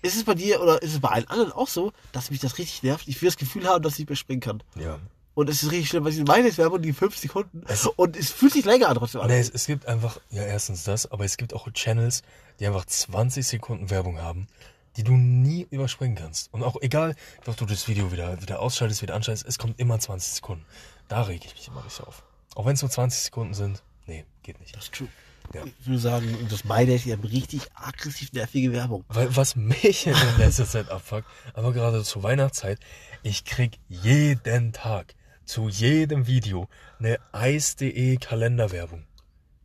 ist 0.03 0.15
es 0.15 0.23
bei 0.23 0.35
dir 0.35 0.61
oder 0.61 0.81
ist 0.81 0.93
es 0.93 0.99
bei 0.99 1.09
allen 1.09 1.27
anderen 1.27 1.51
auch 1.51 1.67
so, 1.67 1.91
dass 2.11 2.29
mich 2.29 2.39
das 2.39 2.57
richtig 2.57 2.83
nervt? 2.83 3.07
Ich 3.07 3.21
will 3.21 3.27
das 3.29 3.37
Gefühl 3.37 3.67
haben, 3.67 3.81
dass 3.83 3.95
ich 3.95 4.01
überspringen 4.01 4.41
kann. 4.41 4.61
Ja. 4.75 4.99
Und 5.35 5.49
es 5.49 5.63
ist 5.63 5.71
richtig 5.71 5.89
schlimm, 5.89 6.03
weil 6.03 6.11
diese 6.11 6.23
meine 6.25 6.55
Werbung, 6.57 6.81
die 6.81 6.93
fünf 6.93 7.17
Sekunden. 7.17 7.63
Es- 7.67 7.87
und 7.87 8.15
es 8.15 8.29
fühlt 8.29 8.53
sich 8.53 8.65
länger 8.65 8.89
an 8.89 8.97
trotzdem 8.97 9.21
an. 9.21 9.27
Nee, 9.27 9.39
es, 9.39 9.49
es 9.49 9.65
gibt 9.65 9.87
einfach, 9.87 10.19
ja, 10.29 10.43
erstens 10.43 10.83
das, 10.83 11.11
aber 11.11 11.25
es 11.25 11.37
gibt 11.37 11.53
auch 11.55 11.67
Channels, 11.71 12.21
die 12.59 12.67
einfach 12.67 12.85
20 12.85 13.47
Sekunden 13.47 13.89
Werbung 13.89 14.21
haben, 14.21 14.47
die 14.95 15.03
du 15.03 15.13
nie 15.13 15.65
überspringen 15.71 16.15
kannst. 16.15 16.53
Und 16.53 16.63
auch 16.63 16.75
egal, 16.81 17.15
ob 17.47 17.57
du 17.57 17.65
das 17.65 17.87
Video 17.87 18.11
wieder, 18.11 18.39
wieder 18.41 18.59
ausschaltest, 18.59 19.01
wieder 19.01 19.15
anschaltest, 19.15 19.47
es 19.47 19.57
kommt 19.57 19.79
immer 19.79 19.99
20 19.99 20.33
Sekunden. 20.33 20.65
Da 21.07 21.23
reg 21.23 21.43
ich 21.45 21.53
mich 21.55 21.67
immer 21.67 21.83
nicht 21.83 21.99
auf. 22.01 22.23
Auch 22.53 22.65
wenn 22.67 22.75
es 22.75 22.81
nur 22.83 22.91
20 22.91 23.23
Sekunden 23.23 23.55
sind, 23.55 23.81
nee, 24.05 24.25
geht 24.43 24.59
nicht. 24.59 24.75
Das 24.75 24.83
ist 24.83 24.93
true. 24.93 25.07
Ja. 25.53 25.63
Ich 25.79 25.87
würde 25.87 25.99
sagen, 25.99 26.47
das 26.49 26.63
meine 26.63 26.93
ich, 26.95 27.03
die 27.03 27.11
haben 27.13 27.23
richtig 27.23 27.61
aggressiv 27.75 28.31
nervige 28.33 28.71
Werbung. 28.73 29.03
Weil 29.09 29.35
was 29.35 29.55
mich 29.55 30.07
in 30.07 30.15
letzter 30.37 30.65
Zeit 30.65 30.89
abfuckt, 30.89 31.27
aber 31.53 31.73
gerade 31.73 32.03
zur 32.03 32.23
Weihnachtszeit, 32.23 32.79
ich 33.21 33.45
krieg 33.45 33.77
jeden 33.87 34.73
Tag 34.73 35.13
zu 35.45 35.69
jedem 35.69 36.25
Video 36.27 36.67
eine 36.99 37.19
Eis.de 37.31 38.17
Kalenderwerbung. 38.17 39.03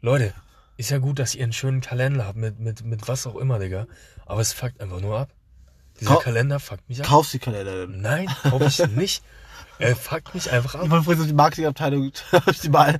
Leute, 0.00 0.34
ist 0.76 0.90
ja 0.90 0.98
gut, 0.98 1.18
dass 1.18 1.34
ihr 1.34 1.42
einen 1.44 1.52
schönen 1.52 1.80
Kalender 1.80 2.26
habt 2.26 2.38
mit, 2.38 2.58
mit, 2.60 2.84
mit 2.84 3.08
was 3.08 3.26
auch 3.26 3.36
immer, 3.36 3.58
Digga. 3.58 3.86
Aber 4.26 4.40
es 4.40 4.52
fuckt 4.52 4.80
einfach 4.80 5.00
nur 5.00 5.18
ab. 5.18 5.30
Dieser 6.00 6.14
Kau- 6.14 6.20
Kalender 6.20 6.60
fuckt 6.60 6.88
mich 6.88 7.00
ab. 7.00 7.06
Kaufst 7.06 7.32
die 7.32 7.38
Kalender 7.40 7.86
denn? 7.86 8.00
Nein, 8.00 8.28
kauf 8.42 8.62
ich 8.62 8.86
nicht. 8.90 9.22
Er 9.78 9.94
fuckt 9.96 10.34
mich 10.34 10.50
einfach 10.50 10.74
Ich 10.82 10.90
ab. 10.90 11.04
so 11.04 11.24
die 11.24 11.32
Marketingabteilung, 11.32 12.10
die 12.62 12.68
mal. 12.68 12.98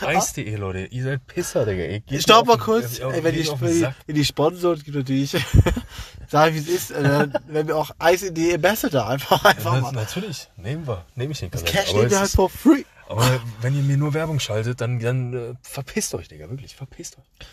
Eis.de, 0.00 0.56
Leute, 0.56 0.86
ihr 0.86 1.02
seid 1.02 1.26
Pisser, 1.26 1.64
Digga. 1.66 1.98
Geht 2.06 2.22
Stopp 2.22 2.46
mal 2.46 2.58
kurz, 2.58 2.98
ey, 2.98 3.24
wenn 3.24 3.34
den 3.34 3.46
wenn 3.60 3.72
die, 3.72 3.86
wenn 4.06 4.14
die 4.14 4.24
Sponsoren 4.24 4.82
gibt 4.82 4.96
natürlich, 4.96 5.30
sag 6.28 6.50
ich 6.50 6.54
wie 6.54 6.58
es 6.60 6.68
ist, 6.68 6.90
äh, 6.92 7.28
wenn 7.48 7.66
wir 7.66 7.76
auch 7.76 7.90
Eis 7.98 8.22
in 8.22 8.34
die 8.34 8.54
Ambassador 8.54 9.08
einfach, 9.08 9.44
einfach 9.44 9.74
Na, 9.74 9.80
mal. 9.80 9.92
natürlich, 9.92 10.48
nehmen 10.56 10.86
wir. 10.86 11.04
Nehme 11.14 11.32
ich 11.32 11.40
den 11.40 11.50
Kalender. 11.50 11.72
Cash 11.72 11.88
Aber 11.90 11.98
nehmen 11.98 12.10
wir 12.10 12.20
halt 12.20 12.30
for 12.30 12.50
free. 12.50 12.84
Aber 13.08 13.40
wenn 13.60 13.76
ihr 13.76 13.82
mir 13.82 13.96
nur 13.96 14.14
Werbung 14.14 14.40
schaltet, 14.40 14.80
dann, 14.80 14.98
dann 14.98 15.32
äh, 15.34 15.54
verpisst 15.62 16.14
euch, 16.14 16.28
Digga, 16.28 16.48
wirklich, 16.50 16.74
verpisst 16.76 17.18
euch. 17.18 17.46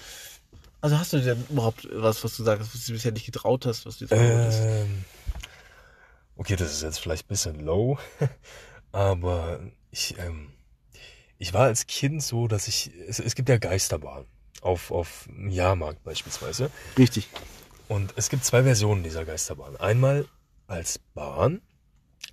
Also 0.82 1.00
hast 1.00 1.14
du 1.14 1.20
denn 1.22 1.46
überhaupt 1.50 1.88
was, 1.94 2.24
was 2.24 2.36
du 2.36 2.44
sagst, 2.44 2.74
was 2.74 2.86
du 2.86 2.92
bisher 2.92 3.14
nicht 3.14 3.26
getraut 3.26 3.66
hast, 3.66 3.86
was 3.86 4.00
du 4.00 4.06
jetzt? 4.06 4.12
Ähm, 4.14 5.06
okay, 6.36 6.56
das 6.56 6.72
ist 6.72 6.84
jetzt 6.84 7.00
vielleicht 7.00 7.26
ein 7.26 7.30
bisschen 7.30 7.60
low, 7.60 7.98
aber 8.92 9.60
ich, 9.92 10.18
ähm, 10.20 10.52
ich 11.38 11.54
war 11.54 11.64
als 11.64 11.88
Kind 11.88 12.24
so, 12.24 12.48
dass 12.48 12.68
ich, 12.68 12.92
es, 13.08 13.20
es 13.20 13.36
gibt 13.36 13.50
ja 13.50 13.58
Geisterbahnen 13.58 14.26
auf, 14.62 14.92
auf 14.92 15.26
dem 15.28 15.50
Jahrmarkt 15.50 16.04
beispielsweise. 16.04 16.72
Richtig. 16.98 17.28
Und 17.88 18.14
es 18.16 18.30
gibt 18.30 18.46
zwei 18.46 18.64
Versionen 18.64 19.04
dieser 19.04 19.26
Geisterbahn. 19.26 19.76
Einmal 19.76 20.26
als 20.68 21.00
Bahn, 21.14 21.62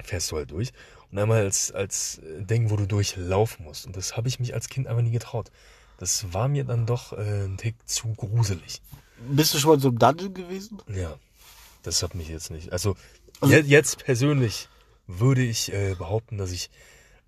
fährst 0.02 0.30
du 0.30 0.36
halt 0.36 0.50
durch, 0.50 0.72
und 1.10 1.18
einmal 1.18 1.42
als, 1.42 1.72
als 1.72 2.18
äh, 2.18 2.42
Ding, 2.44 2.70
wo 2.70 2.76
du 2.76 2.86
durchlaufen 2.86 3.64
musst. 3.64 3.86
Und 3.86 3.96
das 3.96 4.16
habe 4.16 4.28
ich 4.28 4.38
mich 4.38 4.54
als 4.54 4.68
Kind 4.68 4.86
einfach 4.86 5.02
nie 5.02 5.10
getraut. 5.10 5.50
Das 5.98 6.32
war 6.32 6.48
mir 6.48 6.64
dann 6.64 6.86
doch 6.86 7.12
äh, 7.12 7.44
ein 7.44 7.58
Tick 7.58 7.74
zu 7.86 8.14
gruselig. 8.14 8.80
Bist 9.28 9.52
du 9.52 9.58
schon 9.58 9.70
mal 9.70 9.74
in 9.74 9.80
so 9.80 9.88
einem 9.88 9.98
Dungeon 9.98 10.34
gewesen? 10.34 10.80
Ja, 10.88 11.18
das 11.82 12.02
hat 12.02 12.14
mich 12.14 12.28
jetzt 12.28 12.50
nicht. 12.50 12.72
Also, 12.72 12.96
je, 13.44 13.60
jetzt 13.60 14.04
persönlich 14.04 14.68
würde 15.06 15.42
ich 15.42 15.72
äh, 15.72 15.94
behaupten, 15.96 16.38
dass 16.38 16.52
ich 16.52 16.70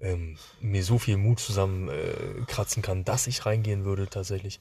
ähm, 0.00 0.36
mir 0.60 0.84
so 0.84 0.98
viel 0.98 1.16
Mut 1.16 1.40
zusammen 1.40 1.88
äh, 1.88 2.44
kann, 2.82 3.04
dass 3.04 3.26
ich 3.26 3.46
reingehen 3.46 3.84
würde 3.84 4.08
tatsächlich 4.08 4.60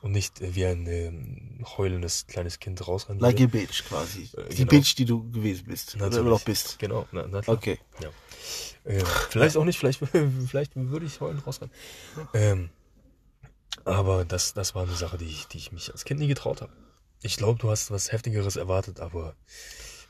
und 0.00 0.12
nicht 0.12 0.40
äh, 0.40 0.54
wie 0.54 0.64
ein 0.64 0.86
ähm, 0.86 1.64
heulendes 1.76 2.26
kleines 2.26 2.60
Kind 2.60 2.86
rausrennen 2.86 3.20
Like 3.20 3.36
a 3.36 3.40
würde. 3.40 3.58
bitch 3.58 3.84
quasi. 3.84 4.28
Äh, 4.36 4.48
die 4.50 4.56
genau. 4.58 4.70
Bitch, 4.70 4.94
die 4.96 5.04
du 5.04 5.30
gewesen 5.30 5.66
bist. 5.66 5.94
Oder 5.94 6.04
Natürlich. 6.04 6.20
immer 6.20 6.30
noch 6.30 6.42
bist. 6.42 6.78
Genau, 6.78 7.06
na, 7.12 7.26
na. 7.28 7.42
Okay. 7.46 7.78
Ja. 8.00 8.10
Äh, 8.84 9.04
vielleicht 9.30 9.56
auch 9.56 9.64
nicht, 9.64 9.78
vielleicht, 9.78 10.00
vielleicht 10.48 10.76
würde 10.76 11.06
ich 11.06 11.20
heulen 11.20 11.38
rausrennen. 11.38 11.74
Ähm, 12.34 12.70
aber 13.84 14.24
das, 14.24 14.54
das 14.54 14.74
war 14.74 14.84
eine 14.84 14.94
Sache, 14.94 15.18
die 15.18 15.26
ich, 15.26 15.46
die 15.48 15.58
ich 15.58 15.72
mich 15.72 15.92
als 15.92 16.04
Kind 16.04 16.20
nie 16.20 16.28
getraut 16.28 16.62
habe. 16.62 16.72
Ich 17.26 17.36
glaube, 17.36 17.58
du 17.58 17.70
hast 17.70 17.90
was 17.90 18.12
Heftigeres 18.12 18.54
erwartet, 18.54 19.00
aber 19.00 19.34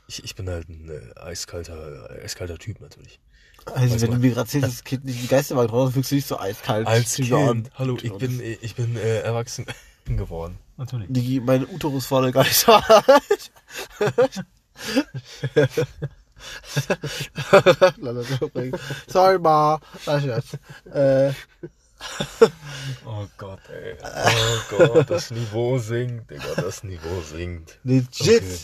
ich, 0.07 0.23
ich 0.23 0.35
bin 0.35 0.47
halt 0.49 0.69
ein 0.69 0.89
äh, 0.89 1.19
eiskalter, 1.19 2.09
eiskalter 2.23 2.59
Typ 2.59 2.79
natürlich. 2.79 3.19
Also 3.65 3.95
Weiß 3.95 4.01
wenn 4.01 4.07
du 4.07 4.13
man. 4.13 4.21
mir 4.21 4.29
gerade 4.29 4.41
erzählst, 4.41 4.67
das 4.67 4.83
Kind 4.83 5.03
nicht 5.03 5.21
in 5.21 5.27
Geisterwald 5.27 5.71
raus, 5.71 5.95
wirkst 5.95 6.11
du 6.11 6.15
nicht 6.15 6.27
so 6.27 6.39
eiskalt. 6.39 6.87
Als 6.87 7.15
Kind, 7.15 7.33
an. 7.33 7.69
hallo, 7.75 7.97
ich 8.01 8.13
bin, 8.13 8.39
ich 8.61 8.75
bin 8.75 8.95
äh, 8.95 9.21
erwachsen 9.21 9.65
geworden. 10.05 10.59
Natürlich. 10.77 11.07
Die, 11.09 11.39
mein 11.39 11.67
Uterus 11.67 12.09
war 12.11 12.21
da 12.21 12.29
gar 12.29 12.43
nicht 12.43 12.55
so 12.55 12.71
alt. 12.71 13.51
Sorry, 19.07 19.39
Ma. 19.39 19.79
Nein, 20.05 20.21
Scherz. 20.21 20.57
Äh, 20.93 21.33
Oh 23.05 23.25
Gott, 23.37 23.59
ey. 23.69 23.95
Oh 24.03 24.77
Gott, 24.77 25.09
das 25.09 25.31
Niveau 25.31 25.77
sinkt, 25.77 26.31
Digga, 26.31 26.53
das 26.55 26.83
Niveau 26.83 27.21
sinkt. 27.21 27.79
legit. 27.83 28.11
Okay. 28.43 28.57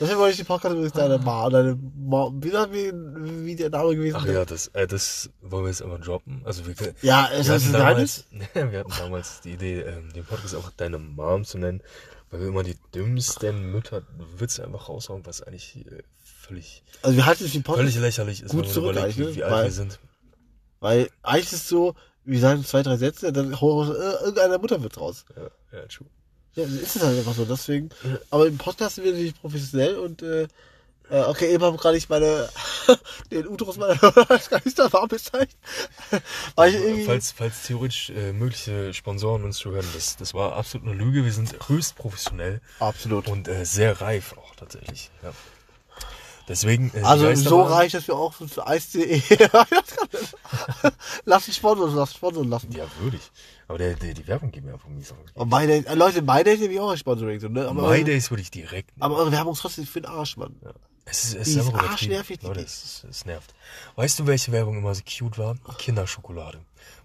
Deswegen 0.00 0.18
wollte 0.18 0.32
ich 0.32 0.36
die 0.38 0.44
Podcast 0.44 0.72
übrigens 0.74 0.92
deine 0.92 1.18
Ma. 1.18 1.48
Deine 1.48 1.78
Ma. 1.96 2.30
Wie, 2.34 2.52
wie, 2.52 3.46
wie 3.46 3.56
der 3.56 3.70
Name 3.70 3.94
gewesen 3.96 4.16
Ach 4.18 4.26
ja, 4.26 4.44
das, 4.44 4.68
äh, 4.68 4.86
das 4.86 5.30
wollen 5.40 5.64
wir 5.64 5.70
jetzt 5.70 5.82
einfach 5.82 6.00
droppen. 6.00 6.42
Also 6.44 6.66
wir, 6.66 6.74
Ja, 7.02 7.26
ist 7.26 7.46
wir, 7.48 7.54
das 7.54 7.72
damals, 7.72 8.24
wir 8.54 8.78
hatten 8.80 8.92
damals 8.98 9.40
die 9.42 9.52
Idee, 9.52 9.80
ähm, 9.80 10.12
den 10.12 10.24
Podcast 10.24 10.54
auch 10.54 10.70
deine 10.76 10.98
Mom 10.98 11.44
zu 11.44 11.58
nennen, 11.58 11.82
weil 12.30 12.40
wir 12.40 12.48
immer 12.48 12.62
die 12.62 12.76
dümmsten 12.94 13.70
Mütter 13.72 14.02
Witze 14.36 14.64
einfach 14.64 14.88
raushauen, 14.88 15.24
was 15.24 15.42
eigentlich 15.42 15.86
äh, 15.86 16.02
völlig, 16.22 16.82
Also 17.02 17.16
wir 17.16 17.24
halten 17.24 17.50
den 17.50 17.62
Podcast, 17.62 17.82
völlig 17.88 17.98
lächerlich 18.00 18.42
ist, 18.42 18.50
gut 18.50 18.66
wenn 18.76 18.82
man 18.82 18.92
überlegt, 18.96 19.18
wie, 19.18 19.34
wie 19.36 19.38
ne? 19.38 19.44
alt 19.44 19.52
Weil- 19.52 19.64
wir 19.64 19.72
sind. 19.72 19.98
weil 20.80 21.10
eigentlich 21.22 21.46
ist 21.46 21.52
es 21.52 21.68
so, 21.68 21.94
wir 22.26 22.40
sagen 22.40 22.64
zwei, 22.64 22.82
drei 22.82 22.96
Sätze, 22.96 23.32
dann 23.32 23.60
hauen 23.60 23.88
wir 23.88 23.94
äh, 23.94 24.24
irgendeiner 24.24 24.58
Mutter 24.58 24.82
wird 24.82 25.00
raus. 25.00 25.24
Ja, 25.34 25.78
ja, 25.78 25.86
true. 25.86 26.08
Ja, 26.54 26.64
ist 26.64 26.96
es 26.96 27.02
halt 27.02 27.18
einfach 27.18 27.34
so, 27.34 27.44
deswegen. 27.44 27.90
Aber 28.30 28.46
im 28.46 28.58
Podcast 28.58 28.96
sind 28.96 29.04
wir 29.04 29.12
natürlich 29.12 29.38
professionell 29.38 29.96
und 29.98 30.22
äh, 30.22 30.48
äh, 31.08 31.20
okay, 31.20 31.52
eben 31.52 31.62
habe 31.62 31.76
gerade 31.76 31.94
nicht 31.94 32.08
meine 32.08 32.48
den 33.30 33.46
Uterus 33.46 33.76
meiner 33.76 33.96
Geister 33.96 34.92
warm 34.92 35.08
bezeichnet. 35.08 35.56
Weil 36.56 36.74
ich 36.74 36.80
irgendwie. 36.80 37.04
Falls, 37.04 37.32
falls 37.32 37.66
theoretisch 37.66 38.10
äh, 38.10 38.32
mögliche 38.32 38.92
Sponsoren 38.92 39.44
uns 39.44 39.58
zuhören, 39.58 39.86
das, 39.94 40.16
das 40.16 40.34
war 40.34 40.54
absolut 40.54 40.88
eine 40.88 40.96
Lüge. 40.96 41.24
Wir 41.24 41.32
sind 41.32 41.54
höchst 41.68 41.94
professionell 41.94 42.60
Absolut. 42.80 43.28
und 43.28 43.46
äh, 43.46 43.64
sehr 43.64 44.00
reif 44.00 44.34
auch 44.36 44.56
tatsächlich. 44.56 45.10
Ja. 45.22 45.32
Deswegen. 46.48 46.92
Äh, 46.94 47.02
Also 47.02 47.34
so 47.34 47.62
reich, 47.62 47.92
dass 47.92 48.06
wir 48.06 48.16
auch 48.16 48.34
für 48.34 48.66
Eis.de 48.66 49.20
lass 51.24 51.46
dich 51.46 51.56
sponsern, 51.56 51.94
lass 51.94 52.14
sponsern 52.14 52.48
lassen. 52.48 52.70
Ja, 52.72 52.84
würde 53.00 53.16
ich. 53.16 53.30
Aber 53.68 53.78
der, 53.78 53.94
der, 53.94 54.14
die 54.14 54.26
Werbung 54.28 54.52
geht 54.52 54.64
mir 54.64 54.74
einfach 54.74 54.88
mies 54.88 55.10
auf. 55.10 55.18
Und 55.34 55.48
meine, 55.48 55.84
äh, 55.86 55.94
Leute, 55.94 56.22
meine 56.22 56.50
ist 56.50 56.60
nämlich 56.60 56.78
auch 56.78 56.90
ein 56.90 56.98
Sponsoring, 56.98 57.40
so, 57.40 57.48
ne? 57.48 57.66
Aber, 57.66 57.88
My 57.90 58.04
Days 58.04 58.30
würde 58.30 58.42
ich 58.42 58.50
direkt. 58.50 58.96
nehmen. 58.96 59.02
aber 59.02 59.16
eure 59.16 59.32
Werbung 59.32 59.54
ist 59.54 59.60
trotzdem 59.60 59.86
für 59.86 60.00
den 60.00 60.10
Arsch, 60.10 60.36
Mann. 60.36 60.54
Ja. 60.62 60.72
Es 61.08 61.24
ist, 61.24 61.34
es 61.36 61.48
ist 61.48 61.58
einfach 61.58 61.90
arschnervig, 61.90 62.42
Leute, 62.42 62.60
es, 62.60 63.06
es 63.08 63.24
nervt. 63.24 63.54
Weißt 63.94 64.18
du, 64.18 64.26
welche 64.26 64.50
Werbung 64.50 64.76
immer 64.76 64.92
so 64.94 65.02
cute 65.04 65.38
war? 65.38 65.54
Kinderschokolade. 65.78 66.58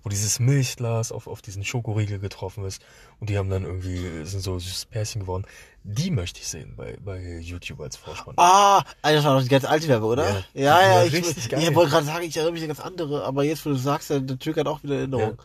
Wo 0.03 0.09
dieses 0.09 0.39
Milchglas 0.39 1.11
auf, 1.11 1.27
auf 1.27 1.43
diesen 1.43 1.63
Schokoriegel 1.63 2.17
getroffen 2.17 2.65
ist 2.65 2.81
und 3.19 3.29
die 3.29 3.37
haben 3.37 3.49
dann 3.51 3.63
irgendwie, 3.63 4.25
sind 4.25 4.41
so 4.41 4.57
süßes 4.57 4.85
Pärchen 4.85 5.21
geworden. 5.21 5.45
Die 5.83 6.09
möchte 6.09 6.39
ich 6.39 6.47
sehen 6.47 6.73
bei, 6.75 6.97
bei 6.99 7.37
YouTube 7.39 7.79
als 7.81 7.95
Vorspann. 7.95 8.33
Ah, 8.37 8.83
das 9.03 9.23
war 9.23 9.35
noch 9.35 9.43
die 9.43 9.49
ganz 9.49 9.65
alte 9.65 9.87
Werbung, 9.87 10.09
oder? 10.09 10.29
Ja, 10.29 10.43
Ja, 10.81 10.81
ja, 10.81 11.03
ich, 11.05 11.13
ich, 11.13 11.49
geil. 11.49 11.73
wollte 11.75 11.91
gerade 11.91 12.05
sagen, 12.07 12.25
ich 12.25 12.35
erinnere 12.35 12.53
mich 12.53 12.61
an 12.63 12.67
ganz 12.69 12.79
andere, 12.79 13.23
aber 13.23 13.43
jetzt, 13.43 13.63
wo 13.65 13.69
du 13.69 13.75
sagst, 13.75 14.09
dann 14.09 14.27
triggert 14.39 14.67
auch 14.67 14.81
wieder 14.81 14.95
Ja. 14.95 14.99
Erinnerung. 15.01 15.37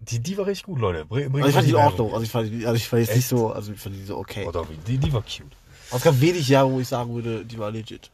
Die, 0.00 0.18
die 0.18 0.36
war 0.38 0.46
richtig 0.46 0.64
gut, 0.66 0.80
Leute. 0.80 1.04
Bring, 1.04 1.30
bring 1.30 1.42
Also 1.44 1.50
ich 1.50 1.54
fand 1.54 1.66
die 1.66 1.70
in. 1.72 1.76
Ordnung. 1.76 2.12
Also 2.12 2.22
ich 2.24 2.30
fand, 2.30 2.50
die- 2.50 2.66
also 2.66 2.76
ich 2.76 2.88
fand 2.88 3.02
jetzt 3.02 3.14
nicht 3.14 3.28
so, 3.28 3.52
also 3.52 3.72
ich 3.72 3.78
fand 3.78 3.94
die 3.94 4.04
so 4.04 4.16
okay. 4.16 4.46
Oh, 4.48 4.50
doch, 4.52 4.66
die, 4.86 4.98
die 4.98 5.12
war 5.12 5.22
cute. 5.22 5.54
Aber 5.90 5.96
es 5.98 6.02
gab 6.02 6.20
wenig 6.20 6.48
Jahre, 6.48 6.70
wo 6.70 6.80
ich 6.80 6.88
sagen 6.88 7.14
würde, 7.14 7.44
die 7.44 7.58
war 7.58 7.70
legit. 7.70 8.10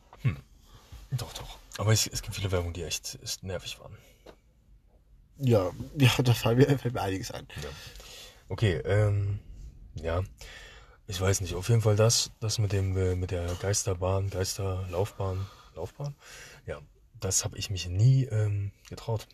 Doch, 1.13 1.33
doch. 1.35 1.59
Aber 1.79 1.93
es, 1.93 2.07
es 2.07 2.23
gibt 2.23 2.35
viele 2.35 2.51
Werbungen, 2.51 2.75
die 2.75 2.83
echt, 2.83 3.19
nervig 3.43 3.79
waren. 3.81 3.97
Ja, 5.39 5.71
ja, 5.99 6.11
da 6.23 6.33
fällt 6.33 6.59
mir, 6.59 6.79
fällt 6.79 6.95
mir 6.95 7.03
einiges 7.03 7.31
ein. 7.31 7.47
Ja. 7.63 7.69
Okay, 8.49 8.77
ähm, 8.85 9.39
ja. 9.95 10.23
Ich 11.07 11.21
weiß 11.21 11.41
nicht, 11.43 11.55
auf 11.55 11.69
jeden 11.69 11.83
Fall 11.83 11.95
das, 11.95 12.33
das 12.41 12.59
mit 12.59 12.73
dem, 12.73 12.97
äh, 12.97 13.15
mit 13.15 13.31
der 13.31 13.47
Geisterbahn, 13.61 14.31
Geisterlaufbahn, 14.31 15.47
Laufbahn, 15.75 16.17
ja, 16.67 16.81
das 17.21 17.45
habe 17.45 17.57
ich 17.59 17.71
mich 17.71 17.87
nie 17.87 18.25
ähm, 18.25 18.73
getraut. 18.89 19.29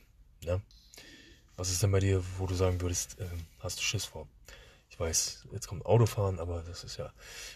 Ja. 0.45 0.61
Was 1.57 1.71
ist 1.71 1.83
denn 1.83 1.93
bei 1.93 2.01
dir, 2.01 2.23
wo 2.39 2.47
du 2.47 2.55
sagen 2.55 2.81
würdest, 2.81 3.17
ähm, 3.21 3.47
hast 3.61 3.79
du 3.79 3.83
Schiss 3.83 4.05
vor? 4.05 4.27
Ich 4.93 5.01
weiß, 5.01 5.45
jetzt 5.53 5.69
kommt 5.69 5.87
Autofahren, 5.87 6.39
aber 6.39 6.63
das 6.69 6.85
ist 6.85 6.99
ja 6.99 7.11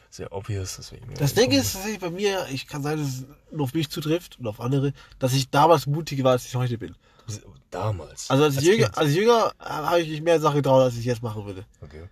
sehr 0.09 0.33
obvious. 0.33 0.77
Deswegen, 0.79 1.13
Das 1.15 1.35
ja, 1.35 1.43
Ding 1.43 1.53
ist 1.53 1.75
tatsächlich 1.75 2.01
bei 2.01 2.09
mir, 2.11 2.47
ich 2.51 2.67
kann 2.67 2.83
sein, 2.83 2.97
dass 2.99 3.07
es 3.09 3.25
nur 3.53 3.65
auf 3.65 3.75
mich 3.75 3.91
zutrifft 3.91 4.39
und 4.39 4.47
auf 4.47 4.59
andere, 4.59 4.95
dass 5.19 5.35
ich 5.35 5.51
damals 5.51 5.87
mutiger 5.87 6.25
war, 6.25 6.33
als 6.33 6.47
ich 6.47 6.55
heute 6.57 6.79
bin. 6.79 6.97
damals. 7.71 8.31
Also 8.31 8.45
als, 8.45 8.63
Jünger, 8.63 8.85
Kind. 8.87 8.99
als 8.99 9.15
Jünger 9.15 9.53
äh, 9.61 9.65
habe 9.65 10.01
ich 10.01 10.09
mich 10.09 10.23
mehr 10.23 10.41
Sachen 10.41 10.57
getraut, 10.57 10.83
als 10.83 10.97
ich 10.97 11.05
jetzt 11.05 11.23
machen 11.23 11.45
würde. 11.45 11.67
Okay. 11.83 12.05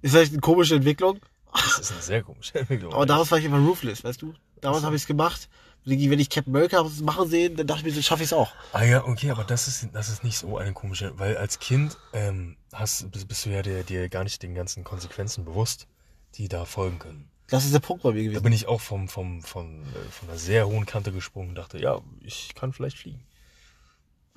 Ist 0.00 0.10
vielleicht 0.10 0.32
eine 0.32 0.40
komische 0.40 0.74
Entwicklung, 0.74 1.20
Das 1.52 1.78
ist 1.78 1.92
eine 1.92 2.02
sehr 2.02 2.22
komische 2.24 2.54
Entwicklung. 2.58 2.92
aber 2.92 3.06
damals 3.06 3.30
war 3.30 3.38
ich 3.38 3.44
immer 3.44 3.58
ruthless, 3.64 4.02
weißt 4.02 4.20
du? 4.20 4.34
Damals 4.60 4.82
habe 4.82 4.96
ich 4.96 5.02
es 5.02 5.06
gemacht. 5.06 5.48
Wenn 5.84 6.20
ich 6.20 6.30
Captain 6.30 6.54
America 6.54 6.82
machen 7.02 7.28
sehen, 7.28 7.56
dann 7.56 7.66
dachte 7.66 7.80
ich 7.80 7.86
mir, 7.86 7.92
so 7.92 8.02
schaffe 8.02 8.22
ich 8.22 8.28
es 8.28 8.32
auch. 8.32 8.52
Ah 8.72 8.84
ja, 8.84 9.04
okay, 9.04 9.30
aber 9.30 9.42
das 9.44 9.66
ist, 9.66 9.88
das 9.92 10.08
ist 10.08 10.22
nicht 10.22 10.38
so 10.38 10.56
eine 10.58 10.72
komische, 10.72 11.12
weil 11.18 11.36
als 11.36 11.58
Kind 11.58 11.98
ähm, 12.12 12.56
hast, 12.72 13.10
bist, 13.10 13.26
bist 13.26 13.46
du 13.46 13.50
ja 13.50 13.62
dir, 13.62 13.82
dir 13.82 14.08
gar 14.08 14.22
nicht 14.22 14.42
den 14.42 14.54
ganzen 14.54 14.84
Konsequenzen 14.84 15.44
bewusst, 15.44 15.88
die 16.36 16.48
da 16.48 16.64
folgen 16.64 16.98
können. 17.00 17.28
Das 17.48 17.64
ist 17.64 17.74
der 17.74 17.80
Punkt 17.80 18.02
bei 18.04 18.12
mir 18.12 18.22
Da 18.22 18.28
gewesen. 18.28 18.42
bin 18.44 18.52
ich 18.52 18.66
auch 18.68 18.80
vom, 18.80 19.08
vom, 19.08 19.42
von, 19.42 19.82
äh, 19.82 20.10
von 20.10 20.28
einer 20.28 20.38
sehr 20.38 20.66
hohen 20.68 20.86
Kante 20.86 21.10
gesprungen 21.12 21.50
und 21.50 21.54
dachte, 21.56 21.78
ja, 21.78 22.00
ich 22.20 22.54
kann 22.54 22.72
vielleicht 22.72 22.96
fliegen. 22.98 23.24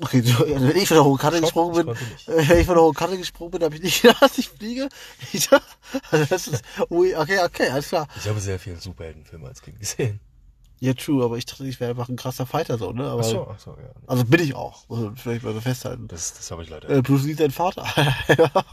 Okay, 0.01 0.21
wenn 0.25 0.75
ich 0.75 0.89
von 0.89 0.95
der 0.95 1.05
hohen 1.05 1.17
Kante 1.17 1.39
gesprungen 1.39 1.87
ich 1.87 1.97
bin, 2.25 2.33
äh, 2.35 2.49
wenn 2.49 2.59
ich 2.59 2.65
von 2.65 2.75
der 2.75 2.83
hohen 2.83 2.93
Kante 2.95 3.17
gesprungen 3.17 3.51
bin, 3.51 3.63
habe 3.63 3.75
ich 3.75 3.81
nicht 3.83 4.01
gedacht, 4.01 4.21
dass 4.23 4.37
ich 4.37 4.49
fliege. 4.49 4.89
Ich, 5.31 5.47
dachte- 5.49 5.65
also 6.11 6.25
das 6.25 6.47
ist, 6.47 6.63
okay, 6.89 7.39
okay, 7.39 7.69
alles 7.69 7.87
klar. 7.87 8.07
Ich 8.17 8.27
habe 8.27 8.39
sehr 8.41 8.59
viele 8.59 8.77
Superheldenfilme 8.77 9.47
als 9.47 9.61
Kind 9.61 9.79
gesehen. 9.79 10.19
Ja, 10.79 10.93
true, 10.93 11.23
aber 11.23 11.37
ich 11.37 11.45
dachte, 11.45 11.65
ich 11.65 11.79
wäre 11.79 11.91
einfach 11.91 12.09
ein 12.09 12.17
krasser 12.17 12.45
Fighter 12.45 12.77
so, 12.77 12.91
ne? 12.91 13.05
Aber, 13.07 13.21
Ach 13.21 13.25
so, 13.25 13.47
ach 13.49 13.59
so, 13.59 13.71
ja. 13.71 13.89
Also 14.07 14.25
bin 14.25 14.41
ich 14.41 14.53
auch, 14.55 14.87
man 14.89 15.15
vielleicht 15.15 15.43
mal 15.43 15.53
so 15.53 15.61
festhalten. 15.61 16.07
Das, 16.07 16.33
das 16.33 16.51
habe 16.51 16.63
ich 16.63 16.69
leider. 16.69 16.89
Äh, 16.89 17.01
Bruce 17.01 17.23
Lee 17.23 17.33
sein 17.33 17.51
Vater. 17.51 17.85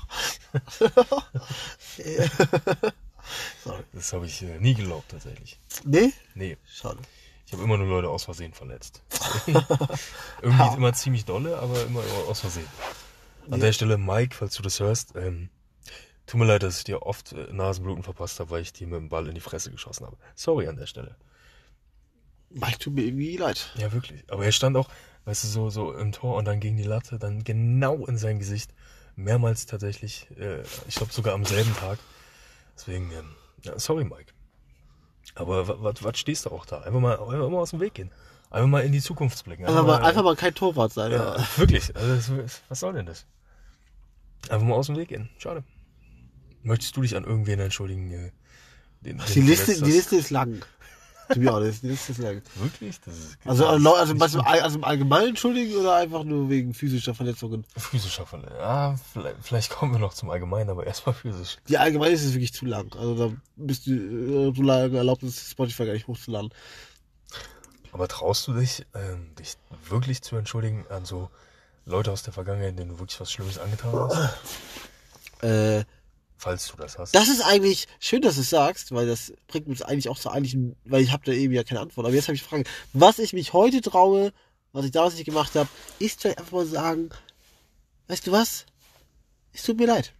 Sorry. 3.64 3.82
Das 3.92 4.12
habe 4.12 4.26
ich 4.26 4.42
äh, 4.42 4.58
nie 4.58 4.74
geglaubt, 4.74 5.10
tatsächlich. 5.10 5.58
Nee? 5.84 6.12
Nee, 6.34 6.56
Schade. 6.66 6.98
ich 7.46 7.52
habe 7.52 7.62
immer 7.62 7.78
nur 7.78 7.86
Leute 7.86 8.08
aus 8.08 8.24
Versehen 8.24 8.52
verletzt. 8.52 9.02
Irgendwie 10.42 10.76
immer 10.76 10.92
ziemlich 10.92 11.24
dolle, 11.24 11.58
aber 11.58 11.84
immer 11.84 12.02
aus 12.28 12.40
Versehen. 12.40 12.66
An 13.50 13.60
der 13.60 13.72
Stelle, 13.72 13.96
Mike, 13.96 14.34
falls 14.36 14.54
du 14.56 14.62
das 14.62 14.80
hörst, 14.80 15.14
ähm, 15.16 15.50
tut 16.26 16.40
mir 16.40 16.46
leid, 16.46 16.62
dass 16.62 16.78
ich 16.78 16.84
dir 16.84 17.02
oft 17.02 17.32
äh, 17.32 17.52
Nasenbluten 17.52 18.02
verpasst 18.02 18.40
habe, 18.40 18.50
weil 18.50 18.62
ich 18.62 18.72
dir 18.72 18.86
mit 18.86 18.98
dem 18.98 19.08
Ball 19.08 19.28
in 19.28 19.34
die 19.34 19.40
Fresse 19.40 19.70
geschossen 19.70 20.06
habe. 20.06 20.16
Sorry 20.34 20.66
an 20.68 20.76
der 20.76 20.86
Stelle. 20.86 21.16
Mike 22.54 22.78
tut 22.78 22.94
mir 22.94 23.02
irgendwie 23.04 23.36
leid. 23.36 23.70
Ja, 23.76 23.92
wirklich. 23.92 24.24
Aber 24.30 24.44
er 24.44 24.52
stand 24.52 24.76
auch, 24.76 24.88
weißt 25.24 25.44
du, 25.44 25.48
so, 25.48 25.70
so 25.70 25.92
im 25.92 26.12
Tor 26.12 26.36
und 26.36 26.44
dann 26.46 26.60
gegen 26.60 26.76
die 26.76 26.82
Latte, 26.82 27.18
dann 27.18 27.44
genau 27.44 28.06
in 28.06 28.18
sein 28.18 28.38
Gesicht. 28.38 28.72
Mehrmals 29.14 29.66
tatsächlich. 29.66 30.26
Äh, 30.38 30.62
ich 30.88 30.94
glaube 30.94 31.12
sogar 31.12 31.34
am 31.34 31.44
selben 31.44 31.74
Tag. 31.76 31.98
Deswegen, 32.76 33.10
ähm, 33.12 33.30
ja, 33.62 33.78
sorry, 33.78 34.04
Mike. 34.04 34.32
Aber 35.34 35.68
was 36.02 36.18
stehst 36.18 36.46
du 36.46 36.50
auch 36.50 36.64
da? 36.66 36.80
Einfach 36.80 37.00
mal, 37.00 37.12
einfach 37.18 37.48
mal 37.50 37.58
aus 37.60 37.70
dem 37.70 37.80
Weg 37.80 37.94
gehen. 37.94 38.10
Einfach 38.50 38.68
mal 38.68 38.80
in 38.84 38.92
die 38.92 39.00
Zukunft 39.00 39.44
blicken. 39.44 39.64
Einfach 39.66 39.86
mal, 39.86 40.02
einfach 40.02 40.22
mal 40.22 40.36
kein 40.36 40.54
Torwart 40.54 40.92
sein. 40.92 41.12
ja, 41.12 41.36
Ja. 41.36 41.46
wirklich. 41.56 41.94
Also, 41.96 42.36
das, 42.36 42.60
was 42.68 42.80
soll 42.80 42.92
denn 42.94 43.06
das? 43.06 43.26
Einfach 44.48 44.66
mal 44.66 44.74
aus 44.74 44.86
dem 44.88 44.96
Weg 44.96 45.08
gehen. 45.08 45.30
Schade. 45.38 45.62
Möchtest 46.62 46.96
du 46.96 47.02
dich 47.02 47.16
an 47.16 47.24
irgendwen 47.24 47.60
entschuldigen? 47.60 48.10
äh, 48.10 48.30
Den, 49.02 49.18
den 49.18 49.26
Die 49.34 49.40
Liste, 49.40 49.74
die? 49.80 49.90
Liste 49.90 50.16
ist 50.16 50.30
lang. 50.30 50.64
To 51.28 51.38
be 51.40 51.50
honest, 51.52 51.82
Liste 51.82 52.12
ist 52.12 52.18
lang. 52.18 52.42
Wirklich? 52.56 53.00
Das 53.00 53.16
ist, 53.16 53.38
Also, 53.44 53.64
das 53.64 53.72
also, 53.72 53.94
also, 53.94 54.14
also, 54.20 54.40
also 54.40 54.78
im 54.78 54.84
Allgemeinen 54.84 55.28
entschuldigen 55.30 55.76
oder 55.76 55.96
einfach 55.96 56.24
nur 56.24 56.48
wegen 56.50 56.74
physischer 56.74 57.14
Verletzungen? 57.14 57.64
Physischer 57.76 58.26
Verletzung. 58.26 58.56
Ja, 58.58 58.96
vielleicht, 59.12 59.36
vielleicht 59.42 59.70
kommen 59.70 59.92
wir 59.92 59.98
noch 59.98 60.14
zum 60.14 60.30
Allgemeinen, 60.30 60.70
aber 60.70 60.86
erstmal 60.86 61.14
physisch. 61.14 61.58
Die 61.68 61.78
allgemein 61.78 62.12
ist 62.12 62.24
es 62.24 62.34
wirklich 62.34 62.52
zu 62.52 62.66
lang. 62.66 62.92
Also 62.94 63.14
da 63.14 63.34
bist 63.56 63.86
du 63.86 63.92
äh, 63.92 64.52
so 64.54 64.62
lange 64.62 64.96
erlaubt, 64.96 65.22
ist 65.22 65.50
Spotify 65.50 65.86
gar 65.86 65.92
nicht 65.92 66.06
hochzuladen. 66.06 66.50
Aber 67.92 68.08
traust 68.08 68.46
du 68.48 68.54
dich, 68.54 68.86
ähm, 68.94 69.34
dich 69.38 69.56
wirklich 69.88 70.22
zu 70.22 70.36
entschuldigen 70.36 70.86
an 70.88 71.04
so 71.04 71.30
Leute 71.84 72.10
aus 72.12 72.22
der 72.22 72.32
Vergangenheit, 72.32 72.78
denen 72.78 72.90
du 72.90 72.98
wirklich 72.98 73.20
was 73.20 73.30
Schlimmes 73.30 73.58
angetan 73.58 73.92
hast? 73.94 74.38
Äh, 75.42 75.84
Falls 76.42 76.66
du 76.66 76.76
das 76.76 76.98
hast. 76.98 77.14
das 77.14 77.28
ist 77.28 77.40
eigentlich 77.40 77.86
schön, 78.00 78.20
dass 78.20 78.34
du 78.34 78.40
es 78.40 78.50
sagst, 78.50 78.90
weil 78.90 79.06
das 79.06 79.32
bringt 79.46 79.68
uns 79.68 79.80
eigentlich 79.80 80.08
auch 80.08 80.18
zur 80.18 80.32
eigentlichen, 80.32 80.74
weil 80.84 81.00
ich 81.00 81.12
habe 81.12 81.22
da 81.24 81.30
eben 81.30 81.52
ja 81.52 81.62
keine 81.62 81.78
Antwort. 81.78 82.04
Aber 82.04 82.16
jetzt 82.16 82.26
habe 82.26 82.34
ich 82.34 82.42
die 82.42 82.48
Frage, 82.48 82.64
was 82.92 83.20
ich 83.20 83.32
mich 83.32 83.52
heute 83.52 83.80
traue, 83.80 84.32
was 84.72 84.84
ich 84.84 84.90
damals 84.90 85.14
nicht 85.14 85.24
gemacht 85.24 85.54
habe, 85.54 85.68
ist 86.00 86.20
vielleicht 86.20 86.38
einfach 86.38 86.50
mal 86.50 86.66
sagen, 86.66 87.10
weißt 88.08 88.26
du 88.26 88.32
was? 88.32 88.66
Es 89.52 89.62
tut 89.62 89.78
mir 89.78 89.86
leid. 89.86 90.14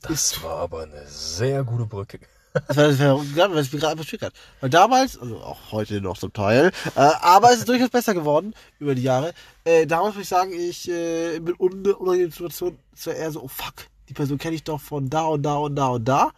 Das 0.00 0.42
war 0.42 0.60
aber 0.60 0.84
eine 0.84 1.06
sehr 1.06 1.62
gute 1.62 1.84
Brücke. 1.84 2.20
Das 2.66 2.76
war, 2.78 2.88
das 2.88 2.98
war 2.98 3.22
gerade, 3.34 3.54
weil 3.54 3.60
es 3.60 3.70
mir 3.70 3.80
gerade 3.80 3.92
einfach 3.92 4.06
triggert. 4.06 4.32
Weil 4.60 4.70
damals, 4.70 5.18
also 5.18 5.42
auch 5.42 5.72
heute 5.72 6.00
noch 6.00 6.16
zum 6.16 6.32
Teil, 6.32 6.72
äh, 6.96 7.00
aber 7.20 7.52
es 7.52 7.58
ist 7.58 7.68
durchaus 7.68 7.90
besser 7.90 8.14
geworden 8.14 8.54
über 8.78 8.94
die 8.94 9.02
Jahre. 9.02 9.34
Äh, 9.64 9.86
damals 9.86 10.14
muss 10.14 10.22
ich 10.22 10.28
sagen, 10.30 10.52
ich 10.58 10.88
äh, 10.88 11.38
bin 11.40 11.54
un 11.58 11.84
unangenehmen 11.84 12.32
Situationen 12.32 12.78
eher 13.04 13.30
so, 13.30 13.42
oh 13.42 13.48
fuck, 13.48 13.74
die 14.08 14.14
Person 14.14 14.38
kenne 14.38 14.56
ich 14.56 14.64
doch 14.64 14.80
von 14.80 15.10
da 15.10 15.22
und 15.22 15.42
da 15.42 15.56
und 15.56 15.76
da 15.76 15.88
und 15.88 16.04
da. 16.04 16.30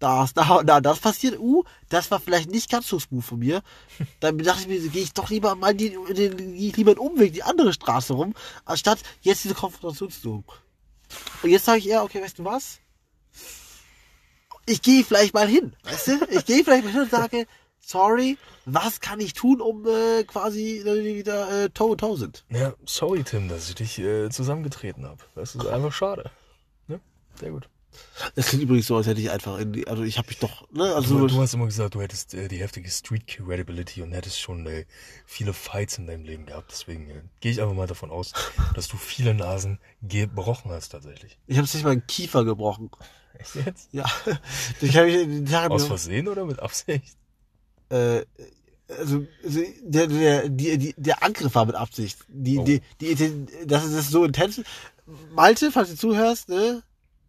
Da 0.00 0.24
ist 0.24 0.36
da 0.36 0.56
und 0.56 0.66
da 0.66 0.80
das 0.80 0.98
passiert. 0.98 1.38
Uh, 1.38 1.64
das 1.88 2.10
war 2.10 2.20
vielleicht 2.20 2.50
nicht 2.50 2.70
ganz 2.70 2.88
so 2.88 2.98
smooth 2.98 3.24
von 3.24 3.38
mir. 3.38 3.62
Dann 4.20 4.38
dachte 4.38 4.62
ich 4.62 4.68
mir, 4.68 4.88
gehe 4.88 5.02
ich 5.02 5.12
doch 5.14 5.30
lieber 5.30 5.54
mal 5.54 5.74
den, 5.74 6.04
gehe 6.06 6.68
ich 6.68 6.76
lieber 6.76 6.90
einen 6.90 6.98
Umweg, 6.98 7.32
die 7.32 7.42
andere 7.42 7.72
Straße 7.72 8.12
rum, 8.12 8.34
anstatt 8.64 8.98
jetzt 9.22 9.44
diese 9.44 9.54
Konfrontation 9.54 10.10
zu 10.10 10.20
suchen. 10.20 10.44
Und 11.42 11.50
jetzt 11.50 11.64
sage 11.64 11.78
ich 11.78 11.88
eher, 11.88 12.02
okay, 12.02 12.20
weißt 12.20 12.38
du 12.38 12.44
was? 12.44 12.80
ich 14.66 14.82
gehe 14.82 15.04
vielleicht 15.04 15.34
mal 15.34 15.48
hin, 15.48 15.74
weißt 15.84 16.08
du? 16.08 16.12
Ich 16.30 16.44
gehe 16.44 16.64
vielleicht 16.64 16.84
mal 16.84 16.92
hin 16.92 17.02
und 17.02 17.10
sage, 17.10 17.46
sorry, 17.80 18.38
was 18.64 19.00
kann 19.00 19.20
ich 19.20 19.34
tun, 19.34 19.60
um 19.60 19.86
äh, 19.86 20.24
quasi 20.24 20.80
wir 20.84 21.04
wieder 21.04 21.64
äh, 21.64 21.70
Toe 21.70 21.96
Toe 21.96 22.16
sind? 22.16 22.44
Ja, 22.50 22.74
sorry, 22.84 23.22
Tim, 23.24 23.48
dass 23.48 23.68
ich 23.68 23.74
dich 23.74 23.98
äh, 23.98 24.30
zusammengetreten 24.30 25.06
habe. 25.06 25.22
Das 25.34 25.54
ist 25.54 25.66
einfach 25.66 25.92
schade. 25.92 26.30
Sehr 27.40 27.50
gut. 27.50 27.68
Das 28.34 28.46
klingt 28.46 28.64
übrigens 28.64 28.88
so, 28.88 28.96
als 28.96 29.06
hätte 29.06 29.20
ich 29.20 29.30
einfach 29.30 29.56
in 29.60 29.72
die, 29.72 29.86
also 29.86 30.02
ich 30.02 30.18
habe 30.18 30.26
mich 30.26 30.38
doch, 30.38 30.68
ne, 30.72 30.94
also 30.96 31.16
Du, 31.16 31.26
du 31.28 31.40
hast 31.40 31.54
immer 31.54 31.66
gesagt, 31.66 31.94
du 31.94 32.02
hättest 32.02 32.34
äh, 32.34 32.48
die 32.48 32.56
heftige 32.58 32.90
Street 32.90 33.24
Credibility 33.28 34.02
und 34.02 34.10
hättest 34.12 34.40
schon 34.40 34.66
äh, 34.66 34.84
viele 35.26 35.52
Fights 35.52 35.98
in 35.98 36.08
deinem 36.08 36.24
Leben 36.24 36.44
gehabt. 36.46 36.72
Deswegen 36.72 37.08
äh, 37.08 37.22
gehe 37.40 37.52
ich 37.52 37.60
einfach 37.62 37.74
mal 37.74 37.86
davon 37.86 38.10
aus, 38.10 38.32
dass 38.74 38.88
du 38.88 38.96
viele 38.96 39.32
Nasen 39.32 39.78
gebrochen 40.02 40.72
hast 40.72 40.88
tatsächlich. 40.88 41.38
ich 41.46 41.56
habe 41.56 41.68
sich 41.68 41.84
meinen 41.84 42.04
Kiefer 42.08 42.44
gebrochen. 42.44 42.90
Echt 43.38 43.54
jetzt? 43.64 43.88
Ja, 43.92 44.06
ich 44.80 44.96
habe 44.96 45.26
die 45.26 45.44
Tage 45.44 45.72
Aus 45.72 45.86
Versehen 45.86 46.26
oder 46.26 46.44
mit 46.46 46.58
Absicht? 46.58 47.16
äh, 47.90 48.22
also, 48.88 49.24
der, 49.82 50.06
der, 50.08 50.48
die, 50.50 50.78
die, 50.78 50.94
der 50.96 51.22
Angriff 51.22 51.54
war 51.54 51.64
mit 51.64 51.74
Absicht. 51.74 52.18
Die, 52.28 52.58
Oh. 52.58 52.64
die, 52.64 52.82
die, 53.00 53.14
die, 53.14 53.46
das 53.66 53.84
ist 53.84 53.94
das 53.94 54.04
ist 54.06 54.10
so 54.10 54.24
intens. 54.24 54.60
Malte, 55.32 55.70
falls 55.72 55.90
du 55.90 55.96
zuhörst, 55.96 56.48
ne? 56.48 56.82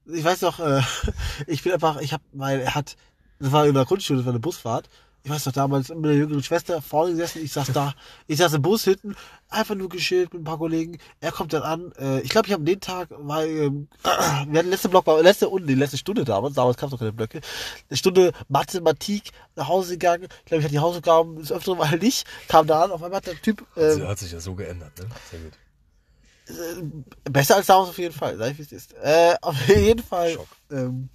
Ich 0.08 0.24
weiß 0.24 0.42
noch, 0.42 0.60
äh, 0.60 0.82
ich 1.48 1.64
bin 1.64 1.74
einfach, 1.74 2.00
ich 2.02 2.14
hab, 2.14 2.22
weil 2.32 2.60
er 2.62 2.76
hat, 2.76 2.96
das 3.40 3.52
war 3.52 3.66
in 3.66 3.74
der 3.74 3.86
Grundschule, 3.86 4.18
das 4.20 4.26
war 4.26 4.34
eine 4.34 4.40
Busfahrt. 4.40 4.90
Ich 5.24 5.32
weiß 5.32 5.48
noch 5.48 5.54
damals 5.54 5.90
mit 5.90 6.06
der 6.06 6.14
jüngeren 6.14 6.44
Schwester 6.44 6.84
vorne 6.84 7.14
gesessen, 7.14 7.44
ich 7.44 7.52
saß 7.52 7.74
da, 7.74 7.96
ich 8.28 8.38
saß 8.38 8.54
im 8.54 8.62
Bus 8.62 8.84
hinten, 8.84 9.16
einfach 9.50 9.74
nur 9.74 9.90
geschillt 9.90 10.32
mit 10.32 10.44
ein 10.44 10.46
paar 10.46 10.60
Kollegen. 10.60 11.00
Er 11.20 11.32
kommt 11.32 11.52
dann 11.52 11.64
an. 11.64 11.92
Äh, 11.98 12.22
ich 12.22 12.30
glaube, 12.30 12.48
ich 12.48 12.54
habe 12.54 12.64
den 12.64 12.80
Tag, 12.80 13.08
weil 13.10 13.50
ähm, 13.50 13.88
wir 14.04 14.60
hatten 14.60 14.70
letzte 14.70 14.90
Block, 14.90 15.08
war 15.08 15.20
letzte 15.24 15.50
und 15.50 15.66
die 15.66 15.74
letzte 15.74 15.98
Stunde 15.98 16.26
damals, 16.26 16.54
damals 16.54 16.78
gab 16.78 16.90
es 16.90 16.92
noch 16.92 17.00
keine 17.00 17.12
Blöcke. 17.12 17.42
Eine 17.90 17.98
Stunde 17.98 18.34
Mathematik 18.50 19.32
nach 19.56 19.68
Hause 19.68 19.94
gegangen. 19.94 20.28
Ich 20.42 20.46
glaube, 20.46 20.60
ich 20.60 20.66
hatte 20.66 20.74
die 20.74 20.80
Hausaufgaben 20.80 21.38
des 21.38 21.52
Öfteren 21.52 21.80
mal 21.80 21.98
nicht. 21.98 22.28
Kam 22.48 22.68
da 22.68 22.84
an, 22.84 22.92
auf 22.92 23.02
einmal 23.02 23.18
hat 23.18 23.26
der 23.26 23.42
Typ 23.42 23.66
Also 23.76 24.02
ähm, 24.02 24.08
hat 24.08 24.20
sich 24.20 24.32
ja 24.32 24.40
so 24.40 24.54
geändert, 24.54 24.92
ne? 25.00 25.08
Sehr 25.32 25.40
gut. 25.40 25.54
Besser 27.24 27.56
als 27.56 27.68
damals 27.68 27.90
auf 27.90 27.98
jeden 27.98 28.14
Fall, 28.14 28.38
sag 28.38 28.52
ich 28.52 28.58
wie 28.58 28.64
es 28.64 28.72
ist. 28.72 28.94
Äh, 28.94 29.36
auf 29.42 29.68
jeden 29.68 30.04
Fall. 30.04 30.38
Ähm, 30.72 31.10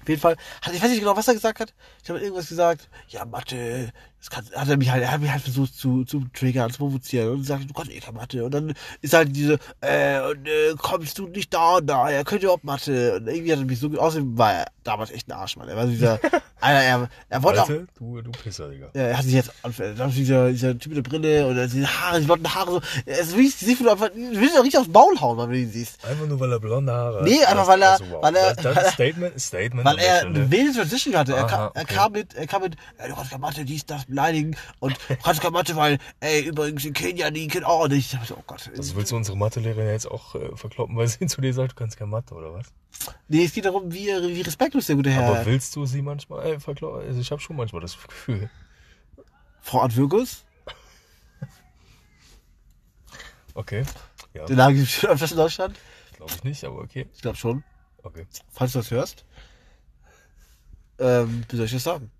auf 0.00 0.08
jeden 0.08 0.20
Fall, 0.20 0.36
hat, 0.62 0.74
ich 0.74 0.82
weiß 0.82 0.90
nicht 0.90 1.00
genau, 1.00 1.16
was 1.16 1.28
er 1.28 1.34
gesagt 1.34 1.60
hat. 1.60 1.72
Ich 2.02 2.10
habe 2.10 2.20
irgendwas 2.20 2.48
gesagt, 2.48 2.88
ja, 3.08 3.24
Mathe, 3.24 3.92
das 4.22 4.30
kann, 4.30 4.44
hat 4.54 4.68
er 4.68 4.76
mich 4.76 4.88
halt, 4.88 5.02
er 5.02 5.10
hat 5.10 5.20
mich 5.20 5.32
halt 5.32 5.42
versucht 5.42 5.74
zu, 5.74 6.04
zu 6.04 6.22
triggern, 6.32 6.70
zu 6.70 6.78
provozieren 6.78 7.28
und 7.30 7.44
sagt, 7.44 7.68
du 7.68 7.74
kannst 7.74 7.90
eh 7.90 7.98
keine 7.98 8.18
Mathe. 8.18 8.44
Und 8.44 8.54
dann 8.54 8.72
ist 9.00 9.14
halt 9.14 9.34
diese, 9.34 9.58
äh, 9.80 10.20
und, 10.30 10.46
äh, 10.46 10.74
kommst 10.78 11.18
du 11.18 11.26
nicht 11.26 11.52
da 11.52 11.78
und 11.78 11.86
da, 11.88 12.08
er 12.08 12.22
könnte 12.22 12.44
überhaupt 12.46 12.62
Mathe. 12.62 13.16
Und 13.16 13.26
irgendwie 13.26 13.50
hat 13.52 13.58
er 13.58 13.64
mich 13.64 13.80
so, 13.80 13.88
außerdem 13.98 14.38
war 14.38 14.52
er 14.54 14.66
damals 14.84 15.10
echt 15.10 15.26
ein 15.28 15.32
Arsch, 15.32 15.56
Mann. 15.56 15.68
Er 15.68 15.76
war 15.76 15.86
so 15.86 15.90
dieser, 15.90 16.20
Alter, 16.60 16.80
er, 16.82 17.08
er 17.30 17.42
wollte 17.42 17.62
auch, 17.64 17.68
Alter, 17.68 17.84
du, 17.98 18.22
du 18.22 18.30
Pisser, 18.30 18.70
Digga. 18.70 18.90
ja, 18.94 19.02
er 19.08 19.18
hat 19.18 19.24
sich 19.24 19.34
jetzt 19.34 19.50
anfällt. 19.62 19.98
Dann 19.98 20.12
dieser, 20.12 20.50
dieser 20.52 20.78
Typ 20.78 20.94
mit 20.94 21.04
der 21.04 21.10
Brille 21.10 21.46
und 21.48 21.56
diese 21.72 21.88
Haare, 21.88 22.20
die 22.20 22.26
blonden 22.26 22.54
Haare 22.54 22.70
so. 22.70 22.80
Es 23.04 23.32
ist 23.32 23.58
siehst 23.58 23.80
du 23.80 23.90
einfach, 23.90 24.08
du 24.10 24.14
willst 24.40 24.54
ja 24.54 24.60
richtig 24.60 24.78
aufs 24.78 24.88
Maul 24.88 25.20
hauen, 25.20 25.36
wenn 25.38 25.50
du 25.50 25.58
ihn 25.58 25.72
siehst. 25.72 26.04
Einfach 26.06 26.26
nur, 26.28 26.38
weil 26.38 26.52
er 26.52 26.60
blonde 26.60 26.92
Haare 26.92 27.16
hat. 27.18 27.24
Nee, 27.24 27.44
einfach 27.44 27.66
weil 27.66 27.82
er- 27.82 27.92
also, 27.92 28.04
wow. 28.08 28.22
weil 28.22 28.36
er- 28.36 28.54
Das, 28.54 28.62
das 28.62 28.76
er- 28.84 28.92
Statement, 28.92 29.40
Statement. 29.40 29.84
Weil 29.84 29.98
er 29.98 30.20
eine 30.26 30.48
wilde 30.48 30.72
Transition 30.78 31.16
hatte. 31.16 31.32
Er, 31.34 31.44
Aha, 31.44 31.48
kam, 31.48 31.70
er 31.74 31.82
okay. 31.82 31.94
kam 31.94 32.12
mit, 32.12 32.34
er 32.34 32.46
kam 32.46 32.62
mit, 32.62 32.76
ey, 32.98 33.08
du 33.08 33.14
kannst 33.16 33.30
keine 33.32 33.40
Mathe, 33.40 33.64
dies, 33.64 33.84
das, 33.86 34.02
beleidigen. 34.12 34.56
Und 34.78 34.96
keine 35.22 35.50
Mathe, 35.50 35.76
weil, 35.76 35.98
ey, 36.20 36.42
übrigens 36.42 36.84
in 36.84 36.92
Kenia, 36.92 37.30
die 37.30 37.48
können 37.48 37.64
auch 37.64 37.88
nicht. 37.88 38.12
Ich 38.12 38.18
dachte, 38.18 38.36
Oh 38.38 38.42
Gott. 38.46 38.70
Also 38.76 38.96
willst 38.96 39.12
du 39.12 39.16
unsere 39.16 39.36
Mathelehrerin 39.36 39.88
jetzt 39.88 40.10
auch 40.10 40.34
äh, 40.34 40.56
verkloppen, 40.56 40.96
weil 40.96 41.08
sie 41.08 41.26
zu 41.26 41.40
dir 41.40 41.52
sagt, 41.52 41.72
du 41.72 41.76
kannst 41.76 41.96
kein 41.96 42.08
Mathe 42.08 42.34
oder 42.34 42.52
was? 42.54 42.66
Nee, 43.28 43.44
es 43.44 43.52
geht 43.52 43.64
darum, 43.64 43.92
wie, 43.92 44.06
wie 44.06 44.40
respektlos 44.42 44.86
der 44.86 44.96
gute 44.96 45.10
Herr. 45.10 45.28
Aber 45.28 45.46
willst 45.46 45.74
du 45.76 45.86
sie 45.86 46.02
manchmal 46.02 46.46
äh, 46.46 46.60
verkloppen? 46.60 47.06
Also 47.06 47.20
ich 47.20 47.30
habe 47.30 47.40
schon 47.40 47.56
manchmal 47.56 47.82
das 47.82 48.00
Gefühl. 48.00 48.50
Frau 49.60 49.82
Advirgus, 49.82 50.44
Okay. 53.54 53.84
Ja, 54.34 54.46
den 54.46 54.56
Namen 54.56 54.76
gibt 54.76 54.88
es 54.88 55.04
öfters 55.04 55.32
in 55.32 55.36
Deutschland. 55.36 55.78
glaube 56.16 56.32
ich 56.34 56.44
nicht, 56.44 56.64
aber 56.64 56.78
okay. 56.78 57.06
Ich 57.14 57.20
glaube 57.20 57.36
schon. 57.36 57.62
Okay. 58.02 58.26
Falls 58.50 58.72
du 58.72 58.78
das 58.78 58.90
hörst. 58.90 59.24
Ähm, 60.98 61.44
wie 61.48 61.56
soll 61.56 61.66
ich 61.66 61.72
das 61.72 61.84
sagen? 61.84 62.10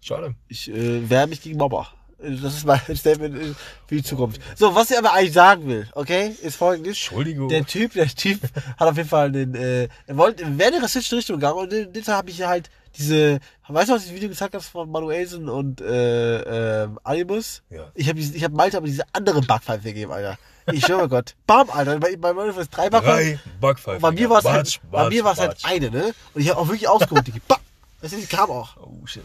Schade. 0.00 0.34
Ich 0.48 0.70
äh, 0.70 1.08
wehre 1.08 1.26
mich 1.26 1.42
gegen 1.42 1.58
Mobber. 1.58 1.88
Das 2.22 2.54
ist 2.54 2.66
mein 2.66 2.80
Statement 2.96 3.34
äh, 3.34 3.54
für 3.86 3.94
die 3.94 4.02
Zukunft. 4.02 4.40
So, 4.56 4.74
was 4.74 4.90
ich 4.90 4.98
aber 4.98 5.12
eigentlich 5.12 5.32
sagen 5.32 5.66
will, 5.66 5.88
okay, 5.94 6.34
ist 6.42 6.56
folgendes. 6.56 6.92
Entschuldigung. 6.92 7.48
Der 7.48 7.64
Typ, 7.64 7.92
der 7.94 8.08
Typ 8.08 8.40
hat 8.78 8.88
auf 8.88 8.96
jeden 8.96 9.08
Fall 9.08 9.32
den, 9.32 9.54
äh, 9.54 9.88
er 10.06 10.16
wollte, 10.16 10.44
wäre 10.58 10.70
in 10.70 10.74
eine 10.76 10.84
rassistische 10.84 11.16
Richtung 11.16 11.36
gegangen 11.36 11.58
und 11.58 11.72
in 11.72 11.92
dem 11.92 12.04
Fall 12.04 12.16
habe 12.16 12.30
ich 12.30 12.42
halt 12.42 12.70
diese, 12.98 13.38
weißt 13.68 13.88
du, 13.88 13.94
was 13.94 14.02
ich 14.02 14.08
das 14.08 14.16
Video 14.16 14.28
gezeigt 14.28 14.54
habe 14.54 14.64
von 14.64 14.90
Manuelsen 14.90 15.48
und 15.48 15.80
äh, 15.80 16.82
ähm, 16.82 16.98
Animus? 17.04 17.62
Ja. 17.70 17.90
Ich 17.94 18.08
habe 18.08 18.18
ich 18.18 18.44
hab 18.44 18.52
Malte 18.52 18.76
aber 18.76 18.86
diese 18.86 19.04
andere 19.12 19.40
Backpfeife 19.42 19.84
gegeben, 19.84 20.12
Alter. 20.12 20.38
Ich 20.72 20.84
schwöre 20.84 21.08
Gott. 21.08 21.34
Bam, 21.46 21.70
Alter. 21.70 21.98
Bei, 21.98 22.16
bei 22.16 22.32
Manuel 22.32 22.54
war 22.54 22.62
es 22.62 22.70
drei 22.70 22.90
Backpfeifen. 22.90 23.40
Drei 23.42 23.50
Backpfeifen. 23.60 24.02
Bei 24.02 24.10
mir 24.10 24.28
war 24.28 24.38
es 24.40 24.44
halt, 24.44 24.64
Batsch, 24.64 24.80
bei 24.90 25.08
mir 25.08 25.24
war 25.24 25.32
es 25.32 25.38
halt 25.38 25.56
eine, 25.62 25.90
ne? 25.90 26.14
Und 26.34 26.42
ich 26.42 26.50
habe 26.50 26.60
auch 26.60 26.66
wirklich 26.66 26.88
ausgeholt. 26.88 27.24
Bam! 27.48 27.58
Das 28.02 28.12
ist, 28.12 28.28
kam 28.30 28.50
auch. 28.50 28.76
Oh 28.78 29.06
shit. 29.06 29.24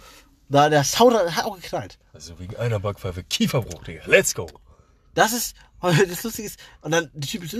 Da, 0.49 0.69
der 0.69 0.83
Sound 0.83 1.15
hat 1.15 1.45
auch 1.45 1.55
geknallt. 1.59 1.97
Also 2.13 2.37
wegen 2.39 2.55
einer 2.57 2.79
Backpfeife 2.79 3.23
Kieferbruch, 3.23 3.83
Digga. 3.83 4.03
Let's 4.05 4.33
go. 4.35 4.47
Das 5.13 5.33
ist, 5.33 5.55
das 5.81 6.23
Lustige 6.23 6.47
ist, 6.47 6.59
und 6.81 6.91
dann, 6.91 7.09
die 7.13 7.27
Typ 7.27 7.43
ist, 7.43 7.53
äh, 7.53 7.59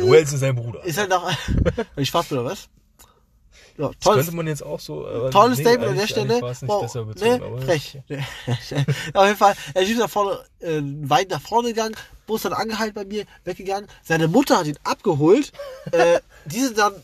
Manuels 0.00 0.32
ist 0.32 0.40
sein 0.40 0.54
Bruder. 0.54 0.82
ist 0.84 0.98
halt 0.98 1.10
noch, 1.10 1.30
ich 1.96 2.08
Spaß 2.08 2.32
oder 2.32 2.44
was? 2.46 2.68
Ja, 3.76 3.88
Das 3.88 3.98
tolles, 3.98 4.26
könnte 4.26 4.36
man 4.36 4.46
jetzt 4.46 4.62
auch 4.62 4.78
so. 4.78 5.04
aber 5.06 5.30
tolles 5.32 5.58
nee, 5.58 5.64
Statement 5.64 5.90
an 5.90 5.96
der 5.98 6.06
Stelle. 6.06 6.40
war 6.40 6.50
es 6.50 6.62
nicht 6.62 6.70
Wow, 6.70 6.82
besser 6.82 7.04
bezogen, 7.04 7.38
ne? 7.38 7.44
aber 7.44 7.60
Frech. 7.60 7.98
Auf 9.14 9.24
jeden 9.26 9.36
Fall, 9.36 9.54
er 9.74 9.82
ist 9.82 9.98
nach 9.98 10.08
vorne, 10.08 10.38
äh, 10.60 10.80
weit 10.82 11.30
nach 11.30 11.40
vorne 11.40 11.68
gegangen, 11.68 11.96
Bus 12.26 12.42
dann 12.42 12.52
angehalten 12.52 12.94
bei 12.94 13.04
mir, 13.04 13.24
weggegangen. 13.42 13.88
Seine 14.04 14.28
Mutter 14.28 14.58
hat 14.58 14.66
ihn 14.66 14.78
abgeholt. 14.84 15.52
äh, 15.90 16.20
diese 16.44 16.72
dann, 16.72 16.94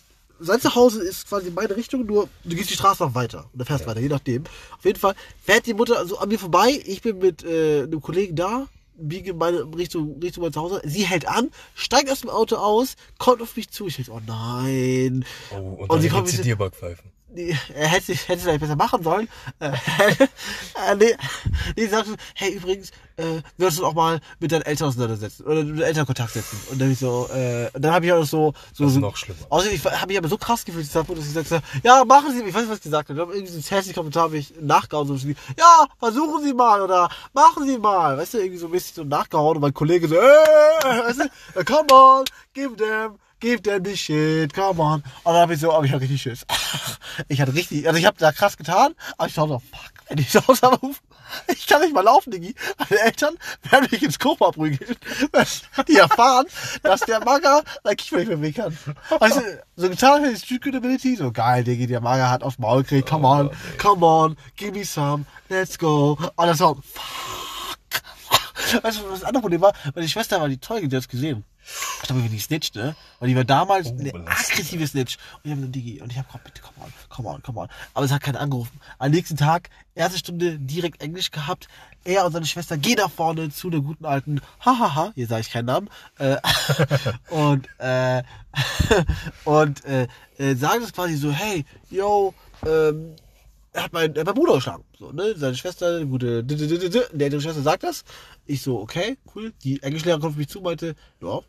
sein 0.41 0.61
Zuhause 0.61 1.03
ist 1.03 1.29
quasi 1.29 1.49
in 1.49 1.55
meine 1.55 1.77
Richtung, 1.77 2.05
nur 2.07 2.29
du 2.45 2.57
gehst 2.57 2.71
die 2.71 2.75
Straße 2.75 3.03
noch 3.03 3.15
weiter 3.15 3.45
und 3.53 3.59
dann 3.59 3.67
fährst 3.67 3.87
weiter, 3.87 4.01
je 4.01 4.09
nachdem. 4.09 4.45
Auf 4.77 4.85
jeden 4.85 4.99
Fall 4.99 5.15
fährt 5.43 5.67
die 5.67 5.75
Mutter 5.75 6.05
so 6.07 6.19
an 6.19 6.29
mir 6.29 6.39
vorbei. 6.39 6.81
Ich 6.87 7.03
bin 7.03 7.19
mit 7.19 7.45
äh, 7.45 7.83
einem 7.83 8.01
Kollegen 8.01 8.35
da, 8.37 8.67
biege 8.97 9.35
meine 9.35 9.65
Richtung, 9.77 10.19
Richtung 10.21 10.43
mein 10.45 10.53
Zuhause. 10.53 10.81
Sie 10.85 11.03
hält 11.07 11.27
an, 11.29 11.51
steigt 11.75 12.11
aus 12.11 12.21
dem 12.23 12.31
Auto 12.31 12.57
aus, 12.57 12.97
kommt 13.19 13.43
auf 13.43 13.57
mich 13.57 13.71
zu. 13.71 13.87
Ich 13.87 13.97
denke, 13.97 14.13
oh 14.13 14.21
nein. 14.27 15.25
Oh, 15.53 15.57
und, 15.83 15.91
Und 15.91 16.01
sie 16.01 16.09
kommt 16.09 16.33
mit- 16.33 16.45
dir 16.45 16.57
Backpfeifen. 16.57 17.11
Er 17.35 17.89
hätte 17.89 18.13
hätte 18.13 18.35
es 18.35 18.43
vielleicht 18.43 18.61
besser 18.61 18.77
machen 18.77 19.03
sollen. 19.03 19.29
Äh, 19.61 19.69
äh, 19.69 20.97
nee, 20.99 21.15
nee, 21.77 21.87
sagte, 21.87 22.17
hey, 22.35 22.55
übrigens, 22.55 22.91
äh, 23.17 23.43
wirst 23.57 23.79
du 23.79 23.87
auch 23.87 23.95
mal 23.95 24.21
mit 24.39 24.51
deinen 24.53 24.63
Eltern 24.63 24.89
auseinandersetzen 24.89 25.45
oder 25.45 25.63
mit 25.63 25.79
deinen 25.79 25.83
Eltern 25.83 26.07
Kontakt 26.07 26.33
setzen. 26.33 26.59
Und 26.71 26.81
dann 26.81 26.91
ich 26.91 26.99
so, 26.99 27.29
äh, 27.33 27.71
und 27.73 27.83
dann 27.83 27.93
habe 27.93 28.07
ich 28.07 28.13
auch 28.13 28.25
so, 28.25 28.53
so, 28.73 28.85
Das 28.85 28.89
ist 28.89 28.95
so 28.95 29.01
noch 29.01 29.17
schlimmer. 29.17 29.39
Außerdem, 29.49 29.77
ich 29.77 29.85
habe 29.85 30.07
mich 30.09 30.19
aber 30.19 30.29
so 30.29 30.39
krass 30.39 30.65
gefühlt, 30.65 30.93
dass 30.95 31.09
ich 31.09 31.35
gesagt 31.35 31.51
habe, 31.51 31.63
ja, 31.83 32.05
machen 32.05 32.33
Sie, 32.33 32.43
ich 32.43 32.55
weiß 32.55 32.63
nicht, 32.63 32.71
was 32.71 32.79
ich 32.79 32.85
gesagt 32.85 33.09
habe. 33.09 33.13
Ich 33.13 33.17
glaube, 33.17 33.35
irgendwie 33.35 33.53
so 33.53 33.59
ein 33.59 33.63
hässlichen 33.63 33.95
Kommentar 33.95 34.25
habe 34.25 34.39
ich 34.39 34.55
nachgehauen, 34.61 35.07
so 35.07 35.23
wie, 35.29 35.37
ja, 35.59 35.87
versuchen 35.99 36.43
Sie 36.45 36.55
mal 36.55 36.81
oder 36.83 37.09
machen 37.33 37.67
Sie 37.67 37.79
mal. 37.79 38.17
Weißt 38.19 38.35
du, 38.35 38.39
irgendwie 38.39 38.59
so 38.59 38.67
ein 38.67 38.73
bisschen 38.73 38.95
so 38.97 39.05
nachgehauen 39.05 39.57
und 39.57 39.63
mein 39.63 39.75
Kollege 39.75 40.09
so, 40.09 40.17
äh, 40.17 40.19
weißt 40.21 41.21
du, 41.21 41.65
come 41.65 41.93
on, 41.93 42.25
give 42.55 42.77
them, 42.77 43.19
give 43.41 43.63
them 43.63 43.85
the 43.85 43.97
shit, 43.97 44.53
come 44.53 44.81
on. 44.81 45.03
Und 45.25 45.25
dann 45.25 45.37
habe 45.37 45.55
ich 45.55 45.61
so, 45.61 45.73
aber 45.73 45.85
ich 45.85 45.93
hatte 45.93 46.03
richtig 46.03 46.23
Schiss. 46.23 46.47
Ich 47.29 47.41
hatte 47.41 47.55
richtig, 47.55 47.87
also 47.87 47.99
ich 47.99 48.07
habe 48.07 48.17
da 48.19 48.33
krass 48.33 48.57
getan, 48.57 48.95
aber 49.19 49.29
ich 49.29 49.35
dachte 49.35 49.49
so, 49.49 49.59
fuck, 49.59 49.93
wenn 50.09 50.27
zu 50.27 50.47
Hause 50.47 50.63
anrufen, 50.73 51.01
ich 51.49 51.67
kann 51.67 51.81
nicht 51.81 51.95
mal 51.95 52.03
laufen, 52.03 52.31
Diggi. 52.31 52.55
Meine 52.79 53.03
Eltern 53.03 53.35
werden 53.71 53.89
mich 53.91 54.03
ins 54.03 54.19
Koma 54.19 54.51
prügeln. 54.51 54.97
Die 55.89 55.97
erfahren, 55.97 56.47
dass 56.83 57.01
der 57.01 57.25
Maga 57.25 57.63
sein 57.85 57.97
Kiefer 57.97 58.19
nicht 58.19 58.29
mehr 58.29 58.43
weg 58.43 58.57
kann. 58.57 58.77
Du, 59.09 59.59
so 59.77 59.89
getan 59.89 60.25
hat 60.25 60.33
die 60.33 60.37
Street 60.37 60.63
Credibility, 60.63 61.17
so 61.17 61.31
geil, 61.31 61.65
Diggi, 61.65 61.87
der 61.87 62.01
Maga 62.01 62.31
hat 62.31 62.43
aufs 62.43 62.59
Maul 62.59 62.83
gekriegt, 62.83 63.09
come 63.09 63.27
on, 63.27 63.49
ey. 63.49 63.57
come 63.79 64.05
on, 64.05 64.37
give 64.57 64.73
me 64.73 64.85
some, 64.85 65.25
let's 65.49 65.79
go. 65.79 66.19
Und 66.37 66.47
das 66.47 66.61
war, 66.61 66.77
fuck. 66.77 68.83
Weißt 68.83 69.01
du, 69.01 69.11
was 69.11 69.21
das 69.21 69.25
andere 69.25 69.43
Problem 69.43 69.61
war? 69.61 69.73
Meine 69.95 70.09
Schwester 70.09 70.41
war 70.41 70.49
die 70.49 70.61
Zeuge, 70.61 70.89
die 70.89 70.97
hat 70.97 71.03
es 71.03 71.09
gesehen. 71.09 71.45
Ich 72.03 72.07
glaube, 72.09 72.25
wenn 72.25 72.31
die 72.31 72.39
snitcht, 72.39 72.75
ne? 72.77 72.97
Weil 73.19 73.29
die 73.29 73.37
war 73.37 73.45
damals 73.45 73.89
Oh, 73.89 73.97
eine 73.99 74.13
aggressive 74.15 74.87
Snitch. 74.87 75.19
Und 75.37 75.45
ich 75.45 75.51
habe 75.51 75.61
gesagt, 75.61 75.75
Digi, 75.77 76.01
und 76.01 76.11
ich 76.11 76.19
habe 76.19 76.27
gesagt, 76.29 76.45
bitte, 76.45 76.63
come 76.63 76.87
on, 76.87 76.93
come 77.09 77.29
on, 77.29 77.43
come 77.43 77.61
on. 77.61 77.69
Aber 77.95 78.05
es 78.07 78.11
hat 78.13 78.23
keinen 78.23 78.37
angerufen. 78.37 78.81
Am 78.99 79.11
nächsten 79.11 79.37
Tag, 79.37 79.69
erste 79.95 80.19
Stunde, 80.19 80.59
direkt 80.59 81.03
Englisch 81.03 81.31
gehabt. 81.31 81.69
Er 82.05 82.25
und 82.25 82.33
seine 82.33 82.47
Schwester 82.47 82.79
gehen 82.79 82.97
nach 82.97 83.11
vorne 83.11 83.51
zu 83.51 83.69
der 83.69 83.81
guten 83.81 84.07
alten, 84.07 84.41
hahaha, 84.65 85.13
hier 85.15 85.27
sage 85.27 85.43
ich 85.43 85.51
keinen 85.51 85.67
Namen, 85.67 85.91
äh, 86.19 86.37
und, 87.31 87.69
äh, 87.79 88.23
und, 89.45 89.85
äh, 89.85 90.09
äh, 90.39 90.55
sagen 90.55 90.81
das 90.81 90.93
quasi 90.95 91.17
so, 91.17 91.31
hey, 91.31 91.65
yo, 91.91 92.33
ähm, 92.67 93.15
er 93.73 93.85
hat 93.85 93.93
meinen, 93.93 94.15
er 94.17 94.21
hat 94.21 94.27
meinen 94.27 94.35
Bruder 94.37 94.55
geschlagen. 94.55 94.85
So, 94.99 95.13
ne? 95.13 95.35
Seine 95.37 95.55
Schwester, 95.57 96.05
gute, 96.07 96.43
d- 96.43 96.57
d- 96.57 96.67
d- 96.67 96.79
d- 96.79 96.89
d- 96.89 97.05
die 97.13 97.25
ältere 97.25 97.41
Schwester 97.43 97.63
sagt 97.63 97.83
das. 97.85 98.05
Ich 98.47 98.63
so, 98.63 98.81
okay, 98.81 99.17
cool. 99.35 99.53
Die 99.63 99.83
Englischlehrerin 99.83 100.21
kommt 100.23 100.33
auf 100.33 100.39
mich 100.39 100.49
zu, 100.49 100.61
meinte, 100.61 100.97
ja, 101.21 101.41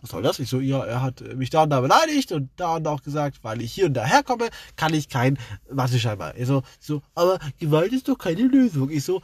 was 0.00 0.10
soll 0.10 0.22
das? 0.22 0.38
Ich 0.38 0.48
so, 0.48 0.60
ja, 0.60 0.84
er 0.84 1.02
hat 1.02 1.20
mich 1.36 1.50
da 1.50 1.64
und 1.64 1.70
da 1.70 1.80
beleidigt 1.80 2.32
und 2.32 2.50
da 2.56 2.76
und 2.76 2.84
da 2.84 2.90
auch 2.90 3.02
gesagt, 3.02 3.38
weil 3.42 3.62
ich 3.62 3.72
hier 3.72 3.86
und 3.86 3.94
da 3.94 4.04
herkomme, 4.04 4.48
kann 4.76 4.94
ich 4.94 5.08
kein 5.08 5.38
Mathe-Schein 5.70 6.18
mehr. 6.18 6.36
Ich 6.36 6.46
so, 6.46 6.62
so, 6.80 7.02
aber 7.14 7.38
Gewalt 7.58 7.92
ist 7.92 8.08
doch 8.08 8.18
keine 8.18 8.42
Lösung. 8.42 8.90
Ich 8.90 9.04
so, 9.04 9.22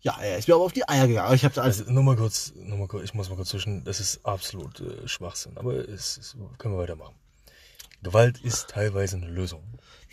ja, 0.00 0.16
er 0.20 0.38
ist 0.38 0.48
mir 0.48 0.54
aber 0.54 0.64
auf 0.64 0.72
die 0.72 0.88
Eier 0.88 1.08
gegangen. 1.08 1.34
Ich 1.34 1.44
habe 1.44 1.60
alles, 1.60 1.80
Also, 1.80 1.92
nur 1.92 2.02
mal 2.02 2.16
kurz, 2.16 2.52
nur 2.56 2.78
mal 2.78 2.88
kurz, 2.88 3.04
ich 3.04 3.14
muss 3.14 3.28
mal 3.28 3.36
kurz 3.36 3.48
zwischen, 3.48 3.84
das 3.84 4.00
ist 4.00 4.24
absolut 4.24 4.80
äh, 4.80 5.08
Schwachsinn, 5.08 5.52
aber 5.56 5.74
es, 5.88 6.16
es 6.18 6.36
können 6.58 6.74
wir 6.74 6.78
weitermachen. 6.78 7.14
Gewalt 8.02 8.38
ist 8.38 8.68
teilweise 8.68 9.16
eine 9.16 9.28
Lösung. 9.28 9.64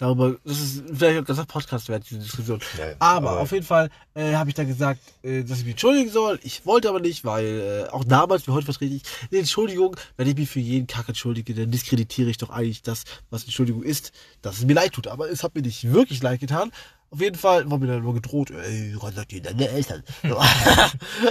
Darüber, 0.04 0.36
das 0.44 0.60
ist 0.60 0.84
vielleicht 0.94 1.18
ein 1.18 1.24
ganzer 1.24 1.46
Podcast 1.46 1.90
wert, 1.90 2.04
diese 2.10 2.20
Diskussion. 2.20 2.60
Ja, 2.78 2.96
aber, 3.00 3.32
aber- 3.32 3.40
auf 3.42 3.52
jeden 3.52 3.66
Fall 3.66 3.90
äh, 4.14 4.34
habe 4.34 4.50
ich 4.50 4.56
dann 4.56 4.68
gesagt, 4.68 5.00
äh, 5.24 5.44
dass 5.44 5.60
ich 5.60 5.64
mich 5.66 5.74
entschuldigen 5.74 6.12
soll. 6.12 6.40
Ich 6.44 6.66
wollte 6.66 6.90
aber 6.90 7.00
nicht, 7.00 7.24
weil 7.26 7.86
äh, 7.88 7.90
auch 7.92 8.04
damals, 8.04 8.46
wie 8.48 8.52
heute 8.52 8.66
vertrete 8.66 8.94
ich, 8.94 9.04
eine 9.32 9.40
Entschuldigung, 9.40 9.96
wenn 10.18 10.28
ich 10.28 10.36
mich 10.36 10.50
für 10.50 10.60
jeden 10.60 10.88
Kack 10.88 11.08
entschuldige, 11.08 11.54
dann 11.56 11.72
diskreditiere 11.72 12.30
ich 12.30 12.38
doch 12.38 12.50
eigentlich 12.50 12.82
das, 12.82 13.04
was 13.30 13.44
Entschuldigung 13.46 13.84
ist, 13.84 14.12
dass 14.42 14.58
es 14.58 14.66
mir 14.66 14.74
leid 14.74 14.94
tut. 14.94 15.08
Aber 15.08 15.30
es 15.30 15.44
hat 15.44 15.56
mir 15.56 15.62
nicht 15.62 15.92
wirklich 15.92 16.22
leid 16.22 16.40
getan. 16.40 16.72
Auf 17.10 17.22
jeden 17.22 17.38
Fall 17.38 17.70
war 17.70 17.78
mir 17.78 17.88
dann 17.88 18.02
nur 18.02 18.14
gedroht, 18.14 18.52
ey, 18.52 18.94
kontakt 19.00 19.32
die 19.32 19.42
deine 19.42 19.70
Eltern. 19.70 20.04
So. 20.24 20.36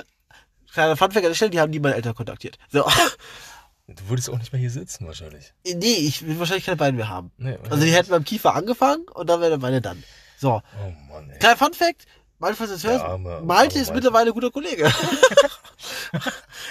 Kleiner 0.73 0.97
Funfact 0.97 1.25
an 1.27 1.31
der 1.31 1.35
Stelle, 1.35 1.51
die 1.51 1.61
haben 1.61 1.71
nie 1.71 1.81
meine 1.81 1.97
Eltern 1.97 2.15
kontaktiert. 2.15 2.59
So. 2.71 2.85
Du 3.89 4.09
würdest 4.09 4.31
auch 4.31 4.39
nicht 4.39 4.53
mehr 4.53 4.61
hier 4.61 4.71
sitzen, 4.71 5.07
wahrscheinlich. 5.07 5.53
Nee, 5.67 5.95
ich 5.95 6.25
will 6.27 6.39
wahrscheinlich 6.39 6.65
keine 6.65 6.77
Beine 6.77 6.97
mehr 6.97 7.09
haben. 7.09 7.33
Nee, 7.37 7.59
also 7.69 7.85
die 7.85 7.91
hätten 7.93 8.11
beim 8.11 8.25
Kiefer 8.25 8.55
angefangen 8.55 9.05
und 9.13 9.29
dann 9.29 9.41
wäre 9.41 9.59
meine 9.59 9.81
dann. 9.81 10.03
So. 10.39 10.63
Oh 10.85 11.13
Mann, 11.13 11.31
ey. 11.31 11.39
Kleiner 11.39 11.57
Fun 11.57 11.75
Fact, 11.75 12.07
du 12.41 12.47
das 12.49 12.85
hörst, 12.85 13.05
arme- 13.05 13.41
Malte 13.43 13.79
ist 13.79 13.89
Malte. 13.89 13.95
mittlerweile 13.95 14.31
ein 14.31 14.35
guter 14.35 14.51
Kollege. 14.51 14.85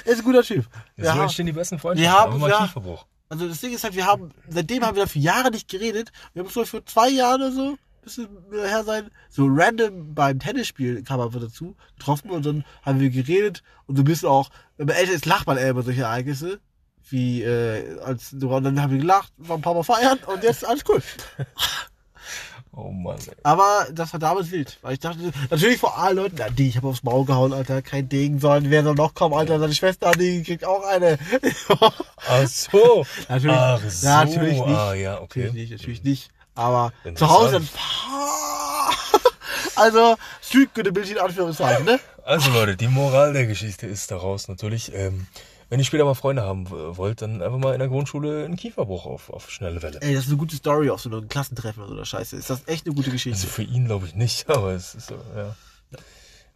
er 0.05 0.11
ist 0.11 0.19
ein 0.19 0.23
guter 0.23 0.43
Typ. 0.43 0.65
So 0.97 1.03
Wir 1.03 1.11
haben, 1.13 1.21
entstehen 1.23 1.45
die 1.45 1.51
besten 1.51 1.79
Freundschaften. 1.79 2.39
wir 2.39 2.41
haben- 2.41 2.49
ja. 2.49 2.65
Kieferbruch. 2.65 3.05
also 3.29 3.47
das 3.47 3.59
Ding 3.59 3.73
ist 3.73 3.83
halt, 3.83 3.95
wir 3.95 4.05
haben, 4.05 4.31
seitdem 4.47 4.85
haben 4.85 4.95
wir 4.95 5.07
für 5.07 5.19
Jahre 5.19 5.51
nicht 5.51 5.67
geredet. 5.69 6.11
Wir 6.33 6.41
haben 6.41 6.47
uns 6.47 6.53
so 6.53 6.65
für 6.65 6.83
zwei 6.85 7.09
Jahre 7.09 7.35
oder 7.35 7.51
so, 7.51 7.77
bisschen 8.03 8.29
her 8.51 8.83
sein, 8.83 9.11
so 9.29 9.45
random 9.49 10.13
beim 10.15 10.39
Tennisspiel 10.39 11.03
kam 11.03 11.19
er 11.19 11.29
dazu, 11.29 11.75
getroffen 11.97 12.31
und 12.31 12.45
dann 12.45 12.65
haben 12.83 12.99
wir 12.99 13.09
geredet 13.09 13.63
und 13.85 13.95
so 13.97 14.01
ein 14.01 14.05
bisschen 14.05 14.27
auch, 14.29 14.49
wenn 14.77 14.87
man 14.87 14.95
älter 14.95 15.11
ist, 15.13 15.25
lacht 15.25 15.45
man 15.47 15.57
eher 15.57 15.69
über 15.71 15.83
solche 15.83 16.01
Ereignisse. 16.03 16.59
Wie, 17.11 17.43
äh, 17.43 17.99
als, 17.99 18.33
und 18.33 18.63
dann 18.63 18.81
haben 18.81 18.91
wir 18.91 18.99
gelacht, 18.99 19.31
waren 19.37 19.59
ein 19.59 19.61
paar 19.61 19.73
Mal 19.73 19.83
feiern 19.83 20.19
und 20.27 20.43
jetzt 20.43 20.65
alles 20.65 20.83
cool. 20.87 21.01
Oh 22.73 22.89
Mann, 22.89 23.19
ey. 23.27 23.35
Aber 23.43 23.87
das 23.91 24.13
war 24.13 24.19
damals 24.19 24.49
wild. 24.51 24.77
Weil 24.81 24.93
ich 24.93 24.99
dachte, 24.99 25.19
natürlich 25.49 25.77
vor 25.77 25.97
allen 25.97 26.15
Leuten, 26.15 26.37
na, 26.39 26.49
die, 26.49 26.69
ich 26.69 26.77
habe 26.77 26.87
aufs 26.87 27.03
Maul 27.03 27.25
gehauen, 27.25 27.51
Alter, 27.51 27.81
kein 27.81 28.07
Ding 28.07 28.39
sollen, 28.39 28.69
wer 28.69 28.83
soll 28.83 28.95
noch 28.95 29.13
kommen, 29.13 29.35
Alter, 29.35 29.59
seine 29.59 29.73
Schwester, 29.73 30.11
die 30.11 30.41
kriegt 30.43 30.63
auch 30.63 30.85
eine. 30.85 31.17
Ach 32.29 32.47
so. 32.47 33.05
Natürlich, 33.27 33.57
Ach 33.57 33.81
so. 33.89 34.07
natürlich 34.07 34.65
nicht. 34.65 34.77
Ah, 34.77 34.93
ja, 34.93 35.19
okay. 35.19 35.47
Natürlich 35.47 35.69
nicht, 35.69 35.71
natürlich 35.71 36.03
nicht. 36.03 36.31
Aber 36.55 36.93
zu. 37.15 37.29
Hause, 37.29 37.61
also, 39.75 40.15
Streetgüte-Bild 40.41 41.11
in 41.11 41.17
Anführungszeichen, 41.17 41.85
ne? 41.85 41.99
Also 42.23 42.51
Leute, 42.51 42.77
die 42.77 42.87
Moral 42.87 43.33
der 43.33 43.47
Geschichte 43.47 43.87
ist 43.87 44.11
daraus 44.11 44.47
natürlich, 44.47 44.93
ähm, 44.93 45.27
wenn 45.71 45.79
ihr 45.79 45.85
später 45.85 46.03
mal 46.03 46.15
Freunde 46.15 46.41
haben 46.41 46.69
wollt, 46.69 47.21
dann 47.21 47.41
einfach 47.41 47.57
mal 47.57 47.71
in 47.71 47.79
der 47.79 47.87
Grundschule 47.87 48.43
einen 48.43 48.57
Kieferbruch 48.57 49.05
auf, 49.05 49.29
auf 49.29 49.49
schnelle 49.49 49.81
Welle. 49.81 50.01
Ey, 50.01 50.13
das 50.13 50.25
ist 50.25 50.29
eine 50.29 50.37
gute 50.37 50.57
Story 50.57 50.89
auf 50.89 50.99
so 50.99 51.09
einem 51.09 51.29
Klassentreffen 51.29 51.81
oder 51.81 51.95
so 51.95 52.03
Scheiße. 52.03 52.35
Ist 52.35 52.49
das 52.49 52.67
echt 52.67 52.85
eine 52.85 52.93
gute 52.93 53.09
Geschichte? 53.09 53.37
Also 53.37 53.47
für 53.47 53.63
ihn 53.63 53.85
glaube 53.85 54.05
ich 54.05 54.13
nicht, 54.13 54.49
aber 54.49 54.73
es 54.73 54.95
ist 54.95 55.07
so, 55.07 55.15
ja. 55.33 55.55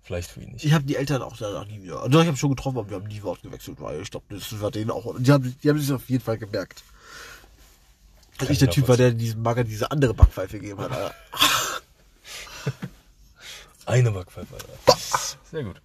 Vielleicht 0.04 0.30
für 0.30 0.42
ihn 0.42 0.52
nicht. 0.52 0.66
Ich 0.66 0.74
habe 0.74 0.84
die 0.84 0.98
Eltern 0.98 1.22
auch 1.22 1.38
danach 1.38 1.66
nie 1.66 1.82
wieder. 1.82 2.02
Also 2.04 2.20
ich 2.20 2.28
habe 2.28 2.36
schon 2.36 2.50
getroffen, 2.50 2.78
aber 2.78 2.90
wir 2.90 2.98
haben 2.98 3.08
nie 3.08 3.24
Wort 3.24 3.42
gewechselt, 3.42 3.78
weil 3.80 4.02
ich 4.02 4.12
glaube, 4.12 4.26
das 4.30 4.60
war 4.60 4.70
denen 4.70 4.92
auch. 4.92 5.16
Die 5.18 5.32
haben, 5.32 5.56
die 5.64 5.70
haben 5.70 5.80
sich 5.80 5.94
auf 5.94 6.10
jeden 6.10 6.24
Fall 6.24 6.38
gemerkt. 6.38 6.84
Dass 8.38 8.50
ich 8.50 8.60
der 8.60 8.70
Typ 8.70 8.90
war, 8.90 8.98
der 8.98 9.12
diesem 9.12 9.44
Bagger 9.44 9.64
diese 9.64 9.92
andere 9.92 10.14
Backpfeife 10.14 10.60
gegeben 10.60 10.82
hat. 10.82 10.92
Eine 13.86 14.12
Backpfeife. 14.12 14.56
Alter. 14.56 15.00
Sehr 15.50 15.64
gut. 15.64 15.82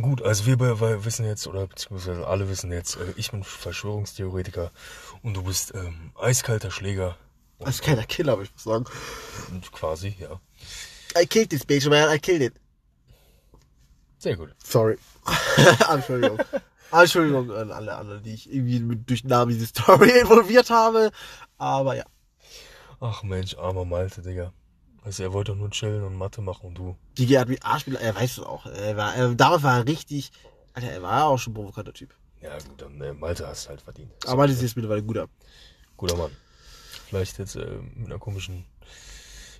Gut, 0.00 0.22
also 0.22 0.46
wir 0.46 0.56
be- 0.56 1.04
wissen 1.04 1.24
jetzt, 1.26 1.46
oder 1.46 1.66
beziehungsweise 1.66 2.26
alle 2.26 2.48
wissen 2.48 2.70
jetzt, 2.72 2.96
äh, 2.96 3.12
ich 3.16 3.30
bin 3.30 3.42
Verschwörungstheoretiker 3.42 4.70
und 5.22 5.34
du 5.34 5.42
bist 5.42 5.74
ähm, 5.74 6.12
eiskalter 6.18 6.70
Schläger. 6.70 7.16
Keiner 7.82 8.04
Killer, 8.04 8.32
aber 8.34 8.42
ich 8.42 8.52
muss 8.52 8.64
sagen. 8.64 8.84
Quasi, 9.72 10.14
ja. 10.18 10.40
I 11.20 11.26
killed 11.26 11.50
this 11.50 11.64
bitch, 11.66 11.86
man. 11.88 12.14
I 12.14 12.18
killed 12.18 12.40
it. 12.42 12.54
Sehr 14.18 14.36
gut. 14.36 14.54
Sorry. 14.64 14.96
Entschuldigung. 15.92 16.38
Entschuldigung 16.92 17.50
an 17.56 17.70
alle 17.72 17.94
anderen, 17.96 18.22
die 18.22 18.32
ich 18.34 18.52
irgendwie 18.52 18.96
durch 19.06 19.24
Namen 19.24 19.50
diese 19.52 19.66
Story 19.66 20.10
involviert 20.20 20.70
habe. 20.70 21.10
Aber 21.58 21.96
ja. 21.96 22.04
Ach 23.00 23.22
Mensch, 23.22 23.56
armer 23.56 23.84
Malte, 23.84 24.22
Digga. 24.22 24.52
Also 25.02 25.22
er 25.22 25.32
wollte 25.32 25.52
doch 25.52 25.58
nur 25.58 25.70
chillen 25.70 26.04
und 26.04 26.14
Mathe 26.16 26.42
machen 26.42 26.66
und 26.66 26.74
du. 26.74 26.96
Die 27.16 27.38
hat 27.38 27.48
mit 27.48 27.64
A-Spieler, 27.64 28.00
er 28.00 28.14
weiß 28.14 28.32
es 28.32 28.40
auch. 28.40 28.66
Er 28.66 28.96
war, 28.96 29.14
er, 29.14 29.34
damals 29.34 29.62
war 29.62 29.78
er 29.78 29.86
richtig, 29.86 30.30
Alter, 30.74 30.90
er 30.90 31.02
war 31.02 31.26
auch 31.26 31.38
schon 31.38 31.52
ein 31.52 31.54
provokanter 31.54 31.92
Typ. 31.92 32.14
Ja 32.42 32.56
gut, 32.58 32.80
dann 32.80 33.00
äh, 33.00 33.12
Malte 33.12 33.46
hast 33.46 33.68
halt 33.68 33.82
verdient. 33.82 34.10
Aber 34.26 34.46
das 34.46 34.56
ist 34.56 34.62
jetzt 34.62 34.76
mittlerweile 34.76 35.02
ein 35.02 35.06
guter. 35.06 35.28
Guter 35.96 36.16
Mann. 36.16 36.30
Vielleicht 37.06 37.38
jetzt 37.38 37.56
äh, 37.56 37.78
mit 37.94 38.06
einer 38.06 38.18
komischen 38.18 38.64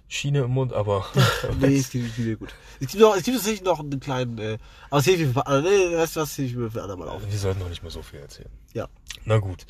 Schiene 0.08 0.40
im 0.40 0.50
Mund, 0.50 0.72
aber 0.72 1.06
Nee, 1.60 1.78
es 1.78 1.90
gibt 1.90 2.16
wieder 2.18 2.36
gut. 2.36 2.54
Es 2.80 2.88
gibt 2.88 3.00
noch, 3.00 3.14
es 3.14 3.22
gibt 3.22 3.36
tatsächlich 3.36 3.62
noch 3.62 3.80
einen 3.80 4.00
kleinen, 4.00 4.38
äh, 4.38 4.58
aber 4.88 4.98
das 4.98 5.04
hilft 5.04 5.20
mir 5.20 5.32
für 5.32 5.46
andere, 5.46 5.62
nee, 5.62 5.96
weißt 5.96 6.16
du 6.16 6.20
was, 6.20 6.34
hilft 6.34 6.56
mir 6.56 6.70
für 6.70 6.82
andere 6.82 6.98
mal 6.98 7.08
auf. 7.08 7.22
wir 7.24 7.38
sollten 7.38 7.60
noch 7.60 7.68
nicht 7.68 7.82
mehr 7.82 7.92
so 7.92 8.02
viel 8.02 8.20
erzählen. 8.20 8.50
Ja. 8.72 8.88
Na 9.24 9.38
gut. 9.38 9.66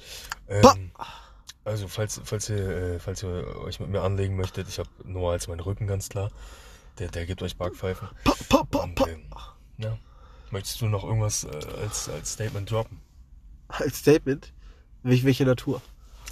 Ähm, 0.49 0.93
also 1.65 1.89
falls, 1.89 2.21
falls, 2.25 2.49
ihr, 2.49 2.57
äh, 2.57 2.99
falls 2.99 3.23
ihr 3.23 3.57
euch 3.65 3.81
mit 3.81 3.91
mir 3.91 4.03
anlegen 4.03 4.37
möchtet, 4.37 4.69
ich 4.69 4.79
habe 4.79 4.89
Noah 5.05 5.33
als 5.33 5.49
meinen 5.49 5.61
Rücken 5.61 5.87
ganz 5.87 6.09
klar. 6.09 6.31
Der, 6.99 7.09
der 7.09 7.27
gibt 7.27 7.43
euch 7.43 7.57
Backpfeifen. 7.57 8.09
Pa, 8.25 8.35
pa, 8.49 8.65
pa, 8.65 8.79
Und, 8.81 9.01
ähm, 9.09 9.23
ja. 9.79 9.99
Möchtest 10.51 10.81
du 10.81 10.87
noch 10.87 11.05
irgendwas 11.05 11.45
äh, 11.45 11.51
als, 11.81 12.09
als 12.09 12.33
Statement 12.33 12.71
droppen? 12.71 13.01
Als 13.69 13.99
Statement, 13.99 14.53
welche, 15.03 15.25
welche 15.25 15.45
Natur? 15.45 15.81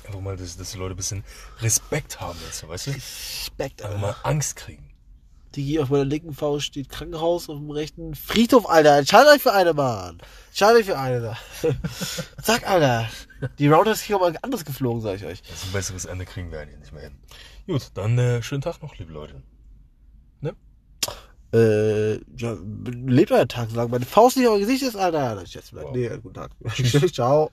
Einfach 0.05 0.21
mal, 0.21 0.37
dass, 0.37 0.57
dass 0.57 0.73
die 0.73 0.79
Leute 0.79 0.95
ein 0.95 0.97
bisschen 0.97 1.25
Respekt 1.61 2.21
haben 2.21 2.39
jetzt, 2.47 2.67
weißt 2.67 2.89
du? 2.89 2.91
Respekt, 2.93 3.83
Einfach 3.83 4.03
Alter. 4.03 4.21
mal 4.23 4.29
Angst 4.29 4.57
kriegen. 4.57 4.91
Digi, 5.55 5.79
auf 5.79 5.89
meiner 5.89 6.05
linken 6.05 6.35
Faust 6.35 6.67
steht 6.67 6.89
Krankenhaus, 6.89 7.49
auf 7.49 7.59
dem 7.59 7.71
rechten 7.71 8.15
Friedhof, 8.15 8.69
Alter. 8.69 8.99
Entscheidet 8.99 9.29
euch 9.29 9.43
für 9.43 9.53
eine, 9.53 9.73
Mann. 9.73 10.19
Entscheidet 10.49 10.81
euch 10.81 10.87
für 10.87 10.99
eine 10.99 11.21
da. 11.21 11.39
Zack, 12.43 12.69
Alter. 12.69 13.09
Die 13.59 13.69
Router 13.69 13.93
ist 13.93 14.03
hier 14.03 14.19
mal 14.19 14.37
anderes 14.43 14.65
geflogen, 14.65 15.01
sag 15.01 15.17
ich 15.17 15.25
euch. 15.25 15.43
Also 15.51 15.67
ein 15.67 15.73
besseres 15.73 16.05
Ende 16.05 16.25
kriegen 16.25 16.51
wir 16.51 16.61
eigentlich 16.61 16.79
nicht 16.79 16.93
mehr 16.93 17.03
hin. 17.03 17.19
Gut, 17.67 17.91
dann 17.95 18.19
äh, 18.19 18.43
schönen 18.43 18.63
Tag 18.63 18.83
noch, 18.83 18.97
liebe 18.97 19.13
Leute. 19.13 19.43
Ne? 20.41 20.55
Äh, 21.53 22.15
ja, 22.37 22.57
lebt 22.87 23.33
euer 23.33 23.49
Tag, 23.49 23.71
sagen. 23.71 23.91
Meine 23.91 24.07
Faust 24.07 24.37
nicht 24.37 24.47
auf 24.47 24.55
euer 24.55 24.61
Gesicht 24.61 24.83
ist, 24.83 24.97
Alter. 24.97 25.43
Ich 25.43 25.55
jetzt 25.55 25.75
Wow. 25.75 25.95
Nee, 25.95 26.09
guten 26.23 26.35
Tag. 26.35 26.51
Ciao. 27.13 27.51